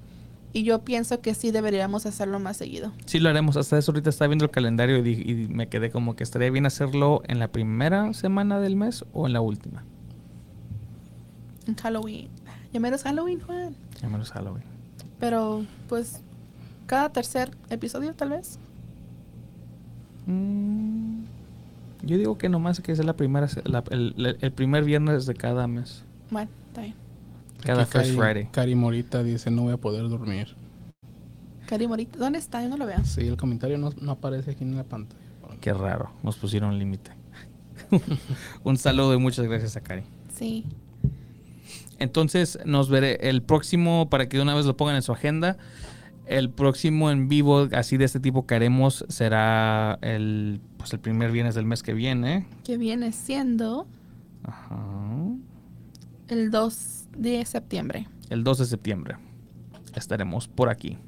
[0.53, 2.93] y yo pienso que sí deberíamos hacerlo más seguido.
[3.07, 3.57] Sí, lo haremos.
[3.57, 7.23] Hasta eso ahorita estaba viendo el calendario y, me quedé como que estaría bien hacerlo
[7.27, 9.85] en la primera semana del mes o en la última.
[11.67, 12.29] En Halloween.
[12.73, 13.77] Ya menos Halloween, Juan.
[14.01, 14.78] Ya menos Halloween.
[15.21, 16.21] Pero, pues,
[16.87, 18.59] cada tercer episodio, tal vez.
[20.27, 21.25] Mm,
[22.03, 23.49] yo digo que nomás que es la primera,
[23.91, 26.05] el, el primer viernes de cada mes.
[26.31, 26.95] Bueno, está bien.
[27.63, 28.49] Cada First Friday.
[28.53, 30.55] Cari Morita dice, no voy a poder dormir.
[31.67, 32.63] Cari Morita, ¿dónde está?
[32.63, 33.05] Yo no lo veo.
[33.05, 35.21] Sí, el comentario no, aparece aquí en la pantalla.
[35.61, 37.11] Qué raro, nos pusieron límite.
[38.65, 40.03] Un saludo y muchas gracias a Cari.
[40.33, 40.65] Sí.
[41.99, 45.57] Entonces nos veré el próximo, para que de una vez lo pongan en su agenda,
[46.27, 51.33] el próximo en vivo así de este tipo que haremos será el, pues el primer
[51.33, 52.47] viernes del mes que viene.
[52.65, 53.87] Que viene siendo...
[54.45, 54.77] Ajá.
[56.29, 58.07] El 2 de septiembre.
[58.29, 59.17] El 2 de septiembre
[59.95, 60.99] estaremos por aquí.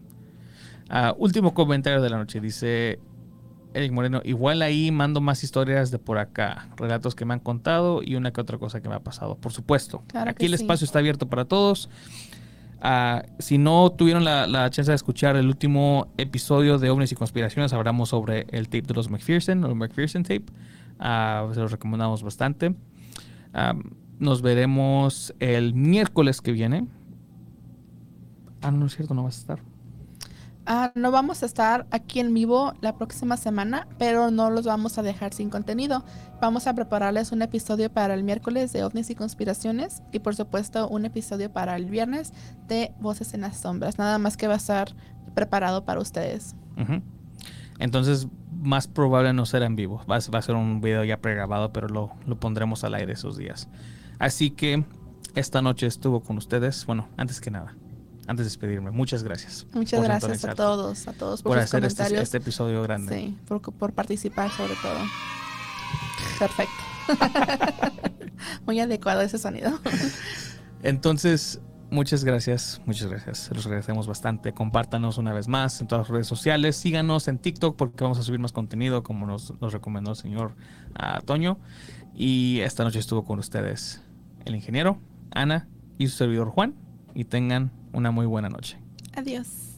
[0.89, 2.41] Ah, último comentario de la noche.
[2.41, 2.99] Dice
[3.75, 8.03] Eric Moreno, igual ahí mando más historias de por acá, relatos que me han contado
[8.03, 9.37] y una que otra cosa que me ha pasado.
[9.37, 10.03] Por supuesto.
[10.15, 11.89] aquí el espacio está abierto para todos.
[12.83, 17.73] Ah, si no tuvieron la, chance de escuchar el último episodio de Ovnis y Conspiraciones,
[17.73, 20.47] hablamos sobre el tape de los McPherson, el McPherson tape.
[20.99, 22.75] Ah, se los recomendamos bastante.
[24.19, 26.87] Nos veremos el miércoles que viene.
[28.63, 29.70] Ah, no es cierto, no vas a estar.
[30.73, 34.99] Ah, no vamos a estar aquí en vivo la próxima semana, pero no los vamos
[34.99, 36.05] a dejar sin contenido.
[36.41, 40.87] Vamos a prepararles un episodio para el miércoles de ovnis y conspiraciones y por supuesto
[40.87, 42.33] un episodio para el viernes
[42.69, 43.99] de voces en las sombras.
[43.99, 44.95] Nada más que va a estar
[45.35, 46.55] preparado para ustedes.
[47.81, 50.05] Entonces, más probable no será en vivo.
[50.09, 53.69] Va, a ser un video ya pregrabado, pero lo, lo pondremos al aire esos días.
[54.21, 54.85] Así que
[55.35, 56.87] esta noche estuvo con ustedes.
[56.87, 57.75] Bueno, antes que nada,
[58.31, 59.67] antes de despedirme, muchas gracias.
[59.73, 63.13] Muchas gracias a todos, a todos por, hacer este, este, episodio grande.
[63.13, 64.99] Sí, por, por participar sobre todo.
[66.39, 66.73] Perfecto.
[68.67, 69.81] Muy adecuado ese sonido.
[70.85, 73.51] Entonces, muchas gracias, muchas gracias.
[73.53, 74.53] Los agradecemos bastante.
[74.53, 76.77] Compártanos una vez más en todas las redes sociales.
[76.77, 80.55] Síganos en TikTok porque vamos a subir más contenido como nos, recomendó el señor
[80.91, 81.59] uh, Toño.
[82.15, 84.03] Y esta noche estuvo con ustedes
[84.45, 85.01] el ingeniero,
[85.33, 85.67] Ana
[85.99, 86.77] y su servidor Juan.
[87.13, 88.79] Y tengan una muy buena noche.
[89.15, 89.71] Adiós.